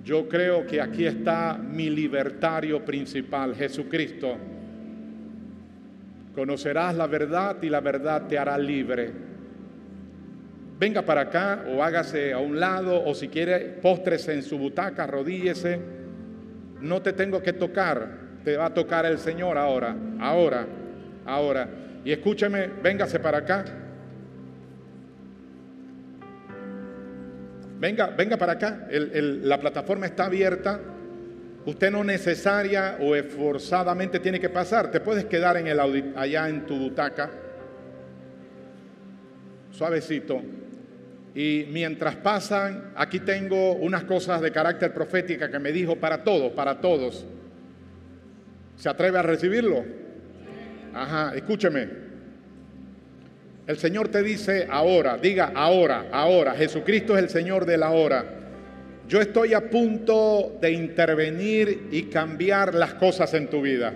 Yo 0.04 0.28
creo 0.28 0.66
que 0.66 0.78
aquí 0.78 1.06
está 1.06 1.56
mi 1.56 1.88
libertario 1.88 2.84
principal, 2.84 3.54
Jesucristo. 3.54 4.36
Conocerás 6.34 6.94
la 6.94 7.06
verdad 7.06 7.56
y 7.62 7.70
la 7.70 7.80
verdad 7.80 8.26
te 8.26 8.36
hará 8.36 8.58
libre. 8.58 9.10
Venga 10.78 11.00
para 11.00 11.22
acá 11.22 11.64
o 11.74 11.82
hágase 11.82 12.34
a 12.34 12.38
un 12.38 12.60
lado 12.60 13.02
o 13.02 13.14
si 13.14 13.28
quiere 13.28 13.60
póstrese 13.80 14.34
en 14.34 14.42
su 14.42 14.58
butaca, 14.58 15.04
arrodíllese. 15.04 15.80
No 16.82 17.00
te 17.00 17.14
tengo 17.14 17.42
que 17.42 17.54
tocar, 17.54 18.06
te 18.44 18.58
va 18.58 18.66
a 18.66 18.74
tocar 18.74 19.06
el 19.06 19.16
Señor 19.16 19.56
ahora, 19.56 19.96
ahora, 20.20 20.66
ahora. 21.24 21.70
Y 22.04 22.12
escúcheme, 22.12 22.68
véngase 22.82 23.18
para 23.18 23.38
acá. 23.38 23.64
Venga, 27.78 28.08
venga 28.08 28.36
para 28.36 28.52
acá. 28.52 28.88
la 28.90 29.60
plataforma 29.60 30.06
está 30.06 30.26
abierta. 30.26 30.80
Usted 31.64 31.90
no 31.90 32.02
necesaria 32.02 32.96
o 33.00 33.14
esforzadamente 33.14 34.20
tiene 34.20 34.40
que 34.40 34.48
pasar. 34.48 34.90
Te 34.90 35.00
puedes 35.00 35.26
quedar 35.26 35.56
en 35.56 35.66
el 35.66 35.78
allá 36.16 36.48
en 36.48 36.66
tu 36.66 36.76
butaca. 36.76 37.30
Suavecito. 39.70 40.42
Y 41.34 41.66
mientras 41.70 42.16
pasan, 42.16 42.92
aquí 42.96 43.20
tengo 43.20 43.74
unas 43.74 44.04
cosas 44.04 44.40
de 44.40 44.50
carácter 44.50 44.92
profética 44.92 45.50
que 45.50 45.58
me 45.58 45.70
dijo 45.70 45.96
para 45.96 46.24
todos, 46.24 46.52
para 46.52 46.80
todos. 46.80 47.26
¿Se 48.76 48.88
atreve 48.88 49.18
a 49.18 49.22
recibirlo? 49.22 49.84
Ajá, 50.94 51.36
escúcheme. 51.36 52.07
El 53.68 53.76
Señor 53.76 54.08
te 54.08 54.22
dice 54.22 54.66
ahora, 54.70 55.18
diga 55.18 55.52
ahora, 55.54 56.06
ahora. 56.10 56.54
Jesucristo 56.54 57.14
es 57.18 57.24
el 57.24 57.28
Señor 57.28 57.66
de 57.66 57.76
la 57.76 57.90
hora. 57.90 58.24
Yo 59.06 59.20
estoy 59.20 59.52
a 59.52 59.68
punto 59.68 60.56
de 60.58 60.72
intervenir 60.72 61.88
y 61.92 62.04
cambiar 62.04 62.72
las 62.74 62.94
cosas 62.94 63.34
en 63.34 63.50
tu 63.50 63.60
vida. 63.60 63.92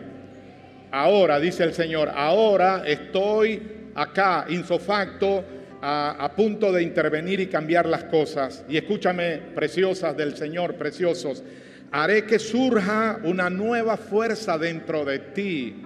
Ahora, 0.91 1.41
dice 1.41 1.65
el 1.65 1.73
Señor, 1.73 2.11
ahora 2.15 2.83
estoy 2.87 3.63
acá, 3.95 4.45
insofacto, 4.51 5.43
a, 5.81 6.23
a, 6.23 6.37
punto 6.37 6.71
de 6.71 6.83
intervenir 6.83 7.41
y 7.41 7.47
cambiar 7.47 7.87
las 7.87 8.05
cosas. 8.05 8.67
Y 8.69 8.77
escúchame, 8.77 9.39
preciosas 9.55 10.15
del 10.15 10.37
Señor, 10.37 10.75
preciosos, 10.75 11.43
haré 11.91 12.27
que 12.27 12.39
surja 12.39 13.21
una 13.25 13.49
nueva 13.49 13.97
fuerza 13.97 14.59
dentro 14.59 15.07
de 15.07 15.19
ti. 15.19 15.77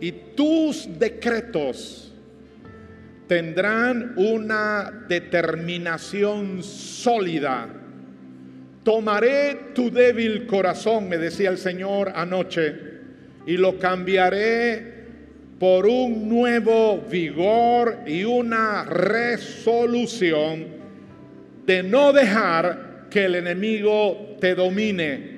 Y 0.00 0.12
tus 0.36 0.88
decretos 1.00 2.12
tendrán 3.26 4.12
una 4.16 5.04
determinación 5.08 6.62
sólida. 6.62 7.68
Tomaré 8.82 9.72
tu 9.74 9.90
débil 9.90 10.46
corazón, 10.46 11.08
me 11.08 11.16
decía 11.16 11.48
el 11.48 11.58
Señor 11.58 12.12
anoche, 12.14 12.74
y 13.46 13.56
lo 13.56 13.78
cambiaré 13.78 14.94
por 15.58 15.86
un 15.86 16.28
nuevo 16.28 16.98
vigor 16.98 18.00
y 18.06 18.24
una 18.24 18.84
resolución 18.84 20.66
de 21.64 21.82
no 21.82 22.12
dejar 22.12 23.06
que 23.08 23.24
el 23.24 23.36
enemigo 23.36 24.36
te 24.40 24.54
domine. 24.54 25.34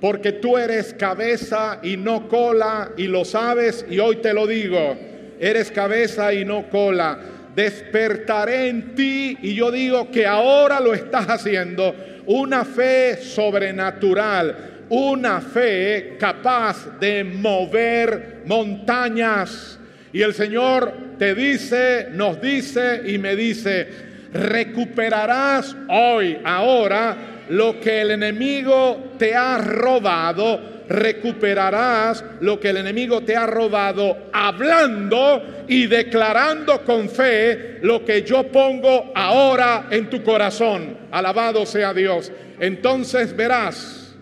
Porque 0.00 0.32
tú 0.32 0.58
eres 0.58 0.94
cabeza 0.94 1.80
y 1.82 1.96
no 1.96 2.28
cola 2.28 2.92
y 2.96 3.06
lo 3.06 3.24
sabes 3.24 3.84
y 3.88 3.98
hoy 3.98 4.16
te 4.16 4.34
lo 4.34 4.46
digo 4.46 5.11
Eres 5.42 5.72
cabeza 5.72 6.32
y 6.32 6.44
no 6.44 6.68
cola. 6.70 7.18
despertaré 7.56 8.68
en 8.68 8.94
ti 8.94 9.36
y 9.42 9.54
yo 9.54 9.72
digo 9.72 10.08
que 10.08 10.24
ahora 10.24 10.78
lo 10.78 10.94
estás 10.94 11.26
haciendo, 11.26 11.94
una 12.26 12.64
fe 12.64 13.16
sobrenatural, 13.16 14.84
una 14.88 15.40
fe 15.40 16.16
capaz 16.16 16.98
de 17.00 17.24
mover 17.24 18.42
montañas. 18.46 19.80
Y 20.12 20.22
el 20.22 20.32
Señor 20.32 20.94
te 21.18 21.34
dice, 21.34 22.06
nos 22.12 22.40
dice 22.40 23.02
y 23.04 23.18
me 23.18 23.34
dice, 23.34 23.88
recuperarás 24.32 25.74
hoy, 25.88 26.38
ahora, 26.44 27.16
lo 27.48 27.80
que 27.80 28.02
el 28.02 28.12
enemigo 28.12 29.14
te 29.18 29.34
ha 29.34 29.58
robado 29.58 30.71
recuperarás 30.88 32.24
lo 32.40 32.58
que 32.58 32.70
el 32.70 32.78
enemigo 32.78 33.22
te 33.22 33.36
ha 33.36 33.46
robado 33.46 34.28
hablando 34.32 35.64
y 35.68 35.86
declarando 35.86 36.82
con 36.84 37.08
fe 37.08 37.78
lo 37.82 38.04
que 38.04 38.22
yo 38.22 38.44
pongo 38.44 39.12
ahora 39.14 39.86
en 39.90 40.10
tu 40.10 40.22
corazón. 40.22 40.96
Alabado 41.10 41.64
sea 41.66 41.92
Dios. 41.94 42.32
Entonces 42.60 43.34
verás 43.36 44.14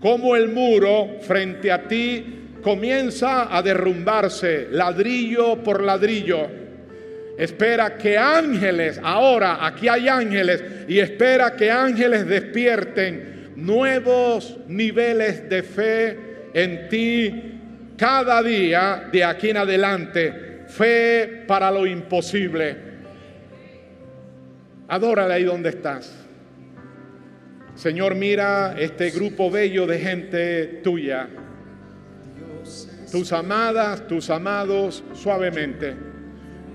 cómo 0.00 0.36
el 0.36 0.48
muro 0.48 1.18
frente 1.22 1.70
a 1.70 1.86
ti 1.86 2.58
comienza 2.62 3.54
a 3.54 3.62
derrumbarse 3.62 4.68
ladrillo 4.70 5.62
por 5.62 5.82
ladrillo. 5.82 6.48
Espera 7.36 7.96
que 7.98 8.16
ángeles, 8.16 9.00
ahora 9.02 9.66
aquí 9.66 9.88
hay 9.88 10.08
ángeles, 10.08 10.62
y 10.86 11.00
espera 11.00 11.56
que 11.56 11.70
ángeles 11.70 12.26
despierten 12.26 13.33
nuevos 13.56 14.58
niveles 14.68 15.48
de 15.48 15.62
fe 15.62 16.18
en 16.54 16.88
ti 16.88 17.54
cada 17.96 18.42
día 18.42 19.08
de 19.12 19.24
aquí 19.24 19.50
en 19.50 19.58
adelante. 19.58 20.64
Fe 20.68 21.44
para 21.46 21.70
lo 21.70 21.86
imposible. 21.86 22.76
Adórale 24.88 25.34
ahí 25.34 25.44
donde 25.44 25.70
estás. 25.70 26.12
Señor, 27.74 28.14
mira 28.14 28.76
este 28.78 29.10
grupo 29.10 29.50
bello 29.50 29.86
de 29.86 29.98
gente 29.98 30.66
tuya. 30.82 31.28
Tus 33.10 33.32
amadas, 33.32 34.06
tus 34.06 34.30
amados, 34.30 35.04
suavemente. 35.12 35.94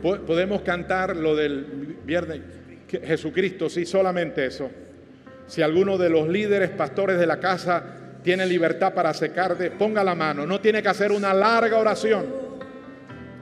Podemos 0.01 0.61
cantar 0.61 1.15
lo 1.15 1.35
del 1.35 1.97
viernes. 2.05 2.41
Jesucristo, 2.87 3.69
sí, 3.69 3.85
solamente 3.85 4.45
eso. 4.45 4.69
Si 5.49 5.63
alguno 5.63 5.97
de 5.97 6.11
los 6.11 6.27
líderes, 6.29 6.69
pastores 6.69 7.17
de 7.17 7.25
la 7.25 7.39
casa 7.39 7.83
tiene 8.21 8.45
libertad 8.45 8.93
para 8.93 9.15
secarte, 9.15 9.71
ponga 9.71 10.03
la 10.03 10.13
mano. 10.13 10.45
No 10.45 10.61
tiene 10.61 10.83
que 10.83 10.89
hacer 10.89 11.11
una 11.11 11.33
larga 11.33 11.79
oración. 11.79 12.27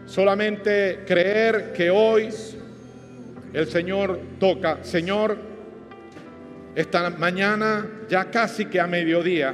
Solamente 0.05 1.03
creer 1.05 1.74
que 1.74 1.89
hoy 1.89 2.30
el 3.51 3.68
Señor 3.68 4.22
toca. 4.39 4.78
Señor, 4.84 5.38
esta 6.76 7.10
mañana, 7.10 7.86
ya 8.08 8.32
casi 8.32 8.68
que 8.68 8.80
a 8.80 8.88
mediodía, 8.88 9.53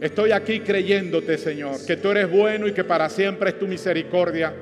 estoy 0.00 0.30
aquí 0.30 0.60
creyéndote, 0.60 1.36
Señor, 1.36 1.84
que 1.84 1.96
tú 1.96 2.12
eres 2.12 2.30
bueno 2.30 2.68
y 2.68 2.72
que 2.72 2.84
para 2.84 3.08
siempre 3.08 3.50
es 3.50 3.58
tu 3.58 3.66
misericordia. 3.66 4.54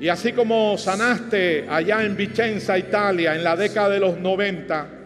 Y 0.00 0.08
así 0.08 0.32
como 0.32 0.78
sanaste 0.78 1.66
allá 1.68 2.02
en 2.02 2.16
Vicenza, 2.16 2.78
Italia, 2.78 3.34
en 3.34 3.44
la 3.44 3.56
década 3.56 3.90
de 3.90 4.00
los 4.00 4.16
90, 4.16 5.01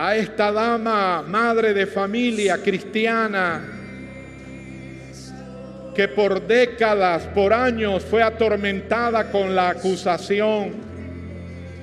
a 0.00 0.14
esta 0.14 0.52
dama, 0.52 1.22
madre 1.22 1.74
de 1.74 1.84
familia 1.84 2.58
cristiana, 2.58 3.60
que 5.92 6.06
por 6.06 6.46
décadas, 6.46 7.24
por 7.34 7.52
años 7.52 8.04
fue 8.04 8.22
atormentada 8.22 9.28
con 9.32 9.56
la 9.56 9.70
acusación 9.70 10.70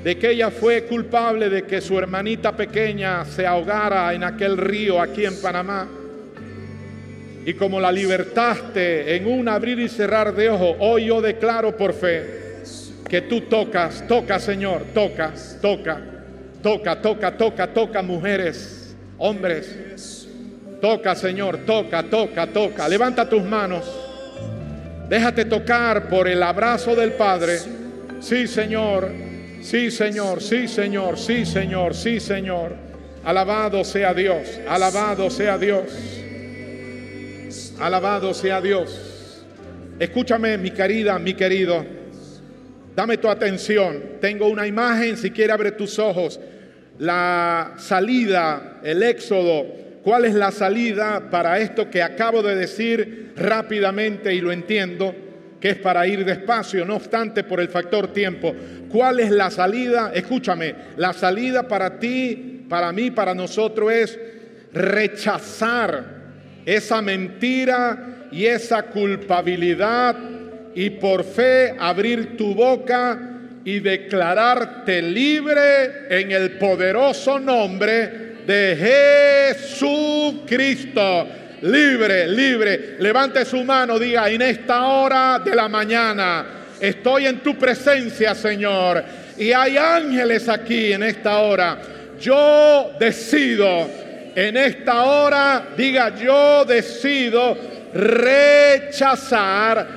de 0.02 0.18
que 0.18 0.30
ella 0.30 0.50
fue 0.50 0.84
culpable 0.84 1.50
de 1.50 1.64
que 1.64 1.82
su 1.82 2.00
hermanita 2.00 2.56
pequeña 2.56 3.26
se 3.26 3.46
ahogara 3.46 4.14
en 4.14 4.24
aquel 4.24 4.56
río 4.56 5.02
aquí 5.02 5.26
en 5.26 5.42
Panamá. 5.42 5.86
Y 7.46 7.54
como 7.56 7.82
la 7.82 7.92
libertaste 7.92 9.14
en 9.14 9.28
un 9.28 9.50
abrir 9.50 9.78
y 9.80 9.90
cerrar 9.90 10.34
de 10.34 10.50
ojos, 10.50 10.78
hoy 10.80 11.08
yo 11.08 11.20
declaro 11.20 11.76
por 11.76 11.92
fe 11.92 12.62
que 13.10 13.24
tú 13.24 13.42
tocas, 13.42 14.08
toca 14.08 14.40
Señor, 14.40 14.84
toca, 14.94 15.34
toca 15.62 16.15
Toca, 16.66 17.00
toca, 17.00 17.38
toca, 17.38 17.68
toca, 17.68 18.02
mujeres, 18.02 18.96
hombres. 19.20 20.28
Toca, 20.82 21.14
Señor, 21.14 21.60
toca, 21.60 22.02
toca, 22.02 22.48
toca. 22.48 22.90
Levanta 22.90 23.30
tus 23.30 23.44
manos. 23.44 23.86
Déjate 25.08 25.46
tocar 25.46 26.10
por 26.10 26.28
el 26.28 26.42
abrazo 26.42 26.96
del 26.96 27.12
Padre. 27.12 27.60
Sí, 28.20 28.48
Señor. 28.48 29.12
Sí, 29.62 29.92
Señor. 29.92 30.42
Sí, 30.42 30.68
Señor. 30.68 31.20
Sí, 31.20 31.46
Señor. 31.46 31.94
Sí, 31.94 32.20
Señor. 32.20 32.76
Alabado 33.24 33.84
sea 33.84 34.16
Dios. 34.16 34.60
Alabado 34.68 35.30
sea 35.30 35.60
Dios. 35.60 35.84
Alabado 37.80 38.34
sea 38.34 38.60
Dios. 38.60 39.44
Escúchame, 40.00 40.58
mi 40.58 40.72
querida, 40.72 41.20
mi 41.20 41.36
querido. 41.36 41.86
Dame 42.96 43.18
tu 43.18 43.30
atención. 43.30 44.18
Tengo 44.20 44.48
una 44.48 44.66
imagen. 44.66 45.16
Si 45.16 45.30
quiere, 45.30 45.54
abre 45.54 45.72
tus 45.72 46.00
ojos 46.00 46.40
la 47.00 47.74
salida, 47.78 48.80
el 48.84 49.04
éxodo, 49.04 49.66
cuál 50.04 50.26
es 50.26 50.34
la 50.34 50.52
salida 50.52 51.30
para 51.30 51.60
esto 51.60 51.90
que 51.90 52.02
acabo 52.02 52.42
de 52.42 52.56
decir 52.56 53.34
rápidamente 53.36 54.34
y 54.34 54.42
lo 54.42 54.52
entiendo, 54.52 55.14
que 55.60 55.72
es 55.72 55.78
para 55.78 56.06
ir 56.08 56.24
despacio, 56.24 56.86
no 56.86 56.96
obstante 56.96 57.44
por 57.44 57.60
el 57.60 57.70
factor 57.70 58.14
tiempo. 58.14 58.54
¿Cuál 58.90 59.20
es 59.20 59.32
la 59.32 59.50
salida? 59.50 60.12
Escúchame, 60.14 60.76
la 60.98 61.12
salida 61.12 61.68
para 61.68 62.00
ti, 62.00 62.66
para 62.70 62.92
mí, 62.92 63.12
para 63.12 63.34
nosotros 63.34 63.92
es 63.92 64.20
rechazar 64.74 66.06
esa 66.66 67.02
mentira 67.02 68.28
y 68.32 68.46
esa 68.46 68.84
culpabilidad 68.84 70.16
y 70.76 70.90
por 70.92 71.24
fe 71.24 71.76
abrir 71.80 72.36
tu 72.36 72.54
boca 72.54 73.35
y 73.66 73.80
declararte 73.80 75.02
libre 75.02 76.06
en 76.08 76.32
el 76.32 76.52
poderoso 76.52 77.40
nombre 77.40 78.36
de 78.46 79.50
Jesucristo. 79.58 81.28
Libre, 81.64 82.28
libre. 82.28 82.98
Levante 83.00 83.44
su 83.44 83.64
mano, 83.64 83.98
diga, 83.98 84.30
en 84.30 84.44
esta 84.44 84.86
hora 84.86 85.42
de 85.44 85.56
la 85.56 85.68
mañana 85.68 86.46
estoy 86.80 87.26
en 87.26 87.40
tu 87.40 87.58
presencia, 87.58 88.36
Señor. 88.36 89.04
Y 89.38 89.52
hay 89.52 89.78
ángeles 89.78 90.48
aquí 90.48 90.94
en 90.94 91.02
esta 91.02 91.40
hora. 91.40 91.80
Yo 92.20 92.92
decido 93.00 93.90
en 94.36 94.58
esta 94.58 95.06
hora, 95.06 95.70
diga, 95.76 96.16
yo 96.16 96.66
decido 96.66 97.58
rechazar 97.96 99.88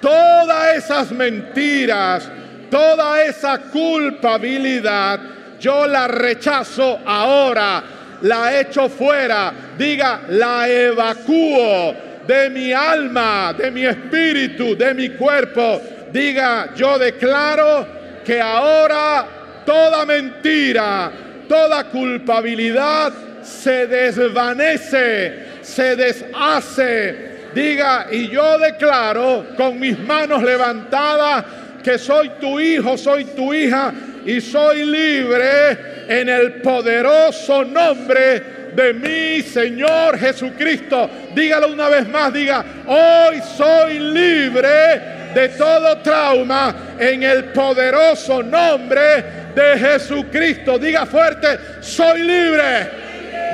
todas 0.00 0.76
esas 0.76 1.10
mentiras 1.10 2.30
Toda 2.70 3.24
esa 3.24 3.58
culpabilidad 3.58 5.20
yo 5.60 5.86
la 5.86 6.06
rechazo 6.06 7.00
ahora, 7.04 7.82
la 8.22 8.60
echo 8.60 8.88
fuera, 8.88 9.52
diga, 9.76 10.22
la 10.28 10.68
evacúo 10.68 11.94
de 12.26 12.50
mi 12.50 12.72
alma, 12.72 13.54
de 13.56 13.70
mi 13.70 13.84
espíritu, 13.84 14.76
de 14.76 14.94
mi 14.94 15.10
cuerpo. 15.10 15.80
Diga, 16.12 16.74
yo 16.74 16.98
declaro 16.98 17.86
que 18.24 18.40
ahora 18.40 19.26
toda 19.64 20.04
mentira, 20.04 21.10
toda 21.48 21.84
culpabilidad 21.84 23.12
se 23.42 23.86
desvanece, 23.86 25.62
se 25.62 25.96
deshace. 25.96 27.36
Diga, 27.54 28.08
y 28.10 28.28
yo 28.28 28.58
declaro 28.58 29.46
con 29.56 29.80
mis 29.80 29.98
manos 29.98 30.42
levantadas, 30.42 31.44
que 31.86 31.98
soy 31.98 32.30
tu 32.40 32.58
hijo, 32.58 32.98
soy 32.98 33.26
tu 33.26 33.54
hija 33.54 33.94
y 34.24 34.40
soy 34.40 34.84
libre 34.84 35.78
en 36.08 36.28
el 36.28 36.54
poderoso 36.54 37.64
nombre 37.64 38.72
de 38.74 38.92
mi 38.92 39.40
Señor 39.40 40.18
Jesucristo. 40.18 41.08
Dígalo 41.32 41.68
una 41.68 41.88
vez 41.88 42.08
más, 42.08 42.32
diga, 42.32 42.64
hoy 42.88 43.40
soy 43.56 44.00
libre 44.00 45.30
de 45.32 45.48
todo 45.56 45.98
trauma 45.98 46.74
en 46.98 47.22
el 47.22 47.44
poderoso 47.52 48.42
nombre 48.42 49.52
de 49.54 49.78
Jesucristo. 49.78 50.80
Diga 50.80 51.06
fuerte, 51.06 51.56
soy 51.82 52.20
libre. 52.22 52.90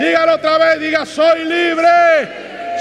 Dígalo 0.01 0.37
otra 0.37 0.57
vez, 0.57 0.81
diga, 0.81 1.05
soy 1.05 1.45
libre, 1.45 1.91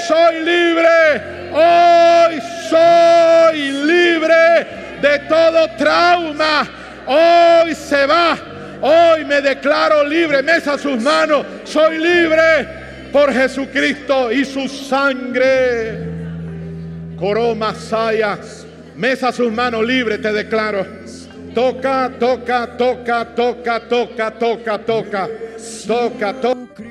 soy 0.08 0.46
libre, 0.46 1.52
hoy 1.52 2.40
soy 2.70 3.72
libre 3.86 4.82
de 5.02 5.20
todo 5.28 5.68
trauma. 5.78 6.68
Hoy 7.08 7.76
se 7.76 8.06
va. 8.06 8.38
Hoy 8.82 9.26
me 9.26 9.42
declaro 9.42 10.04
libre. 10.04 10.42
Mesa 10.42 10.78
sus 10.78 11.02
manos. 11.02 11.46
Soy 11.64 11.98
libre 11.98 12.68
por 13.12 13.34
Jesucristo 13.34 14.32
y 14.32 14.46
su 14.46 14.68
sangre. 14.68 16.10
Coró 17.18 17.54
Masaya. 17.56 18.38
Mesa 18.96 19.32
sus 19.32 19.52
manos 19.52 19.86
libre, 19.86 20.18
te 20.18 20.32
declaro. 20.32 20.86
Toca, 21.54 22.12
toca, 22.20 22.78
toca, 22.78 23.26
toca, 23.36 23.80
toca, 23.80 24.32
toca, 24.32 24.80
toca, 24.80 25.30
toca, 25.88 26.34
toca. 26.34 26.91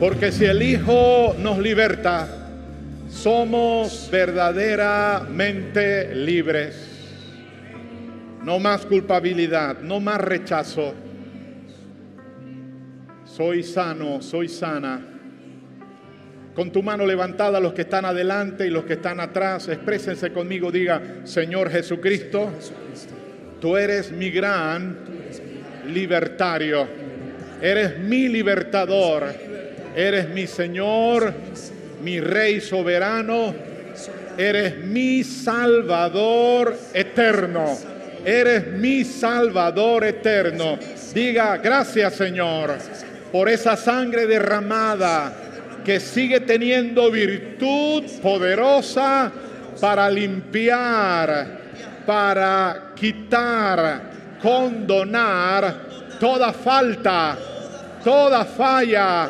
Porque 0.00 0.32
si 0.32 0.46
el 0.46 0.62
Hijo 0.62 1.36
nos 1.38 1.58
liberta, 1.58 2.26
somos 3.10 4.08
verdaderamente 4.10 6.14
libres. 6.14 6.74
No 8.42 8.58
más 8.58 8.86
culpabilidad, 8.86 9.80
no 9.80 10.00
más 10.00 10.22
rechazo. 10.22 10.94
Soy 13.26 13.62
sano, 13.62 14.22
soy 14.22 14.48
sana. 14.48 14.98
Con 16.54 16.72
tu 16.72 16.82
mano 16.82 17.04
levantada, 17.04 17.60
los 17.60 17.74
que 17.74 17.82
están 17.82 18.06
adelante 18.06 18.66
y 18.66 18.70
los 18.70 18.84
que 18.84 18.94
están 18.94 19.20
atrás, 19.20 19.68
exprésense 19.68 20.32
conmigo, 20.32 20.72
diga, 20.72 21.02
Señor 21.24 21.68
Jesucristo, 21.68 22.50
tú 23.60 23.76
eres 23.76 24.12
mi 24.12 24.30
gran 24.30 24.96
libertario, 25.88 26.88
eres 27.60 27.98
mi 27.98 28.28
libertador 28.28 29.56
Eres 29.96 30.28
mi 30.28 30.46
Señor, 30.46 31.32
mi 32.02 32.20
Rey 32.20 32.60
soberano. 32.60 33.54
Eres 34.36 34.76
mi 34.76 35.24
Salvador 35.24 36.76
eterno. 36.92 37.78
Eres 38.22 38.66
mi 38.66 39.04
Salvador 39.04 40.04
eterno. 40.04 40.78
Diga, 41.14 41.56
gracias 41.56 42.14
Señor 42.14 42.74
por 43.32 43.48
esa 43.48 43.74
sangre 43.74 44.26
derramada 44.26 45.32
que 45.82 45.98
sigue 45.98 46.40
teniendo 46.40 47.10
virtud 47.10 48.04
poderosa 48.20 49.32
para 49.80 50.10
limpiar, 50.10 51.58
para 52.04 52.92
quitar, 52.94 54.02
condonar 54.42 55.85
toda 56.18 56.52
falta, 56.52 57.36
toda 58.02 58.44
falla, 58.44 59.28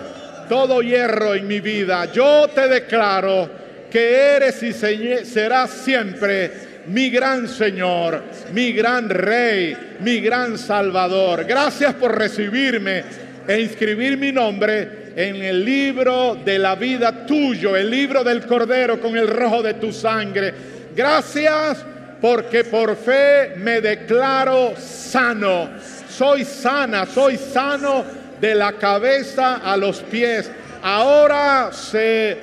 todo 0.48 0.82
hierro 0.82 1.34
en 1.34 1.46
mi 1.46 1.60
vida. 1.60 2.10
Yo 2.12 2.48
te 2.48 2.68
declaro 2.68 3.48
que 3.90 4.36
eres 4.36 4.62
y 4.62 4.72
serás 4.72 5.70
siempre 5.70 6.66
mi 6.86 7.10
gran 7.10 7.48
Señor, 7.48 8.22
mi 8.52 8.72
gran 8.72 9.08
Rey, 9.08 9.76
mi 10.00 10.20
gran 10.20 10.58
Salvador. 10.58 11.44
Gracias 11.44 11.94
por 11.94 12.16
recibirme 12.16 13.02
e 13.46 13.60
inscribir 13.60 14.16
mi 14.16 14.32
nombre 14.32 15.12
en 15.16 15.36
el 15.36 15.64
libro 15.64 16.36
de 16.44 16.58
la 16.58 16.74
vida 16.74 17.26
tuyo, 17.26 17.76
el 17.76 17.90
libro 17.90 18.22
del 18.22 18.44
Cordero 18.44 19.00
con 19.00 19.16
el 19.16 19.28
rojo 19.28 19.62
de 19.62 19.74
tu 19.74 19.92
sangre. 19.92 20.52
Gracias 20.94 21.84
porque 22.20 22.64
por 22.64 22.96
fe 22.96 23.54
me 23.56 23.80
declaro 23.80 24.74
sano. 24.76 25.70
Soy 26.16 26.46
sana, 26.46 27.04
soy 27.04 27.36
sano 27.36 28.02
de 28.40 28.54
la 28.54 28.72
cabeza 28.72 29.56
a 29.56 29.76
los 29.76 30.00
pies. 30.00 30.50
Ahora 30.82 31.70
se 31.72 32.38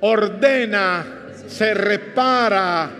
ordena, 0.00 1.06
se 1.46 1.74
repara 1.74 2.90